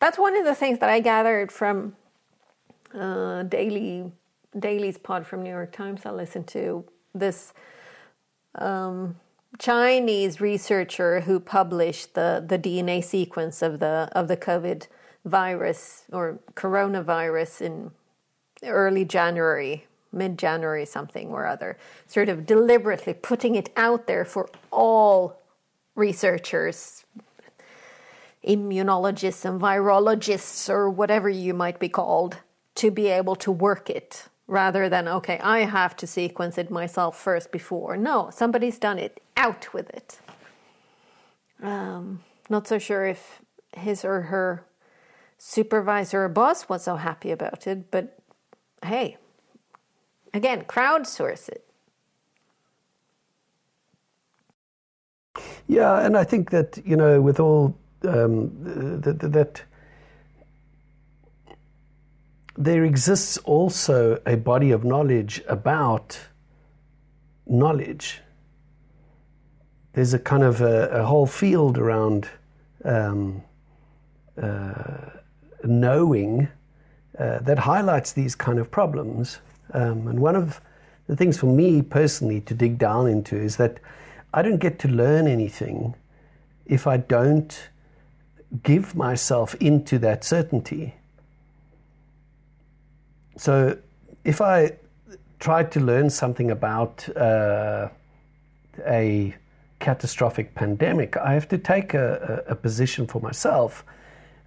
That's 0.00 0.18
one 0.18 0.36
of 0.36 0.44
the 0.44 0.54
things 0.54 0.78
that 0.80 0.90
I 0.90 1.00
gathered 1.00 1.50
from 1.50 1.96
uh, 2.94 3.44
Daily 3.44 4.12
Daily's 4.58 4.98
pod 4.98 5.26
from 5.26 5.42
New 5.42 5.50
York 5.50 5.72
Times. 5.72 6.02
I 6.04 6.10
listened 6.10 6.46
to 6.48 6.84
this 7.14 7.52
um, 8.54 9.16
Chinese 9.58 10.40
researcher 10.40 11.20
who 11.20 11.40
published 11.40 12.14
the, 12.14 12.44
the 12.46 12.58
DNA 12.58 13.02
sequence 13.02 13.62
of 13.62 13.80
the 13.80 14.08
of 14.12 14.28
the 14.28 14.36
COVID 14.36 14.86
virus 15.24 16.04
or 16.12 16.38
coronavirus 16.54 17.62
in 17.62 17.90
early 18.64 19.04
January, 19.04 19.86
mid 20.12 20.38
January, 20.38 20.84
something 20.84 21.30
or 21.30 21.46
other, 21.46 21.76
sort 22.06 22.28
of 22.28 22.46
deliberately 22.46 23.14
putting 23.14 23.54
it 23.54 23.70
out 23.76 24.06
there 24.06 24.24
for 24.24 24.48
all 24.70 25.40
researchers, 25.94 27.04
immunologists 28.46 29.44
and 29.44 29.60
virologists, 29.60 30.68
or 30.68 30.90
whatever 30.90 31.28
you 31.28 31.54
might 31.54 31.78
be 31.78 31.88
called, 31.88 32.38
to 32.74 32.90
be 32.90 33.06
able 33.06 33.36
to 33.36 33.52
work 33.52 33.88
it 33.88 34.28
rather 34.46 34.88
than, 34.88 35.08
okay, 35.08 35.38
I 35.38 35.60
have 35.60 35.96
to 35.96 36.06
sequence 36.06 36.58
it 36.58 36.70
myself 36.70 37.18
first 37.18 37.50
before. 37.50 37.96
No, 37.96 38.30
somebody's 38.30 38.78
done 38.78 38.98
it. 38.98 39.20
Out 39.36 39.72
with 39.72 39.90
it. 39.90 40.20
Um, 41.62 42.22
not 42.48 42.68
so 42.68 42.78
sure 42.78 43.06
if 43.06 43.40
his 43.76 44.04
or 44.04 44.22
her 44.22 44.66
supervisor 45.38 46.24
or 46.24 46.28
boss 46.28 46.68
was 46.68 46.84
so 46.84 46.96
happy 46.96 47.30
about 47.30 47.66
it, 47.66 47.90
but 47.90 48.18
hey, 48.84 49.16
again, 50.32 50.64
crowdsource 50.64 51.48
it. 51.48 51.64
Yeah, 55.66 56.04
and 56.04 56.16
I 56.16 56.24
think 56.24 56.50
that 56.50 56.78
you 56.84 56.96
know, 56.96 57.20
with 57.20 57.40
all 57.40 57.76
um, 58.04 58.50
that, 59.00 59.18
that 59.20 59.62
there 62.56 62.84
exists 62.84 63.36
also 63.38 64.20
a 64.26 64.36
body 64.36 64.70
of 64.70 64.84
knowledge 64.84 65.42
about 65.48 66.18
knowledge. 67.46 68.20
There's 69.92 70.14
a 70.14 70.18
kind 70.18 70.42
of 70.42 70.60
a, 70.60 70.88
a 70.88 71.04
whole 71.04 71.26
field 71.26 71.78
around 71.78 72.28
um, 72.84 73.42
uh, 74.40 75.10
knowing 75.64 76.48
uh, 77.18 77.38
that 77.40 77.58
highlights 77.58 78.12
these 78.12 78.34
kind 78.34 78.58
of 78.58 78.70
problems. 78.70 79.38
Um, 79.72 80.08
and 80.08 80.20
one 80.20 80.36
of 80.36 80.60
the 81.06 81.16
things 81.16 81.38
for 81.38 81.46
me 81.46 81.82
personally 81.82 82.40
to 82.42 82.54
dig 82.54 82.78
down 82.78 83.08
into 83.08 83.36
is 83.36 83.56
that 83.56 83.78
I 84.32 84.42
don't 84.42 84.58
get 84.58 84.78
to 84.80 84.88
learn 84.88 85.26
anything 85.26 85.94
if 86.66 86.86
I 86.86 86.96
don't 86.96 87.68
give 88.62 88.94
myself 88.94 89.54
into 89.56 89.98
that 90.00 90.24
certainty. 90.24 90.94
So 93.36 93.76
if 94.24 94.40
I 94.40 94.72
tried 95.38 95.72
to 95.72 95.80
learn 95.80 96.10
something 96.10 96.50
about 96.50 97.08
uh, 97.16 97.88
a 98.86 99.34
catastrophic 99.80 100.54
pandemic, 100.54 101.16
I 101.16 101.34
have 101.34 101.48
to 101.48 101.58
take 101.58 101.94
a, 101.94 102.42
a, 102.46 102.52
a 102.52 102.54
position 102.54 103.06
for 103.06 103.20
myself 103.20 103.84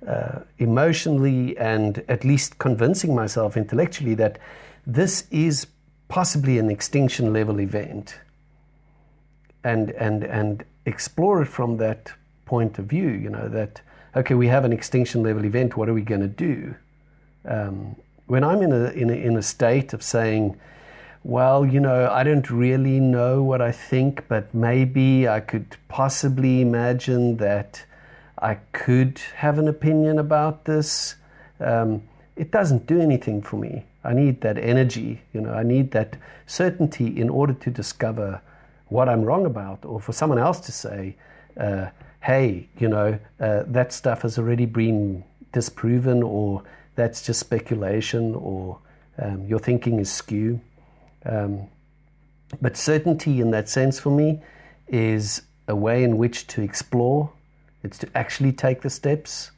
uh, 0.06 0.40
emotionally 0.58 1.58
and 1.58 2.04
at 2.08 2.24
least 2.24 2.58
convincing 2.60 3.16
myself 3.16 3.58
intellectually 3.58 4.16
that 4.16 4.40
this 4.86 5.28
is 5.32 5.68
possibly 6.08 6.58
an 6.60 6.70
extinction 6.70 7.34
level 7.34 7.60
event 7.60 8.20
and 9.64 9.92
and 9.92 10.24
and 10.24 10.64
explore 10.86 11.42
it 11.42 11.48
from 11.48 11.78
that 11.78 12.12
point 12.46 12.80
of 12.80 12.86
view 12.86 13.10
you 13.10 13.30
know 13.30 13.50
that 13.50 13.82
okay 14.16 14.34
we 14.34 14.48
have 14.48 14.64
an 14.64 14.72
extinction 14.72 15.24
level 15.24 15.44
event 15.46 15.76
what 15.76 15.90
are 15.90 15.94
we 15.94 16.02
going 16.02 16.22
to 16.22 16.28
do? 16.28 16.76
Um, 17.46 17.96
when 18.28 18.44
i'm 18.44 18.62
in 18.62 18.72
a, 18.72 18.86
in 18.92 19.10
a 19.10 19.14
in 19.14 19.36
a 19.36 19.42
state 19.42 19.94
of 19.94 20.04
saying 20.04 20.58
well 21.24 21.66
you 21.66 21.80
know 21.80 22.10
i 22.12 22.24
don't 22.24 22.50
really 22.50 23.00
know 23.00 23.44
what 23.44 23.62
i 23.62 23.72
think 23.72 24.24
but 24.28 24.54
maybe 24.54 25.28
i 25.28 25.40
could 25.40 25.76
possibly 25.88 26.62
imagine 26.62 27.38
that 27.38 27.84
I 28.40 28.56
could 28.72 29.20
have 29.36 29.58
an 29.58 29.68
opinion 29.68 30.20
about 30.20 30.66
this. 30.66 31.16
Um, 31.60 32.04
it 32.36 32.52
doesn't 32.52 32.86
do 32.86 33.02
anything 33.02 33.42
for 33.42 33.58
me. 33.58 33.86
I 34.04 34.14
need 34.14 34.42
that 34.42 34.58
energy, 34.58 35.22
you 35.34 35.42
know, 35.42 35.54
I 35.54 35.64
need 35.64 35.92
that 35.92 36.18
certainty 36.46 37.20
in 37.20 37.30
order 37.30 37.54
to 37.54 37.70
discover 37.70 38.42
what 38.88 39.10
I'm 39.10 39.24
wrong 39.24 39.46
about, 39.46 39.84
or 39.84 40.00
for 40.00 40.14
someone 40.14 40.40
else 40.40 40.60
to 40.62 40.72
say, 40.72 41.16
uh, 41.60 41.88
hey, 42.22 42.70
you 42.78 42.88
know, 42.88 43.20
uh, 43.40 43.64
that 43.68 43.92
stuff 43.92 44.22
has 44.22 44.38
already 44.38 44.66
been 44.66 45.24
disproven, 45.52 46.24
or 46.24 46.64
that's 46.98 47.26
just 47.26 47.40
speculation, 47.40 48.36
or 48.36 48.80
um, 49.18 49.48
your 49.48 49.60
thinking 49.60 50.00
is 50.00 50.12
skew. 50.12 50.60
Um, 51.26 51.68
but 52.62 52.76
certainty 52.76 53.40
in 53.40 53.52
that 53.52 53.70
sense 53.70 54.00
for 54.00 54.10
me 54.10 54.42
is 54.88 55.42
a 55.68 55.76
way 55.76 56.04
in 56.04 56.18
which 56.18 56.48
to 56.48 56.62
explore 56.62 57.32
it's 57.84 57.98
to 58.00 58.10
actually 58.16 58.52
take 58.52 58.82
the 58.82 58.90
steps, 58.90 59.52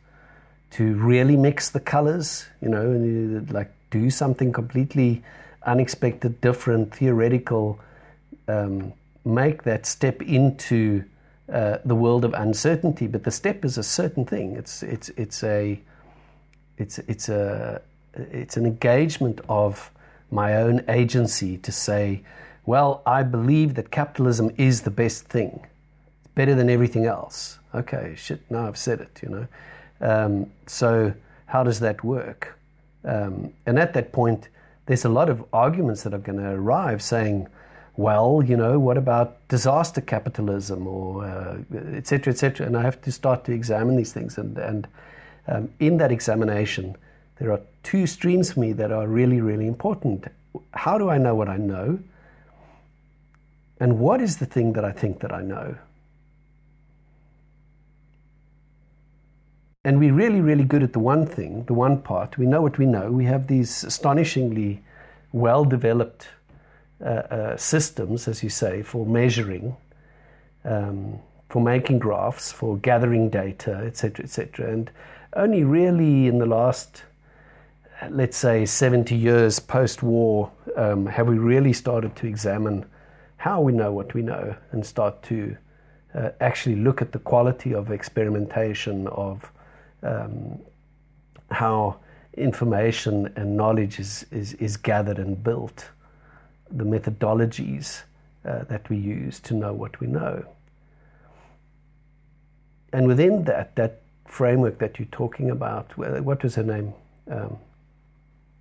to 0.72 0.94
really 0.96 1.36
mix 1.36 1.70
the 1.70 1.80
colors, 1.80 2.46
you 2.62 2.70
know, 2.70 2.92
and 2.92 3.52
like 3.52 3.72
do 3.90 4.10
something 4.10 4.54
completely 4.54 5.24
unexpected, 5.64 6.40
different, 6.42 6.94
theoretical, 6.94 7.80
um, 8.48 8.94
make 9.26 9.64
that 9.64 9.86
step 9.86 10.22
into 10.22 11.04
uh, 11.52 11.80
the 11.84 11.96
world 11.96 12.24
of 12.24 12.34
uncertainty. 12.34 13.08
But 13.08 13.24
the 13.24 13.32
step 13.32 13.66
is 13.66 13.78
a 13.78 13.84
certain 13.84 14.26
thing. 14.26 14.56
It's 14.56 14.84
it's 14.84 15.10
it's 15.10 15.44
a 15.44 15.80
it's 16.80 16.98
it's 17.00 17.30
a 17.30 17.82
it's 18.16 18.58
an 18.58 18.66
engagement 18.66 19.42
of 19.48 19.92
my 20.32 20.56
own 20.56 20.84
agency 20.90 21.58
to 21.58 21.72
say, 21.72 22.22
well, 22.66 23.02
I 23.06 23.24
believe 23.24 23.76
that 23.76 23.92
capitalism 23.92 24.52
is 24.58 24.82
the 24.82 24.92
best 24.92 25.26
thing. 25.26 25.66
It's 26.20 26.34
better 26.34 26.56
than 26.56 26.70
everything 26.70 27.06
else 27.06 27.60
okay, 27.74 28.16
shit, 28.18 28.42
now 28.50 28.68
I've 28.68 28.78
said 28.78 29.02
it, 29.02 29.20
you 29.22 29.30
know. 29.30 29.48
Um, 30.02 30.52
so 30.68 31.14
how 31.46 31.64
does 31.64 31.80
that 31.82 32.04
work? 32.04 32.58
Um, 33.04 33.54
and 33.66 33.80
at 33.80 33.94
that 33.94 34.12
point, 34.12 34.50
there's 34.86 35.06
a 35.06 35.10
lot 35.10 35.30
of 35.30 35.44
arguments 35.54 36.04
that 36.04 36.14
are 36.14 36.20
going 36.20 36.40
to 36.40 36.50
arrive 36.50 37.02
saying, 37.02 37.48
well, 37.96 38.42
you 38.46 38.56
know, 38.56 38.80
what 38.80 38.98
about 38.98 39.46
disaster 39.50 40.02
capitalism 40.02 40.88
or 40.88 41.26
uh, 41.26 41.58
et 41.96 42.08
cetera, 42.08 42.34
et 42.34 42.38
cetera? 42.38 42.66
And 42.66 42.78
I 42.78 42.82
have 42.82 43.02
to 43.02 43.12
start 43.12 43.44
to 43.46 43.52
examine 43.52 43.98
these 43.98 44.14
things. 44.14 44.38
And, 44.38 44.58
and 44.58 44.88
um, 45.50 45.70
in 45.80 45.98
that 45.98 46.12
examination, 46.12 46.96
there 47.40 47.52
are 47.52 47.62
two 47.84 48.06
streams 48.06 48.54
for 48.54 48.60
me 48.60 48.72
that 48.74 48.92
are 48.92 49.08
really, 49.08 49.42
really 49.42 49.68
important. 49.68 50.28
How 50.74 50.98
do 50.98 51.10
I 51.10 51.18
know 51.18 51.36
what 51.36 51.50
I 51.50 51.58
know? 51.58 52.00
And 53.80 54.00
what 54.00 54.22
is 54.22 54.38
the 54.38 54.46
thing 54.46 54.74
that 54.74 54.86
I 54.86 54.92
think 54.92 55.20
that 55.22 55.34
I 55.34 55.42
know? 55.42 55.76
And 59.84 59.98
we're 59.98 60.14
really, 60.14 60.42
really 60.42 60.66
good 60.66 60.84
at 60.84 60.94
the 60.94 61.00
one 61.00 61.26
thing, 61.26 61.64
the 61.66 61.74
one 61.74 62.02
part. 62.02 62.38
We 62.38 62.46
know 62.46 62.62
what 62.62 62.78
we 62.78 62.86
know. 62.86 63.12
We 63.12 63.26
have 63.26 63.48
these 63.48 63.84
astonishingly 63.84 64.84
well 65.32 65.64
developed 65.64 66.28
uh, 67.02 67.06
uh, 67.06 67.58
systems, 67.58 68.28
as 68.28 68.44
you 68.44 68.50
say, 68.50 68.84
for 68.84 69.06
measuring, 69.06 69.78
um, 70.66 71.20
for 71.48 71.62
making 71.62 72.00
graphs, 72.00 72.52
for 72.52 72.78
gathering 72.78 73.30
data, 73.30 73.76
etc., 73.86 74.26
etc. 74.26 74.74
And 74.74 74.92
only 75.34 75.64
really 75.64 76.28
in 76.28 76.40
the 76.40 76.46
last, 76.46 77.04
let's 78.10 78.38
say, 78.38 78.66
70 78.66 79.16
years 79.16 79.60
post 79.60 80.02
war 80.02 80.52
um, 80.76 81.06
have 81.06 81.28
we 81.28 81.38
really 81.38 81.74
started 81.74 82.16
to 82.18 82.28
examine 82.28 82.86
how 83.38 83.62
we 83.62 83.72
know 83.72 83.92
what 83.92 84.14
we 84.14 84.22
know 84.22 84.56
and 84.72 84.86
start 84.86 85.22
to 85.24 85.56
uh, 86.14 86.30
actually 86.42 86.76
look 86.76 87.02
at 87.02 87.12
the 87.12 87.20
quality 87.20 87.74
of 87.74 87.92
experimentation, 87.92 89.08
of 89.08 89.52
um, 90.04 90.60
how 91.52 91.98
information 92.34 93.32
and 93.36 93.56
knowledge 93.56 94.00
is, 94.00 94.26
is, 94.32 94.54
is 94.54 94.78
gathered 94.78 95.20
and 95.20 95.44
built, 95.44 95.90
the 96.72 96.84
methodologies 96.84 98.04
uh, 98.46 98.64
that 98.64 98.90
we 98.90 98.98
use 98.98 99.40
to 99.40 99.54
know 99.54 99.74
what 99.74 100.00
we 100.00 100.08
know. 100.08 100.44
And 102.92 103.08
within 103.08 103.44
that, 103.44 103.76
that 103.76 104.02
framework 104.30 104.78
that 104.80 105.00
you're 105.00 105.08
talking 105.12 105.50
about. 105.50 105.98
What 105.98 106.44
was 106.44 106.56
her 106.56 106.64
name? 106.64 106.94
Um, 107.30 107.58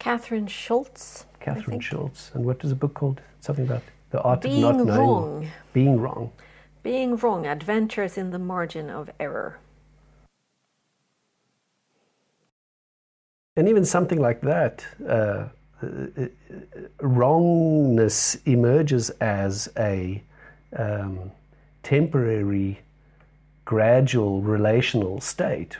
Kathryn 0.00 0.48
Schulz. 0.48 1.26
Kathryn 1.40 1.80
Schulz. 1.80 2.30
And 2.34 2.44
what 2.44 2.62
was 2.62 2.70
the 2.70 2.76
book 2.76 2.94
called? 2.94 3.20
Something 3.40 3.66
about 3.66 3.82
the 4.10 4.20
art 4.22 4.42
Being 4.42 4.64
of 4.64 4.76
not 4.76 4.86
knowing. 4.86 4.98
wrong. 4.98 5.50
Being 5.72 6.00
wrong. 6.00 6.32
Being 6.82 7.16
wrong. 7.16 7.46
Adventures 7.46 8.18
in 8.18 8.30
the 8.30 8.38
margin 8.38 8.90
of 8.90 9.10
error. 9.20 9.58
And 13.56 13.68
even 13.68 13.84
something 13.84 14.20
like 14.20 14.40
that, 14.42 14.84
uh, 15.06 15.48
wrongness 17.00 18.36
emerges 18.46 19.10
as 19.20 19.68
a 19.76 20.22
um, 20.76 21.32
temporary, 21.82 22.80
gradual 23.68 24.40
relational 24.40 25.20
state. 25.20 25.76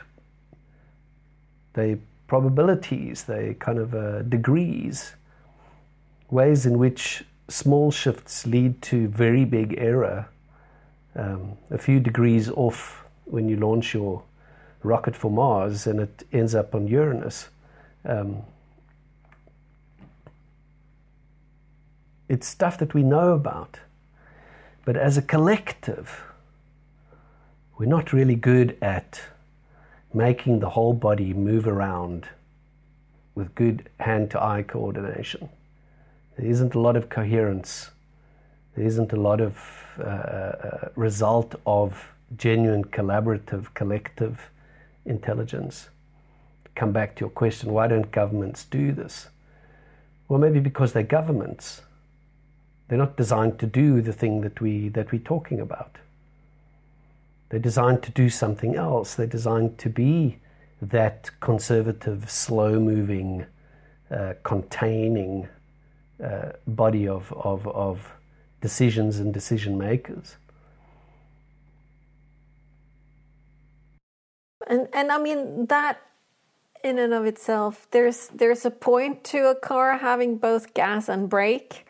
They 1.73 1.97
probabilities, 2.27 3.23
they 3.23 3.55
kind 3.55 3.79
of 3.79 3.95
uh, 3.95 4.21
degrees, 4.21 5.15
ways 6.29 6.67
in 6.67 6.77
which 6.77 7.23
small 7.47 7.89
shifts 7.89 8.45
lead 8.45 8.79
to 8.83 9.07
very 9.07 9.43
big 9.43 9.73
error. 9.79 10.27
Um, 11.15 11.57
a 11.71 11.79
few 11.79 11.99
degrees 11.99 12.51
off 12.51 13.03
when 13.25 13.49
you 13.49 13.55
launch 13.55 13.95
your 13.95 14.21
rocket 14.83 15.15
for 15.15 15.31
Mars 15.31 15.87
and 15.87 15.99
it 15.99 16.27
ends 16.31 16.53
up 16.53 16.75
on 16.75 16.87
Uranus. 16.87 17.49
Um, 18.05 18.43
it's 22.27 22.45
stuff 22.45 22.77
that 22.77 22.93
we 22.93 23.01
know 23.01 23.33
about. 23.33 23.79
But 24.85 24.95
as 24.95 25.17
a 25.17 25.23
collective, 25.23 26.28
we're 27.79 27.85
not 27.85 28.11
really 28.11 28.35
good 28.35 28.77
at 28.81 29.21
making 30.13 30.59
the 30.59 30.69
whole 30.69 30.93
body 30.93 31.33
move 31.33 31.65
around 31.65 32.27
with 33.35 33.55
good 33.55 33.89
hand 34.01 34.29
to 34.29 34.43
eye 34.43 34.61
coordination. 34.61 35.47
There 36.37 36.45
isn't 36.45 36.75
a 36.75 36.79
lot 36.79 36.97
of 36.97 37.07
coherence. 37.07 37.91
There 38.75 38.85
isn't 38.85 39.13
a 39.13 39.15
lot 39.15 39.39
of 39.39 39.57
uh, 39.97 40.03
uh, 40.03 40.89
result 40.95 41.55
of 41.65 42.11
genuine 42.35 42.83
collaborative, 42.83 43.73
collective 43.73 44.49
intelligence. 45.05 45.87
Come 46.75 46.91
back 46.91 47.15
to 47.15 47.21
your 47.21 47.29
question 47.29 47.71
why 47.71 47.87
don't 47.87 48.11
governments 48.11 48.65
do 48.65 48.91
this? 48.91 49.29
Well, 50.27 50.39
maybe 50.39 50.59
because 50.59 50.91
they're 50.91 51.03
governments. 51.03 51.81
They're 52.89 52.97
not 52.97 53.15
designed 53.15 53.57
to 53.59 53.65
do 53.65 54.01
the 54.01 54.13
thing 54.13 54.41
that, 54.41 54.59
we, 54.59 54.89
that 54.89 55.13
we're 55.13 55.19
talking 55.19 55.61
about. 55.61 55.95
They're 57.49 57.59
designed 57.59 58.03
to 58.03 58.11
do 58.11 58.29
something 58.29 58.75
else. 58.75 59.15
They're 59.15 59.27
designed 59.27 59.77
to 59.79 59.89
be 59.89 60.39
that 60.81 61.31
conservative, 61.39 62.29
slow 62.29 62.79
moving, 62.79 63.45
uh, 64.11 64.33
containing 64.43 65.47
uh, 66.23 66.51
body 66.67 67.07
of, 67.07 67.33
of, 67.33 67.67
of 67.67 68.11
decisions 68.61 69.19
and 69.19 69.33
decision 69.33 69.77
makers. 69.77 70.35
And, 74.67 74.87
and 74.93 75.11
I 75.11 75.17
mean, 75.17 75.65
that 75.67 75.99
in 76.83 76.99
and 76.99 77.13
of 77.13 77.25
itself, 77.25 77.87
there's, 77.91 78.27
there's 78.27 78.65
a 78.65 78.71
point 78.71 79.23
to 79.25 79.49
a 79.49 79.55
car 79.55 79.97
having 79.97 80.37
both 80.37 80.73
gas 80.73 81.09
and 81.09 81.29
brake. 81.29 81.87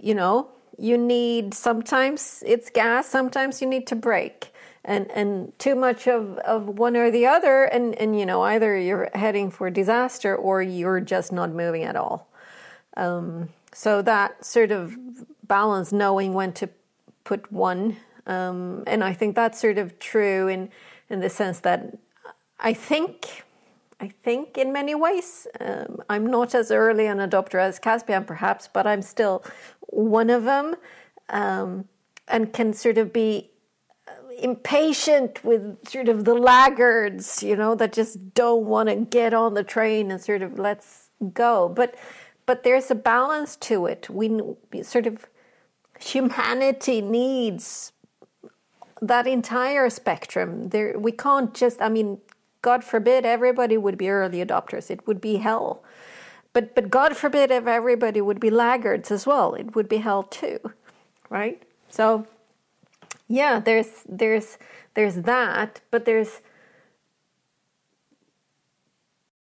You 0.00 0.14
know, 0.14 0.48
you 0.78 0.98
need 0.98 1.54
sometimes 1.54 2.42
it's 2.46 2.70
gas, 2.70 3.08
sometimes 3.08 3.60
you 3.60 3.68
need 3.68 3.86
to 3.88 3.96
brake. 3.96 4.52
And 4.84 5.08
and 5.12 5.56
too 5.60 5.76
much 5.76 6.08
of, 6.08 6.38
of 6.38 6.66
one 6.66 6.96
or 6.96 7.10
the 7.10 7.26
other 7.26 7.64
and, 7.64 7.94
and 7.94 8.18
you 8.18 8.26
know, 8.26 8.42
either 8.42 8.76
you're 8.76 9.10
heading 9.14 9.50
for 9.50 9.70
disaster 9.70 10.34
or 10.34 10.60
you're 10.60 11.00
just 11.00 11.32
not 11.32 11.50
moving 11.52 11.84
at 11.84 11.94
all. 11.94 12.28
Um, 12.96 13.50
so 13.72 14.02
that 14.02 14.44
sort 14.44 14.72
of 14.72 14.96
balance, 15.46 15.92
knowing 15.92 16.34
when 16.34 16.52
to 16.54 16.68
put 17.24 17.50
one, 17.52 17.96
um, 18.26 18.82
and 18.86 19.04
I 19.04 19.12
think 19.12 19.36
that's 19.36 19.60
sort 19.60 19.78
of 19.78 19.98
true 19.98 20.48
in 20.48 20.70
in 21.08 21.20
the 21.20 21.30
sense 21.30 21.60
that 21.60 21.96
I 22.58 22.72
think 22.72 23.44
I 24.02 24.08
think 24.08 24.58
in 24.58 24.72
many 24.72 24.96
ways. 24.96 25.46
Um, 25.60 26.02
I'm 26.10 26.26
not 26.26 26.54
as 26.54 26.72
early 26.72 27.06
an 27.06 27.18
adopter 27.18 27.60
as 27.60 27.78
Caspian, 27.78 28.24
perhaps, 28.24 28.68
but 28.72 28.84
I'm 28.84 29.00
still 29.00 29.44
one 29.88 30.28
of 30.28 30.42
them 30.42 30.74
um, 31.28 31.86
and 32.26 32.52
can 32.52 32.72
sort 32.72 32.98
of 32.98 33.12
be 33.12 33.50
impatient 34.38 35.44
with 35.44 35.88
sort 35.88 36.08
of 36.08 36.24
the 36.24 36.34
laggards, 36.34 37.44
you 37.44 37.54
know, 37.54 37.76
that 37.76 37.92
just 37.92 38.34
don't 38.34 38.64
want 38.64 38.88
to 38.88 38.96
get 38.96 39.32
on 39.32 39.54
the 39.54 39.62
train 39.62 40.10
and 40.10 40.20
sort 40.20 40.42
of 40.42 40.58
let's 40.58 41.10
go. 41.32 41.68
But 41.68 41.94
but 42.44 42.64
there's 42.64 42.90
a 42.90 42.96
balance 42.96 43.54
to 43.56 43.86
it. 43.86 44.10
We 44.10 44.40
sort 44.82 45.06
of 45.06 45.26
humanity 46.00 47.00
needs 47.00 47.92
that 49.00 49.28
entire 49.28 49.88
spectrum. 49.90 50.70
There, 50.70 50.98
we 50.98 51.12
can't 51.12 51.54
just. 51.54 51.80
I 51.80 51.88
mean, 51.88 52.18
God 52.62 52.84
forbid 52.84 53.26
everybody 53.26 53.76
would 53.76 53.98
be 53.98 54.08
early 54.08 54.44
adopters. 54.44 54.90
It 54.90 55.06
would 55.06 55.20
be 55.20 55.36
hell. 55.36 55.82
But 56.52 56.74
but 56.74 56.90
God 56.90 57.16
forbid 57.16 57.50
if 57.50 57.66
everybody 57.66 58.20
would 58.20 58.40
be 58.40 58.50
laggards 58.50 59.10
as 59.10 59.26
well. 59.26 59.54
It 59.54 59.74
would 59.74 59.88
be 59.88 59.98
hell 59.98 60.22
too, 60.22 60.60
right? 61.28 61.62
So 61.90 62.26
yeah, 63.28 63.58
there's 63.58 64.04
there's 64.08 64.58
there's 64.94 65.16
that, 65.16 65.80
but 65.90 66.04
there's 66.04 66.40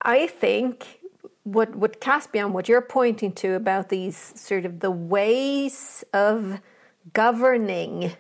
I 0.02 0.28
think 0.28 1.00
what 1.44 1.76
what 1.76 2.00
Caspian, 2.00 2.54
what 2.54 2.70
you're 2.70 2.82
pointing 2.82 3.34
to 3.34 3.56
about 3.56 3.90
these 3.90 4.34
sort 4.40 4.66
of 4.66 4.80
the 4.80 4.92
ways 4.92 6.04
of 6.14 6.62
governing 7.14 8.14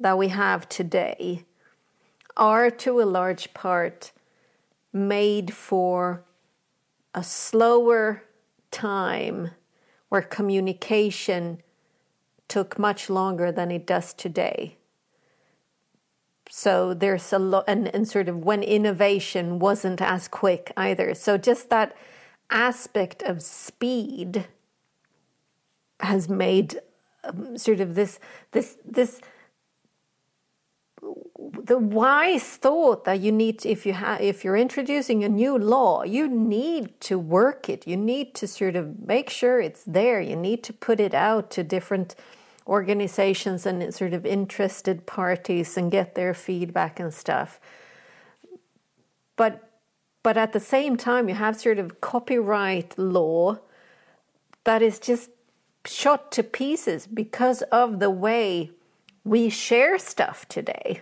that 0.00 0.18
we 0.18 0.28
have 0.28 0.68
today 0.68 1.44
are 2.36 2.70
to 2.70 3.00
a 3.00 3.04
large 3.04 3.54
part 3.54 4.12
made 4.92 5.52
for 5.52 6.24
a 7.14 7.22
slower 7.22 8.24
time 8.70 9.50
where 10.08 10.22
communication 10.22 11.60
took 12.48 12.78
much 12.78 13.08
longer 13.08 13.50
than 13.50 13.70
it 13.70 13.86
does 13.86 14.12
today. 14.12 14.76
So 16.50 16.94
there's 16.94 17.32
a 17.32 17.38
lot, 17.38 17.64
and, 17.66 17.92
and 17.94 18.06
sort 18.06 18.28
of 18.28 18.44
when 18.44 18.62
innovation 18.62 19.58
wasn't 19.58 20.00
as 20.00 20.28
quick 20.28 20.70
either. 20.76 21.14
So 21.14 21.36
just 21.36 21.70
that 21.70 21.96
aspect 22.50 23.22
of 23.22 23.42
speed 23.42 24.46
has 26.00 26.28
made 26.28 26.80
um, 27.24 27.56
sort 27.56 27.80
of 27.80 27.94
this 27.94 28.20
this 28.52 28.78
this 28.84 29.20
the 31.64 31.78
wise 31.78 32.44
thought 32.44 33.04
that 33.04 33.20
you 33.20 33.32
need 33.32 33.58
to, 33.60 33.68
if 33.68 33.86
you 33.86 33.92
have 33.92 34.20
if 34.20 34.44
you're 34.44 34.56
introducing 34.56 35.24
a 35.24 35.28
new 35.28 35.56
law 35.56 36.02
you 36.02 36.28
need 36.28 37.00
to 37.00 37.18
work 37.18 37.68
it. 37.68 37.86
You 37.86 37.96
need 37.96 38.34
to 38.34 38.46
sort 38.46 38.76
of 38.76 39.06
make 39.06 39.30
sure 39.30 39.60
it's 39.60 39.84
there. 39.84 40.20
You 40.20 40.36
need 40.36 40.62
to 40.64 40.72
put 40.72 41.00
it 41.00 41.14
out 41.14 41.50
to 41.52 41.64
different 41.64 42.14
organizations 42.66 43.66
and 43.66 43.94
sort 43.94 44.14
of 44.14 44.24
interested 44.24 45.06
parties 45.06 45.76
and 45.76 45.90
get 45.90 46.14
their 46.14 46.34
feedback 46.34 46.98
and 46.98 47.12
stuff. 47.12 47.60
But 49.36 49.70
but 50.22 50.36
at 50.36 50.52
the 50.52 50.60
same 50.60 50.96
time 50.96 51.28
you 51.28 51.34
have 51.34 51.60
sort 51.60 51.78
of 51.78 52.00
copyright 52.00 52.98
law 52.98 53.58
that 54.64 54.80
is 54.80 54.98
just 54.98 55.30
shot 55.86 56.32
to 56.32 56.42
pieces 56.42 57.06
because 57.06 57.60
of 57.70 58.00
the 58.00 58.10
way 58.10 58.70
we 59.24 59.48
share 59.48 59.98
stuff 59.98 60.46
today 60.48 61.00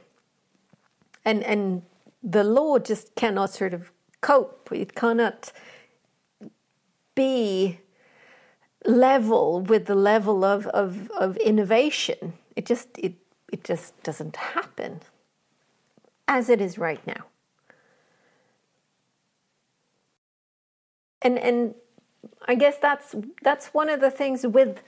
and 1.25 1.43
and 1.43 1.83
the 2.23 2.45
law 2.45 2.79
just 2.79 3.15
cannot 3.17 3.51
sort 3.51 3.75
of 3.75 3.91
cope. 4.21 4.71
It 4.73 4.95
cannot 4.95 5.53
be 7.15 7.81
level 8.87 9.61
with 9.61 9.87
the 9.87 9.95
level 9.95 10.45
of, 10.45 10.67
of, 10.69 11.11
of 11.11 11.37
innovation. 11.39 12.35
It 12.57 12.67
just 12.67 12.89
it 12.99 13.15
it 13.53 13.65
just 13.65 14.01
doesn't 14.03 14.37
happen 14.37 15.01
as 16.27 16.49
it 16.49 16.61
is 16.61 16.79
right 16.79 17.05
now. 17.07 17.27
And 21.21 21.39
and 21.39 21.75
I 22.47 22.55
guess 22.55 22.79
that's 22.79 23.15
that's 23.43 23.69
one 23.69 23.89
of 23.89 24.01
the 24.01 24.11
things 24.11 24.47
with 24.47 24.83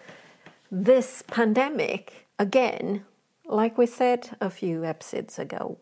this 0.70 1.22
pandemic 1.26 2.26
again 2.38 3.04
like 3.46 3.76
we 3.78 3.86
said 3.86 4.36
a 4.40 4.50
few 4.50 4.84
episodes 4.84 5.38
ago 5.38 5.78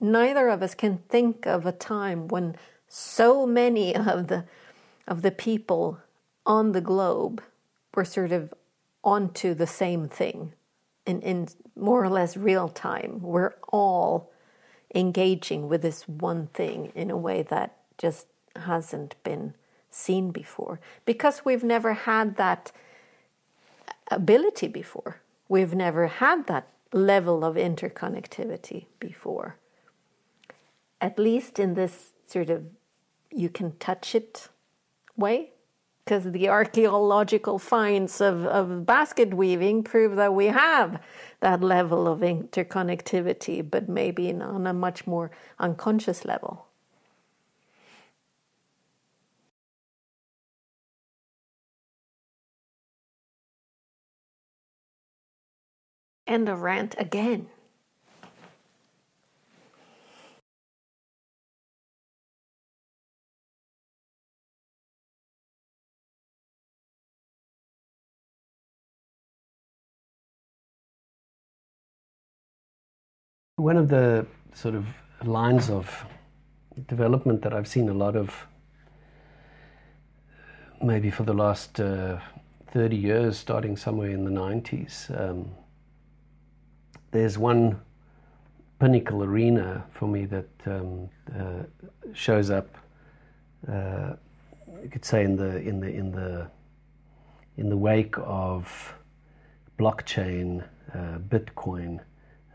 neither 0.00 0.48
of 0.48 0.62
us 0.62 0.74
can 0.74 0.98
think 1.08 1.46
of 1.46 1.66
a 1.66 1.72
time 1.72 2.28
when 2.28 2.56
so 2.88 3.46
many 3.46 3.94
of 3.94 4.28
the 4.28 4.44
of 5.06 5.22
the 5.22 5.30
people 5.30 5.98
on 6.46 6.72
the 6.72 6.80
globe 6.80 7.42
were 7.94 8.04
sort 8.04 8.32
of 8.32 8.52
onto 9.02 9.54
the 9.54 9.66
same 9.66 10.08
thing 10.08 10.52
in, 11.06 11.20
in 11.20 11.48
more 11.76 12.02
or 12.02 12.08
less 12.08 12.36
real 12.36 12.68
time. 12.68 13.20
We're 13.20 13.54
all 13.68 14.32
engaging 14.94 15.68
with 15.68 15.82
this 15.82 16.08
one 16.08 16.46
thing 16.48 16.92
in 16.94 17.10
a 17.10 17.16
way 17.16 17.42
that 17.42 17.76
just 17.98 18.26
hasn't 18.56 19.14
been 19.24 19.54
seen 19.90 20.30
before 20.30 20.80
because 21.04 21.44
we've 21.44 21.64
never 21.64 21.92
had 21.92 22.36
that 22.36 22.72
ability 24.10 24.68
before. 24.68 25.20
We've 25.48 25.74
never 25.74 26.06
had 26.06 26.46
that 26.46 26.68
level 26.94 27.44
of 27.44 27.56
interconnectivity 27.56 28.86
before. 29.00 29.56
At 31.00 31.18
least 31.18 31.58
in 31.58 31.74
this 31.74 32.12
sort 32.26 32.50
of 32.50 32.64
you 33.30 33.48
can 33.48 33.76
touch 33.78 34.14
it 34.14 34.48
way 35.16 35.50
because 36.04 36.30
the 36.30 36.48
archaeological 36.48 37.58
finds 37.58 38.20
of, 38.20 38.46
of 38.46 38.86
basket 38.86 39.34
weaving 39.34 39.82
prove 39.82 40.16
that 40.16 40.34
we 40.34 40.46
have 40.46 41.00
that 41.40 41.62
level 41.62 42.06
of 42.06 42.20
interconnectivity, 42.20 43.68
but 43.68 43.88
maybe 43.88 44.32
on 44.32 44.66
a 44.66 44.72
much 44.72 45.06
more 45.06 45.30
unconscious 45.58 46.24
level. 46.24 46.66
End 56.26 56.48
a 56.48 56.56
rant 56.56 56.94
again. 56.98 57.48
One 73.56 73.76
of 73.76 73.88
the 73.88 74.26
sort 74.54 74.74
of 74.74 74.86
lines 75.22 75.70
of 75.70 76.04
development 76.88 77.42
that 77.42 77.52
I've 77.52 77.68
seen 77.68 77.88
a 77.88 77.94
lot 77.94 78.16
of, 78.16 78.46
maybe 80.82 81.10
for 81.10 81.22
the 81.22 81.34
last 81.34 81.80
uh, 81.80 82.18
30 82.72 82.96
years, 82.96 83.38
starting 83.38 83.76
somewhere 83.76 84.10
in 84.10 84.24
the 84.24 84.30
90s, 84.30 85.10
um, 85.10 85.50
there's 87.14 87.38
one 87.38 87.80
pinnacle 88.80 89.22
arena 89.22 89.84
for 89.92 90.08
me 90.08 90.26
that 90.26 90.50
um, 90.66 91.08
uh, 91.38 91.62
shows 92.12 92.50
up. 92.50 92.76
Uh, 93.68 94.14
you 94.82 94.88
could 94.90 95.04
say 95.04 95.22
in 95.22 95.36
the 95.36 95.60
in 95.60 95.78
the 95.78 95.88
in 95.88 96.10
the 96.10 96.50
in 97.56 97.68
the 97.68 97.76
wake 97.76 98.16
of 98.18 98.94
blockchain, 99.78 100.64
uh, 100.92 101.18
Bitcoin. 101.28 102.00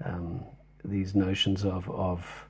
Um, 0.03 0.44
these 0.84 1.15
notions 1.15 1.64
of, 1.64 1.90
of 1.90 2.45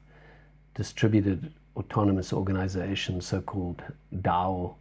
distributed 0.74 1.54
autonomous 1.76 2.34
organizations, 2.34 3.28
so 3.28 3.40
called 3.42 3.84
DAO 4.22 4.74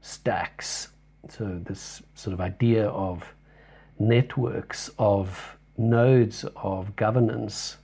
stacks. 0.00 0.88
So, 1.28 1.60
this 1.64 2.02
sort 2.14 2.34
of 2.34 2.40
idea 2.40 2.88
of 2.88 3.32
networks 3.98 4.90
of 4.98 5.57
nodes 5.78 6.44
of 6.56 6.94
governance 6.96 7.78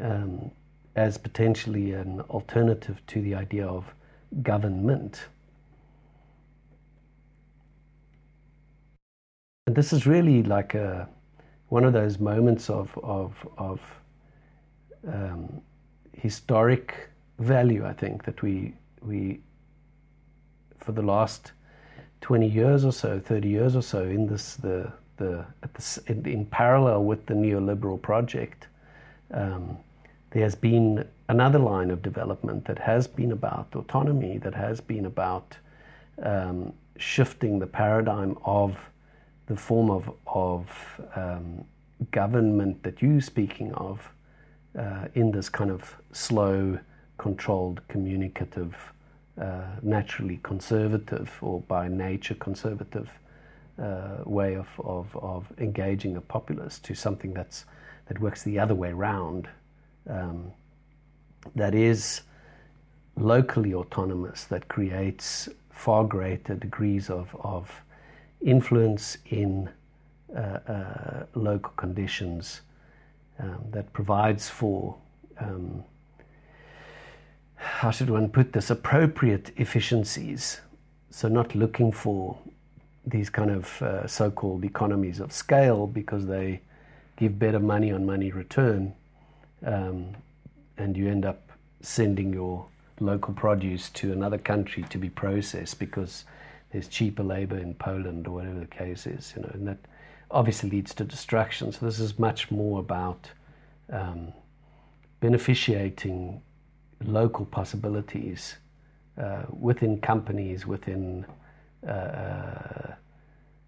um, 0.00 0.50
as 0.96 1.18
potentially 1.18 1.92
an 1.92 2.20
alternative 2.22 3.00
to 3.08 3.20
the 3.20 3.34
idea 3.34 3.66
of 3.66 3.84
government. 4.42 5.26
And 9.66 9.76
this 9.76 9.92
is 9.92 10.06
really 10.06 10.42
like 10.42 10.74
a 10.74 11.08
one 11.72 11.84
of 11.84 11.94
those 11.94 12.18
moments 12.18 12.68
of, 12.68 12.98
of, 13.02 13.34
of 13.56 13.80
um, 15.08 15.62
historic 16.12 17.08
value, 17.38 17.86
I 17.86 17.94
think, 17.94 18.24
that 18.24 18.42
we, 18.42 18.74
we, 19.00 19.40
for 20.80 20.92
the 20.92 21.00
last 21.00 21.52
20 22.20 22.46
years 22.46 22.84
or 22.84 22.92
so, 22.92 23.18
30 23.18 23.48
years 23.48 23.74
or 23.74 23.80
so, 23.80 24.02
in 24.02 24.26
this, 24.26 24.56
the, 24.56 24.92
the, 25.16 25.44
this, 25.74 25.98
in, 26.06 26.26
in, 26.26 26.46
parallel 26.46 27.04
with 27.04 27.26
the 27.26 27.34
neoliberal 27.34 28.00
project, 28.00 28.66
um, 29.32 29.76
there 30.30 30.42
has 30.42 30.54
been 30.54 31.06
another 31.28 31.58
line 31.58 31.90
of 31.90 32.02
development 32.02 32.64
that 32.64 32.78
has 32.78 33.06
been 33.06 33.32
about 33.32 33.68
autonomy, 33.74 34.38
that 34.38 34.54
has 34.54 34.80
been 34.80 35.06
about 35.06 35.56
um, 36.22 36.72
shifting 36.96 37.58
the 37.58 37.66
paradigm 37.66 38.36
of 38.44 38.76
the 39.46 39.56
form 39.56 39.90
of, 39.90 40.10
of 40.26 41.00
um, 41.16 41.64
government 42.10 42.82
that 42.82 43.02
you're 43.02 43.20
speaking 43.20 43.72
of 43.74 44.08
uh, 44.78 45.06
in 45.14 45.30
this 45.30 45.48
kind 45.48 45.70
of 45.70 45.96
slow, 46.12 46.78
controlled, 47.18 47.80
communicative, 47.88 48.74
uh, 49.40 49.62
naturally 49.82 50.40
conservative 50.42 51.30
or 51.40 51.60
by 51.62 51.88
nature 51.88 52.34
conservative 52.34 53.10
uh, 53.82 54.22
way 54.24 54.54
of, 54.54 54.68
of, 54.78 55.16
of 55.16 55.52
engaging 55.58 56.16
a 56.16 56.20
populace 56.20 56.78
to 56.78 56.94
something 56.94 57.34
that's, 57.34 57.64
that 58.06 58.20
works 58.20 58.42
the 58.42 58.58
other 58.58 58.74
way 58.74 58.90
around, 58.90 59.48
um, 60.08 60.52
that 61.56 61.74
is 61.74 62.22
locally 63.16 63.74
autonomous, 63.74 64.44
that 64.44 64.68
creates 64.68 65.48
far 65.70 66.04
greater 66.04 66.54
degrees 66.54 67.10
of, 67.10 67.36
of 67.42 67.82
influence 68.40 69.18
in 69.26 69.68
uh, 70.34 70.38
uh, 70.38 71.26
local 71.34 71.72
conditions 71.76 72.60
um, 73.38 73.64
that 73.70 73.92
provides 73.92 74.48
for 74.48 74.96
um, 75.38 75.84
how 77.56 77.90
should 77.90 78.10
one 78.10 78.28
put 78.28 78.52
this 78.52 78.70
appropriate 78.70 79.50
efficiencies. 79.56 80.60
So 81.10 81.28
not 81.28 81.54
looking 81.54 81.92
for 81.92 82.38
these 83.06 83.30
kind 83.30 83.50
of 83.50 83.82
uh, 83.82 84.06
so-called 84.06 84.64
economies 84.64 85.20
of 85.20 85.32
scale 85.32 85.86
because 85.86 86.26
they 86.26 86.60
give 87.16 87.38
better 87.38 87.58
money 87.58 87.90
on 87.92 88.06
money 88.06 88.30
return 88.30 88.94
um, 89.66 90.14
and 90.78 90.96
you 90.96 91.08
end 91.08 91.24
up 91.24 91.50
sending 91.80 92.32
your 92.32 92.66
local 93.00 93.34
produce 93.34 93.90
to 93.90 94.12
another 94.12 94.38
country 94.38 94.84
to 94.84 94.98
be 94.98 95.08
processed 95.08 95.78
because 95.78 96.24
there's 96.70 96.88
cheaper 96.88 97.22
labor 97.22 97.58
in 97.58 97.74
Poland 97.74 98.26
or 98.26 98.32
whatever 98.32 98.60
the 98.60 98.66
case 98.66 99.06
is, 99.06 99.34
you 99.36 99.42
know, 99.42 99.50
and 99.52 99.66
that 99.68 99.78
obviously 100.30 100.70
leads 100.70 100.94
to 100.94 101.04
distraction. 101.04 101.72
So 101.72 101.84
this 101.84 102.00
is 102.00 102.18
much 102.18 102.50
more 102.50 102.80
about 102.80 103.30
um, 103.90 104.32
beneficiating 105.20 106.40
local 107.04 107.44
possibilities 107.44 108.56
uh, 109.18 109.42
within 109.50 110.00
companies, 110.00 110.66
within 110.66 111.26
uh, 111.86 111.90
uh 111.90 112.92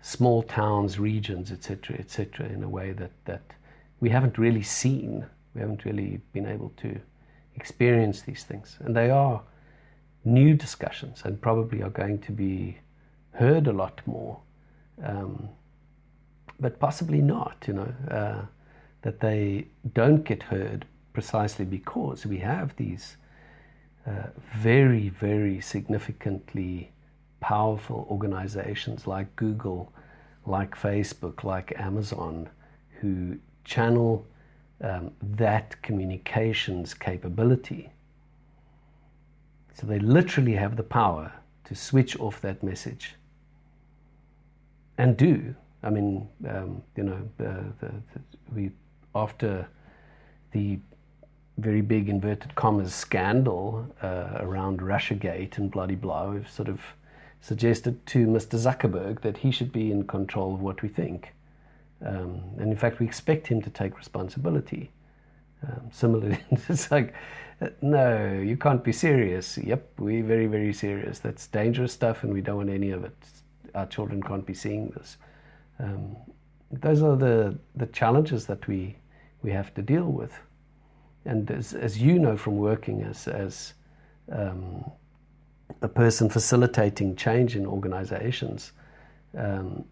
small 0.05 0.43
towns, 0.43 0.99
regions, 0.99 1.51
etc., 1.51 1.97
etc., 1.99 2.47
in 2.47 2.63
a 2.63 2.69
way 2.69 2.93
that, 2.93 3.13
that 3.25 3.43
we 4.01 4.11
haven't 4.11 4.37
really 4.37 4.63
seen. 4.63 5.25
We 5.55 5.63
haven't 5.63 5.87
really 5.87 6.21
been 6.33 6.47
able 6.47 6.73
to 6.83 7.01
experience 7.57 8.21
these 8.21 8.45
things. 8.45 8.77
And 8.81 8.95
they 8.95 9.09
are 9.11 9.43
new 10.25 10.55
discussions 10.55 11.23
and 11.25 11.41
probably 11.41 11.83
are 11.83 11.91
going 11.91 12.19
to 12.21 12.33
be 12.33 12.79
heard 13.33 13.67
a 13.67 13.73
lot 13.73 14.01
more. 14.05 14.41
Um, 15.03 15.49
but 16.61 16.79
possibly 16.79 17.21
not, 17.21 17.65
you 17.67 17.75
know, 17.75 17.95
uh, 18.11 18.43
that 19.03 19.21
they 19.21 19.69
don't 19.93 20.25
get 20.25 20.43
heard 20.43 20.85
precisely 21.13 21.65
because 21.65 22.27
we 22.27 22.39
have 22.39 22.77
these 22.77 23.17
uh, 24.07 24.29
very, 24.55 25.09
very 25.09 25.61
significantly 25.61 26.91
powerful 27.45 28.07
organizations 28.11 29.07
like 29.07 29.37
Google, 29.37 29.93
like 30.47 30.75
Facebook, 30.75 31.45
like 31.45 31.79
Amazon, 31.79 32.49
who 33.01 33.37
channel 33.65 34.27
um, 34.81 35.11
that 35.21 35.83
communications 35.83 36.95
capability. 36.95 37.91
So 39.75 39.87
they 39.87 39.99
literally 39.99 40.55
have 40.55 40.77
the 40.77 40.83
power 40.83 41.33
to 41.65 41.75
switch 41.75 42.19
off 42.19 42.41
that 42.41 42.63
message 42.63 43.17
and 44.97 45.15
do 45.15 45.55
I 45.83 45.91
mean, 45.91 46.27
um, 46.49 46.83
you 46.97 47.03
know, 47.03 47.19
the, 47.37 47.63
the, 47.81 47.91
we 48.55 48.71
after 49.15 49.69
the 50.53 50.79
very 51.59 51.83
big 51.83 52.09
inverted 52.09 52.55
commas 52.55 52.95
scandal 52.95 53.87
uh, 54.03 54.39
around 54.41 54.81
RussiaGate 54.81 55.59
and 55.59 55.71
bloody 55.71 55.95
blah, 55.95 56.31
we've 56.31 56.51
sort 56.51 56.69
of 56.69 56.81
suggested 57.45 58.07
to 58.07 58.27
Mr. 58.27 58.59
Zuckerberg 58.59 59.21
that 59.21 59.37
he 59.37 59.51
should 59.51 59.71
be 59.71 59.93
in 59.93 60.07
control 60.07 60.55
of 60.55 60.63
what 60.63 60.81
we 60.81 60.89
think. 60.89 61.35
Um, 62.03 62.41
and 62.59 62.71
in 62.71 62.77
fact, 62.77 63.01
we 63.01 63.07
expect 63.07 63.47
him 63.47 63.61
to 63.61 63.69
take 63.69 63.99
responsibility. 63.99 64.91
Um, 65.63 65.91
similarly, 65.93 66.39
it's 66.71 66.91
like, 66.91 67.13
uh, 67.61 67.69
no, 67.83 68.33
you 68.33 68.57
can't 68.57 68.83
be 68.83 68.93
serious. 68.93 69.59
Yep, 69.59 69.91
we're 69.99 70.25
very, 70.25 70.47
very 70.47 70.73
serious. 70.73 71.19
That's 71.19 71.47
dangerous 71.49 71.93
stuff, 71.93 72.25
and 72.25 72.33
we 72.33 72.41
don't 72.41 72.57
want 72.57 72.71
any 72.71 72.93
of 72.93 73.05
it. 73.05 73.17
Our 73.75 73.87
children 73.87 74.23
can't 74.23 74.47
be 74.47 74.55
seeing 74.55 74.89
this. 74.97 75.19
Um, 75.79 76.17
those 76.73 77.03
are 77.03 77.15
the, 77.15 77.59
the 77.77 77.87
challenges 77.87 78.47
that 78.47 78.67
we, 78.67 78.97
we 79.43 79.51
have 79.51 79.75
to 79.75 79.83
deal 79.83 80.07
with. 80.07 80.33
and 81.27 81.51
as, 81.51 81.75
as 81.75 82.01
you 82.01 82.19
know 82.19 82.39
from 82.39 82.57
working 82.57 83.03
as, 83.03 83.29
as 83.29 83.75
a 85.83 85.89
person 85.89 86.29
facilitating 86.29 87.17
change 87.17 87.57
in 87.57 87.67
organizations, 87.67 88.73
um, 89.37 89.85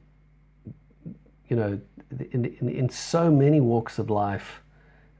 you 1.48 1.56
know, 1.56 1.80
in, 2.30 2.44
in, 2.44 2.68
in, 2.68 2.88
so 2.88 3.30
many 3.30 3.60
walks 3.60 3.98
of 3.98 4.10
life, 4.10 4.62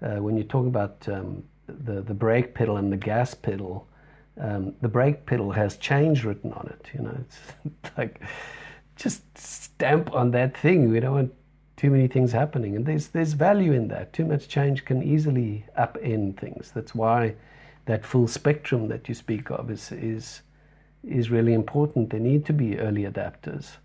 uh, 0.03 0.17
when 0.17 0.37
you 0.37 0.45
talk 0.45 0.67
about 0.67 1.07
um, 1.09 1.43
the, 1.67 2.03
the 2.03 2.15
brake 2.15 2.55
pedal 2.55 2.77
and 2.77 2.93
the 2.93 2.97
gas 2.97 3.35
pedal, 3.35 3.89
um, 4.41 4.75
the 4.81 4.89
brake 4.89 5.27
pedal 5.27 5.51
has 5.53 5.77
change 5.77 6.25
written 6.25 6.53
on 6.53 6.67
it. 6.69 6.91
You 6.95 7.03
know, 7.03 7.17
it's 7.21 7.41
like 7.99 8.21
just 8.97 9.37
stamp 9.37 10.13
on 10.15 10.31
that 10.33 10.57
thing. 10.57 10.91
We 10.91 11.01
don't 11.01 11.15
want 11.15 11.35
too 11.77 11.91
many 11.91 12.09
things 12.09 12.33
happening, 12.33 12.77
and 12.77 12.87
there's 12.87 13.09
there's 13.09 13.33
value 13.33 13.73
in 13.73 13.89
that. 13.89 14.13
Too 14.13 14.25
much 14.25 14.49
change 14.49 14.85
can 14.85 15.03
easily 15.03 15.67
upend 15.79 16.39
things. 16.39 16.71
That's 16.75 16.95
why 16.95 17.35
that 17.87 18.05
full 18.05 18.29
spectrum 18.29 18.89
that 18.89 19.09
you 19.09 19.15
speak 19.15 19.51
of 19.51 19.71
is 19.71 19.93
is 19.93 20.43
is 21.05 21.31
really 21.31 21.55
important. 21.55 22.11
There 22.11 22.21
need 22.21 22.47
to 22.47 22.53
be 22.53 22.79
early 22.79 23.03
adapters, 23.03 23.77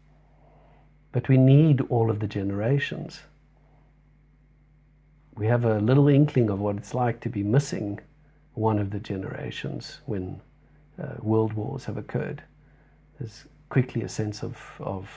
but 1.11 1.29
we 1.29 1.37
need 1.37 1.81
all 1.89 2.09
of 2.09 2.19
the 2.19 2.27
generations. 2.27 3.21
We 5.35 5.47
have 5.47 5.65
a 5.65 5.79
little 5.79 6.07
inkling 6.07 6.49
of 6.49 6.59
what 6.59 6.77
it's 6.77 6.93
like 6.93 7.19
to 7.21 7.29
be 7.29 7.43
missing 7.43 7.99
one 8.53 8.79
of 8.79 8.89
the 8.89 8.99
generations 8.99 9.99
when 10.05 10.41
uh, 11.01 11.13
world 11.21 11.53
wars 11.53 11.85
have 11.85 11.97
occurred. 11.97 12.43
There's 13.19 13.45
quickly 13.69 14.01
a 14.01 14.09
sense 14.09 14.43
of, 14.43 14.57
of, 14.79 15.09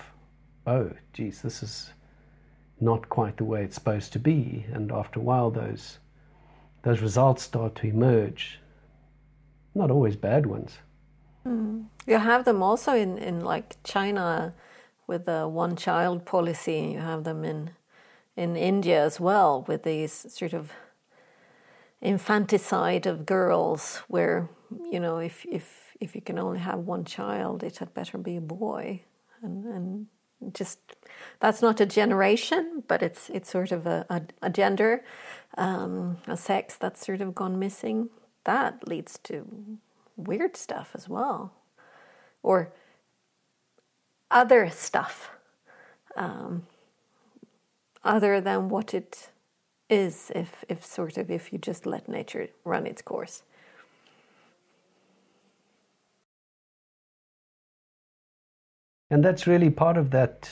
oh, 0.67 0.91
geez, 1.13 1.41
this 1.41 1.63
is 1.63 1.91
not 2.81 3.09
quite 3.09 3.37
the 3.37 3.45
way 3.45 3.63
it's 3.63 3.75
supposed 3.77 4.13
to 4.13 4.19
be. 4.19 4.67
And 4.73 4.93
after 4.93 5.21
a 5.21 5.23
while, 5.23 5.51
those, 5.51 5.99
those 6.83 7.01
results 7.01 7.43
start 7.43 7.75
to 7.77 7.87
emerge. 7.87 8.59
Not 9.75 9.91
always 9.91 10.17
bad 10.17 10.47
ones. 10.47 10.79
Mm. 11.47 11.87
You 12.07 12.19
have 12.19 12.45
them 12.45 12.63
also 12.63 12.93
in, 12.95 13.19
in 13.19 13.41
like 13.41 13.77
China 13.85 14.55
with 15.07 15.25
the 15.25 15.49
one 15.49 15.77
child 15.77 16.25
policy. 16.25 16.93
You 16.95 16.99
have 16.99 17.25
them 17.25 17.45
in 17.45 17.71
in 18.37 18.57
India 18.57 19.05
as 19.05 19.21
well 19.21 19.65
with 19.69 19.83
these 19.83 20.27
sort 20.33 20.53
of 20.53 20.73
infanticide 22.01 23.07
of 23.07 23.27
girls 23.27 24.03
where 24.09 24.49
you 24.91 25.01
know 25.01 25.19
if 25.19 25.45
if 25.51 25.97
if 26.01 26.15
you 26.15 26.23
can 26.23 26.39
only 26.39 26.59
have 26.59 26.79
one 26.79 27.05
child 27.05 27.63
it 27.63 27.79
had 27.79 27.93
better 27.93 28.17
be 28.17 28.37
a 28.37 28.41
boy 28.41 29.03
and 29.43 29.67
and 29.67 30.07
just 30.55 30.79
that's 31.41 31.61
not 31.61 31.81
a 31.81 31.87
generation 31.87 32.83
but 32.89 33.03
it's 33.03 33.29
it's 33.31 33.51
sort 33.51 33.73
of 33.73 33.87
a, 33.87 34.07
a, 34.09 34.23
a 34.41 34.51
gender 34.51 35.05
um, 35.59 36.17
a 36.27 36.37
sex 36.37 36.77
that's 36.77 37.05
sort 37.05 37.21
of 37.21 37.35
gone 37.35 37.59
missing 37.59 38.09
that 38.45 38.89
leads 38.89 39.19
to 39.19 39.45
weird 40.27 40.57
stuff 40.57 40.91
as 40.95 41.09
well 41.09 41.53
or 42.43 42.73
other 44.31 44.71
stuff 44.71 45.31
um, 46.17 46.67
other 48.05 48.41
than 48.41 48.69
what 48.69 48.95
it 48.95 49.31
is 49.89 50.31
if, 50.35 50.65
if 50.69 50.85
sort 50.85 51.19
of 51.19 51.31
if 51.31 51.53
you 51.53 51.59
just 51.59 51.85
let 51.85 52.09
nature 52.09 52.49
run 52.65 52.87
its 52.87 53.03
course. 53.03 53.43
And 59.11 59.25
that's 59.25 59.47
really 59.47 59.71
part 59.71 59.97
of 59.97 60.11
that, 60.13 60.49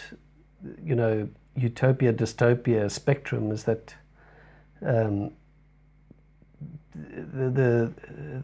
you 0.83 0.97
know, 0.97 1.29
utopia 1.55 2.13
dystopia 2.13 2.91
spectrum 2.91 3.53
is 3.53 3.65
that 3.65 3.95
um, 4.85 5.31
the, 7.33 7.51
the, 7.51 7.93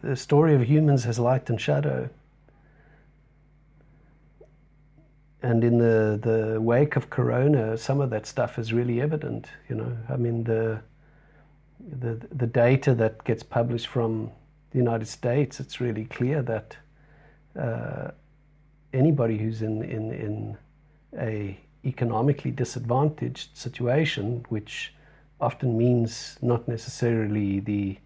the 0.01 0.15
story 0.15 0.55
of 0.55 0.63
humans 0.63 1.03
has 1.03 1.19
light 1.19 1.49
and 1.49 1.59
shadow. 1.59 2.09
and 5.45 5.63
in 5.63 5.77
the, 5.77 6.19
the 6.21 6.59
wake 6.59 6.95
of 6.95 7.09
Corona, 7.11 7.77
some 7.77 8.01
of 8.01 8.09
that 8.09 8.25
stuff 8.25 8.57
is 8.57 8.73
really 8.73 8.99
evident. 8.99 9.47
You 9.69 9.75
know, 9.75 9.97
I 10.09 10.17
mean 10.17 10.43
the 10.43 10.81
the 12.01 12.19
the 12.31 12.47
data 12.47 12.95
that 12.95 13.23
gets 13.25 13.43
published 13.43 13.87
from 13.87 14.31
the 14.71 14.79
United 14.79 15.07
States, 15.07 15.59
it's 15.59 15.79
really 15.79 16.05
clear 16.05 16.41
that 16.41 16.77
uh, 17.59 18.11
anybody 18.91 19.37
who's 19.37 19.61
in 19.61 19.83
in 19.83 20.11
in 20.11 20.57
a 21.17 21.59
economically 21.85 22.51
disadvantaged 22.51 23.55
situation, 23.55 24.43
which 24.49 24.93
often 25.39 25.77
means 25.77 26.39
not 26.41 26.67
necessarily 26.67 27.59
the 27.59 27.97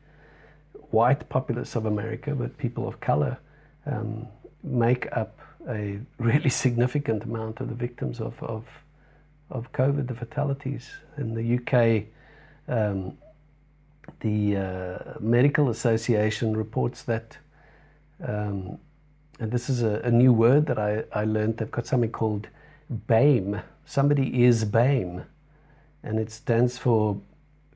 white 0.91 1.27
populace 1.29 1.75
of 1.75 1.85
America, 1.85 2.33
but 2.35 2.57
people 2.57 2.87
of 2.87 2.99
color, 2.99 3.37
um, 3.85 4.27
make 4.63 5.07
up 5.15 5.39
a 5.67 5.99
really 6.17 6.49
significant 6.63 7.23
amount 7.23 7.59
of 7.59 7.69
the 7.69 7.75
victims 7.75 8.19
of, 8.19 8.41
of, 8.43 8.65
of 9.49 9.71
COVID, 9.71 10.07
the 10.07 10.15
fatalities. 10.15 10.89
In 11.17 11.33
the 11.33 11.57
UK, 11.57 12.05
um, 12.67 13.17
the 14.21 14.57
uh, 14.57 14.97
Medical 15.19 15.69
Association 15.69 16.55
reports 16.55 17.03
that, 17.03 17.37
um, 18.25 18.77
and 19.39 19.51
this 19.51 19.69
is 19.69 19.83
a, 19.83 20.01
a, 20.03 20.11
new 20.11 20.33
word 20.33 20.65
that 20.65 20.77
I, 20.77 21.03
I 21.13 21.25
learned, 21.25 21.57
they've 21.57 21.71
got 21.71 21.85
something 21.85 22.11
called 22.11 22.47
BAME. 23.07 23.61
Somebody 23.85 24.43
is 24.43 24.65
BAME, 24.65 25.23
and 26.03 26.19
it 26.19 26.31
stands 26.31 26.77
for 26.77 27.21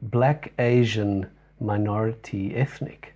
Black 0.02 0.54
Asian 0.60 1.30
Minority 1.64 2.56
Ethnic. 2.56 3.14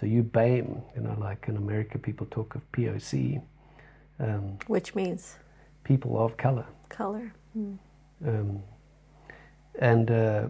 So 0.00 0.06
you 0.06 0.22
BAME, 0.22 0.82
you 0.96 1.02
know, 1.02 1.16
like 1.20 1.44
in 1.48 1.56
America 1.56 1.98
people 1.98 2.26
talk 2.30 2.54
of 2.54 2.62
POC. 2.72 3.42
Um, 4.18 4.58
Which 4.66 4.94
means? 4.94 5.36
People 5.84 6.18
of 6.18 6.36
color. 6.36 6.66
Color. 6.88 7.32
Mm. 7.56 7.78
Um, 8.26 8.62
and 9.78 10.10
uh, 10.10 10.48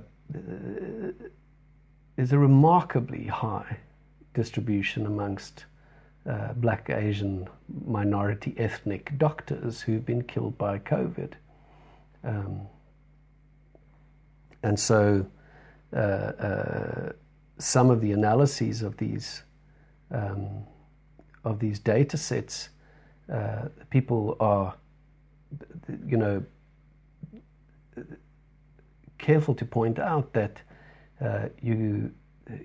there's 2.17 2.33
a 2.33 2.39
remarkably 2.39 3.27
high 3.27 3.79
distribution 4.35 5.07
amongst 5.07 5.65
uh, 6.29 6.53
black, 6.55 6.89
Asian, 6.89 7.49
minority 7.85 8.55
ethnic 8.57 9.19
doctors 9.19 9.81
who've 9.81 10.07
been 10.07 10.23
killed 10.23 10.57
by 10.57 10.79
COVID. 10.79 11.33
Um, 12.23 12.63
and 14.63 14.79
so 14.79 15.27
some 17.59 17.91
of 17.91 18.01
the 18.01 18.13
analyses 18.13 18.83
of 18.83 18.97
these 18.97 19.43
um, 20.11 20.65
of 21.45 21.59
these 21.59 21.79
data 21.79 22.17
sets 22.17 22.71
uh, 23.33 23.69
people 23.91 24.37
are, 24.41 24.75
you 26.07 26.17
know, 26.17 26.43
careful 29.19 29.55
to 29.55 29.65
point 29.65 29.99
out 29.99 30.33
that 30.33 30.61
uh, 31.21 31.49
you 31.61 32.13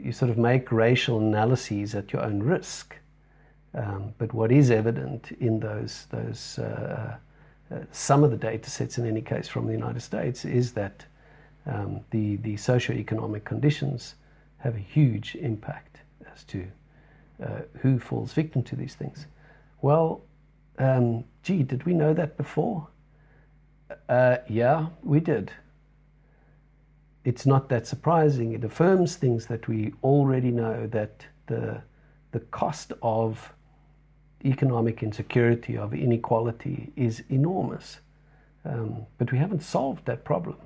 you 0.02 0.12
sort 0.12 0.32
of 0.32 0.38
make 0.38 0.72
racial 0.72 1.20
analyses 1.20 1.95
at 1.95 2.12
your 2.12 2.24
own 2.24 2.41
risk. 2.41 2.95
Um, 3.74 4.14
but 4.18 4.34
what 4.34 4.52
is 4.52 4.72
evident 4.72 5.32
in 5.40 5.60
those 5.60 6.08
those 6.10 6.60
uh, 6.60 7.18
uh, 7.72 7.80
some 7.91 8.24
of 8.24 8.32
the 8.32 8.38
data 8.38 8.70
sets, 8.70 8.98
in 8.98 9.06
any 9.06 9.22
case 9.22 9.48
from 9.48 9.68
the 9.68 9.74
United 9.74 10.02
States, 10.02 10.44
is 10.45 10.74
that 10.74 11.06
um, 11.68 12.02
the 12.11 12.38
the 12.38 12.56
socioeconomic 12.56 13.44
conditions 13.44 14.15
have 14.60 14.76
a 14.76 14.80
huge 14.80 15.35
impact 15.35 15.99
as 16.34 16.44
to 16.45 16.68
uh, 17.44 17.61
who 17.81 17.99
falls 17.99 18.34
victim 18.34 18.64
to 18.64 18.76
these 18.76 18.95
things. 18.95 19.27
Well, 19.81 20.22
um, 20.80 21.23
gee, 21.44 21.64
did 21.64 21.85
we 21.85 21.94
know 21.94 22.14
that 22.14 22.38
before? 22.38 22.88
Uh, 24.10 24.38
yeah, 24.48 24.88
we 25.03 25.19
did. 25.19 25.52
It's 27.23 27.45
not 27.45 27.69
that 27.69 27.85
surprising. 27.85 28.53
It 28.53 28.64
affirms 28.64 29.15
things 29.15 29.48
that 29.48 29.68
we 29.68 29.94
already 30.03 30.52
know 30.52 30.88
that 30.88 31.26
the, 31.48 31.81
the 32.31 32.39
cost 32.39 32.94
of 33.02 33.53
economic 34.45 35.03
insecurity, 35.03 35.77
of 35.77 35.94
inequality, 35.94 36.91
is 36.95 37.23
enormous. 37.30 37.99
Um, 38.64 39.06
but 39.18 39.31
we 39.31 39.38
haven't 39.38 39.64
solved 39.64 40.06
that 40.06 40.23
problem. 40.23 40.57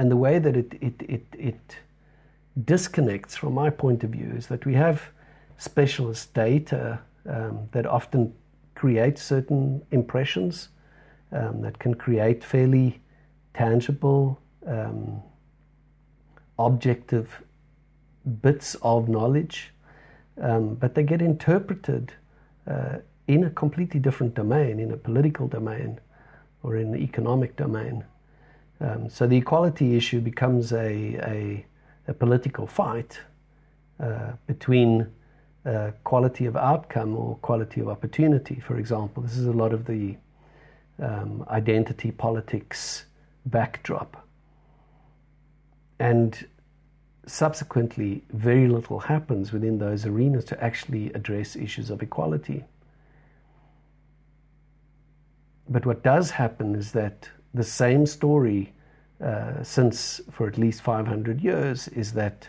And 0.00 0.10
the 0.10 0.16
way 0.16 0.38
that 0.38 0.56
it, 0.56 0.72
it, 0.80 0.94
it, 1.06 1.26
it 1.38 1.76
disconnects 2.64 3.36
from 3.36 3.52
my 3.52 3.68
point 3.68 4.02
of 4.02 4.08
view 4.08 4.32
is 4.34 4.46
that 4.46 4.64
we 4.64 4.72
have 4.72 5.02
specialist 5.58 6.32
data 6.32 7.00
um, 7.26 7.68
that 7.72 7.84
often 7.84 8.32
create 8.74 9.18
certain 9.18 9.82
impressions 9.90 10.70
um, 11.32 11.60
that 11.60 11.78
can 11.78 11.92
create 11.92 12.42
fairly 12.42 13.02
tangible, 13.52 14.40
um, 14.66 15.22
objective 16.58 17.42
bits 18.40 18.76
of 18.80 19.06
knowledge, 19.06 19.70
um, 20.40 20.76
but 20.76 20.94
they 20.94 21.02
get 21.02 21.20
interpreted 21.20 22.14
uh, 22.66 22.96
in 23.28 23.44
a 23.44 23.50
completely 23.50 24.00
different 24.00 24.32
domain, 24.32 24.80
in 24.80 24.92
a 24.92 24.96
political 24.96 25.46
domain 25.46 26.00
or 26.62 26.78
in 26.78 26.90
the 26.90 26.98
economic 27.00 27.54
domain. 27.56 28.02
Um, 28.80 29.10
so 29.10 29.26
the 29.26 29.36
equality 29.36 29.96
issue 29.96 30.20
becomes 30.20 30.72
a, 30.72 31.16
a, 31.22 31.66
a 32.08 32.14
political 32.14 32.66
fight 32.66 33.20
uh, 34.00 34.32
between 34.46 35.06
uh, 35.66 35.90
quality 36.04 36.46
of 36.46 36.56
outcome 36.56 37.14
or 37.14 37.36
quality 37.36 37.80
of 37.82 37.88
opportunity, 37.88 38.58
for 38.58 38.78
example. 38.78 39.22
This 39.22 39.36
is 39.36 39.46
a 39.46 39.52
lot 39.52 39.74
of 39.74 39.84
the 39.84 40.16
um, 40.98 41.44
identity 41.50 42.10
politics 42.10 43.04
backdrop. 43.44 44.26
And 45.98 46.46
subsequently, 47.26 48.24
very 48.32 48.68
little 48.68 49.00
happens 49.00 49.52
within 49.52 49.78
those 49.78 50.06
arenas 50.06 50.46
to 50.46 50.64
actually 50.64 51.12
address 51.12 51.56
issues 51.56 51.90
of 51.90 52.02
equality. 52.02 52.64
But 55.68 55.84
what 55.84 56.02
does 56.02 56.30
happen 56.30 56.74
is 56.74 56.92
that 56.92 57.28
the 57.54 57.64
same 57.64 58.06
story 58.06 58.72
uh, 59.24 59.62
since 59.62 60.20
for 60.30 60.46
at 60.46 60.56
least 60.56 60.82
500 60.82 61.40
years 61.40 61.88
is 61.88 62.12
that 62.12 62.48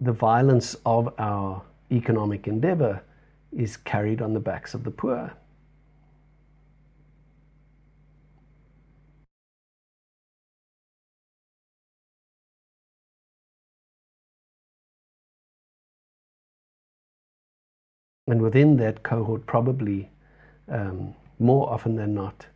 the 0.00 0.12
violence 0.12 0.76
of 0.86 1.12
our 1.18 1.62
economic 1.92 2.46
endeavor 2.46 3.02
is 3.52 3.76
carried 3.76 4.22
on 4.22 4.32
the 4.32 4.40
backs 4.40 4.72
of 4.72 4.84
the 4.84 4.90
poor. 4.90 5.32
And 18.26 18.40
within 18.40 18.76
that 18.76 19.02
cohort, 19.02 19.44
probably 19.46 20.08
um, 20.68 21.14
more 21.40 21.68
often 21.68 21.96
than 21.96 22.14
not, 22.14 22.46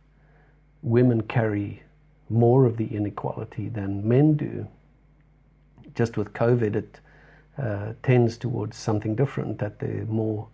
women 0.85 1.21
carry 1.23 1.81
more 2.29 2.65
of 2.65 2.77
the 2.77 2.85
inequality 2.85 3.69
than 3.69 4.07
men 4.07 4.35
do. 4.35 4.67
Just 5.95 6.15
with 6.15 6.31
COVID, 6.33 6.75
it 6.75 6.99
uh, 7.57 7.93
tends 8.03 8.37
towards 8.37 8.77
something 8.77 9.15
different, 9.15 9.57
that 9.59 9.79
there 9.79 10.01
are 10.01 10.05
more 10.05 10.47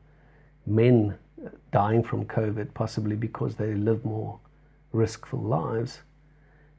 men 0.66 1.18
dying 1.72 2.04
from 2.04 2.26
COVID, 2.26 2.74
possibly 2.74 3.16
because 3.16 3.56
they 3.56 3.74
live 3.74 4.06
more 4.06 4.40
risk-filled 4.94 5.46
lives. 5.46 6.00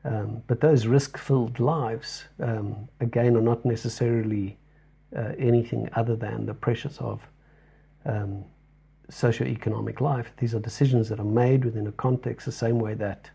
Um, 0.05 0.43
but 0.47 0.61
those 0.61 0.87
risk-filled 0.87 1.61
lives, 1.61 2.25
um, 2.41 2.89
again, 3.01 3.37
are 3.37 3.43
not 3.43 3.65
necessarily 3.65 4.57
uh, 5.15 5.33
anything 5.39 5.91
other 5.93 6.17
than 6.17 6.47
the 6.47 6.55
pressures 6.55 6.99
of 6.99 7.21
um, 8.07 8.45
socioeconomic 9.11 10.01
life. 10.01 10.33
These 10.39 10.55
are 10.55 10.61
decisions 10.61 11.09
that 11.11 11.21
are 11.21 11.25
made 11.25 11.65
within 11.65 11.87
a 11.87 11.93
context, 11.93 12.47
the 12.47 12.53
same 12.53 12.79
way 12.79 12.95
that 12.95 13.31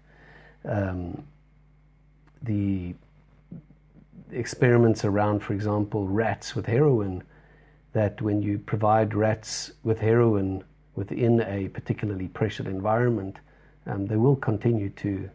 um, 0.67 1.23
the 2.43 2.93
experiments 4.31 5.05
around, 5.05 5.39
for 5.39 5.53
example, 5.53 6.07
rats 6.07 6.55
with 6.55 6.65
heroin, 6.65 7.23
that 7.93 8.21
when 8.21 8.41
you 8.41 8.59
provide 8.59 9.15
rats 9.15 9.71
with 9.83 9.99
heroin 9.99 10.63
within 10.95 11.41
a 11.41 11.69
particularly 11.69 12.27
pressured 12.27 12.67
environment, 12.67 13.37
um, 13.85 14.05
they 14.07 14.17
will 14.17 14.35
continue 14.35 14.89
to 14.89 15.29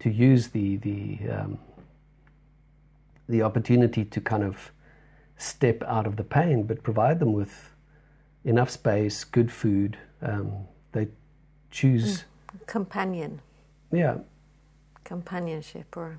to 0.00 0.10
use 0.10 0.48
the 0.48 0.76
the 0.76 1.18
um, 1.30 1.58
the 3.28 3.42
opportunity 3.42 4.04
to 4.04 4.20
kind 4.20 4.42
of 4.42 4.72
step 5.38 5.82
out 5.84 6.06
of 6.06 6.16
the 6.16 6.24
pain, 6.24 6.64
but 6.64 6.82
provide 6.82 7.18
them 7.18 7.32
with 7.32 7.70
enough 8.44 8.70
space, 8.70 9.24
good 9.24 9.50
food. 9.50 9.96
Um, 10.20 10.66
they 10.92 11.08
choose 11.70 12.18
mm. 12.18 12.66
companion. 12.66 13.40
Yeah, 13.92 14.18
companionship 15.04 15.96
or 15.96 16.18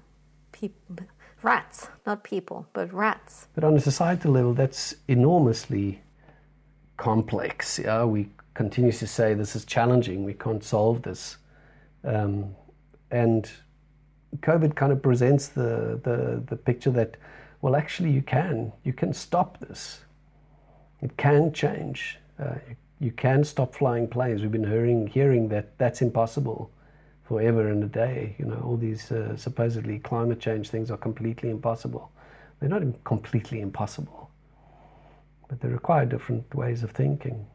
people, 0.52 0.98
rats, 1.42 1.90
not 2.06 2.24
people, 2.24 2.68
but 2.74 2.94
rats. 2.94 3.48
But 3.56 3.64
on 3.64 3.76
a 3.76 3.80
societal 3.80 4.32
level, 4.32 4.54
that's 4.54 4.96
enormously 5.08 6.02
complex. 6.98 7.80
Yeah, 7.80 8.06
we 8.06 8.30
continue 8.54 8.92
to 8.92 9.08
say 9.08 9.34
this 9.34 9.56
is 9.56 9.66
challenging. 9.66 10.24
We 10.24 10.34
can't 10.34 10.64
solve 10.64 11.02
this, 11.02 11.38
um, 12.04 12.56
and 13.12 13.50
COVID 14.38 14.76
kind 14.76 14.92
of 14.92 15.02
presents 15.02 15.48
the, 15.48 16.00
the 16.04 16.44
the 16.48 16.56
picture 16.56 16.92
that 16.92 17.18
well, 17.64 17.78
actually, 17.78 18.12
you 18.12 18.22
can 18.22 18.74
you 18.84 18.92
can 18.92 19.14
stop 19.14 19.58
this. 19.62 20.02
It 21.02 21.16
can 21.16 21.54
change. 21.54 22.20
Uh, 22.38 22.56
you, 22.68 22.76
you, 23.00 23.12
can 23.12 23.46
stop 23.46 23.74
flying 23.74 24.06
planes. 24.06 24.42
We've 24.42 24.52
been 24.52 24.68
hearing 24.68 25.08
hearing 25.08 25.48
that 25.48 25.78
that's 25.78 26.02
impossible 26.02 26.70
forever 27.24 27.70
and 27.70 27.84
a 27.84 27.88
day. 27.88 28.36
You 28.38 28.46
know, 28.46 28.62
all 28.64 28.78
these 28.78 29.12
uh, 29.12 29.36
supposedly 29.38 30.00
climate 30.00 30.40
change 30.40 30.70
things 30.70 30.92
are 30.92 30.98
completely 30.98 31.50
impossible. 31.50 32.12
They're 32.60 32.70
not 32.70 33.04
completely 33.04 33.62
impossible, 33.62 34.30
but 35.50 35.60
they 35.60 35.68
require 35.68 36.06
different 36.06 36.54
ways 36.56 36.84
of 36.84 36.92
thinking. 36.92 37.46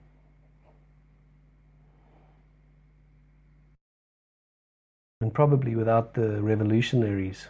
And 5.21 5.35
probably 5.35 5.75
without 5.75 6.15
the 6.15 6.41
revolutionaries, 6.43 7.49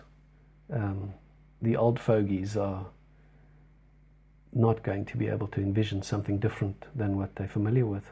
um, 0.72 1.12
the 1.60 1.76
old 1.76 2.00
fogies 2.00 2.56
are 2.56 2.86
not 4.52 4.82
going 4.82 5.04
to 5.04 5.16
be 5.16 5.28
able 5.28 5.48
to 5.48 5.60
envision 5.60 6.02
something 6.02 6.38
different 6.38 6.86
than 6.94 7.16
what 7.16 7.36
they're 7.36 7.48
familiar 7.48 7.84
with. 7.84 8.04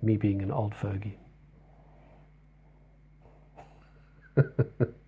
Me 0.00 0.16
being 0.16 0.42
an 0.42 0.50
old 0.50 0.74
fogey. 0.74 1.18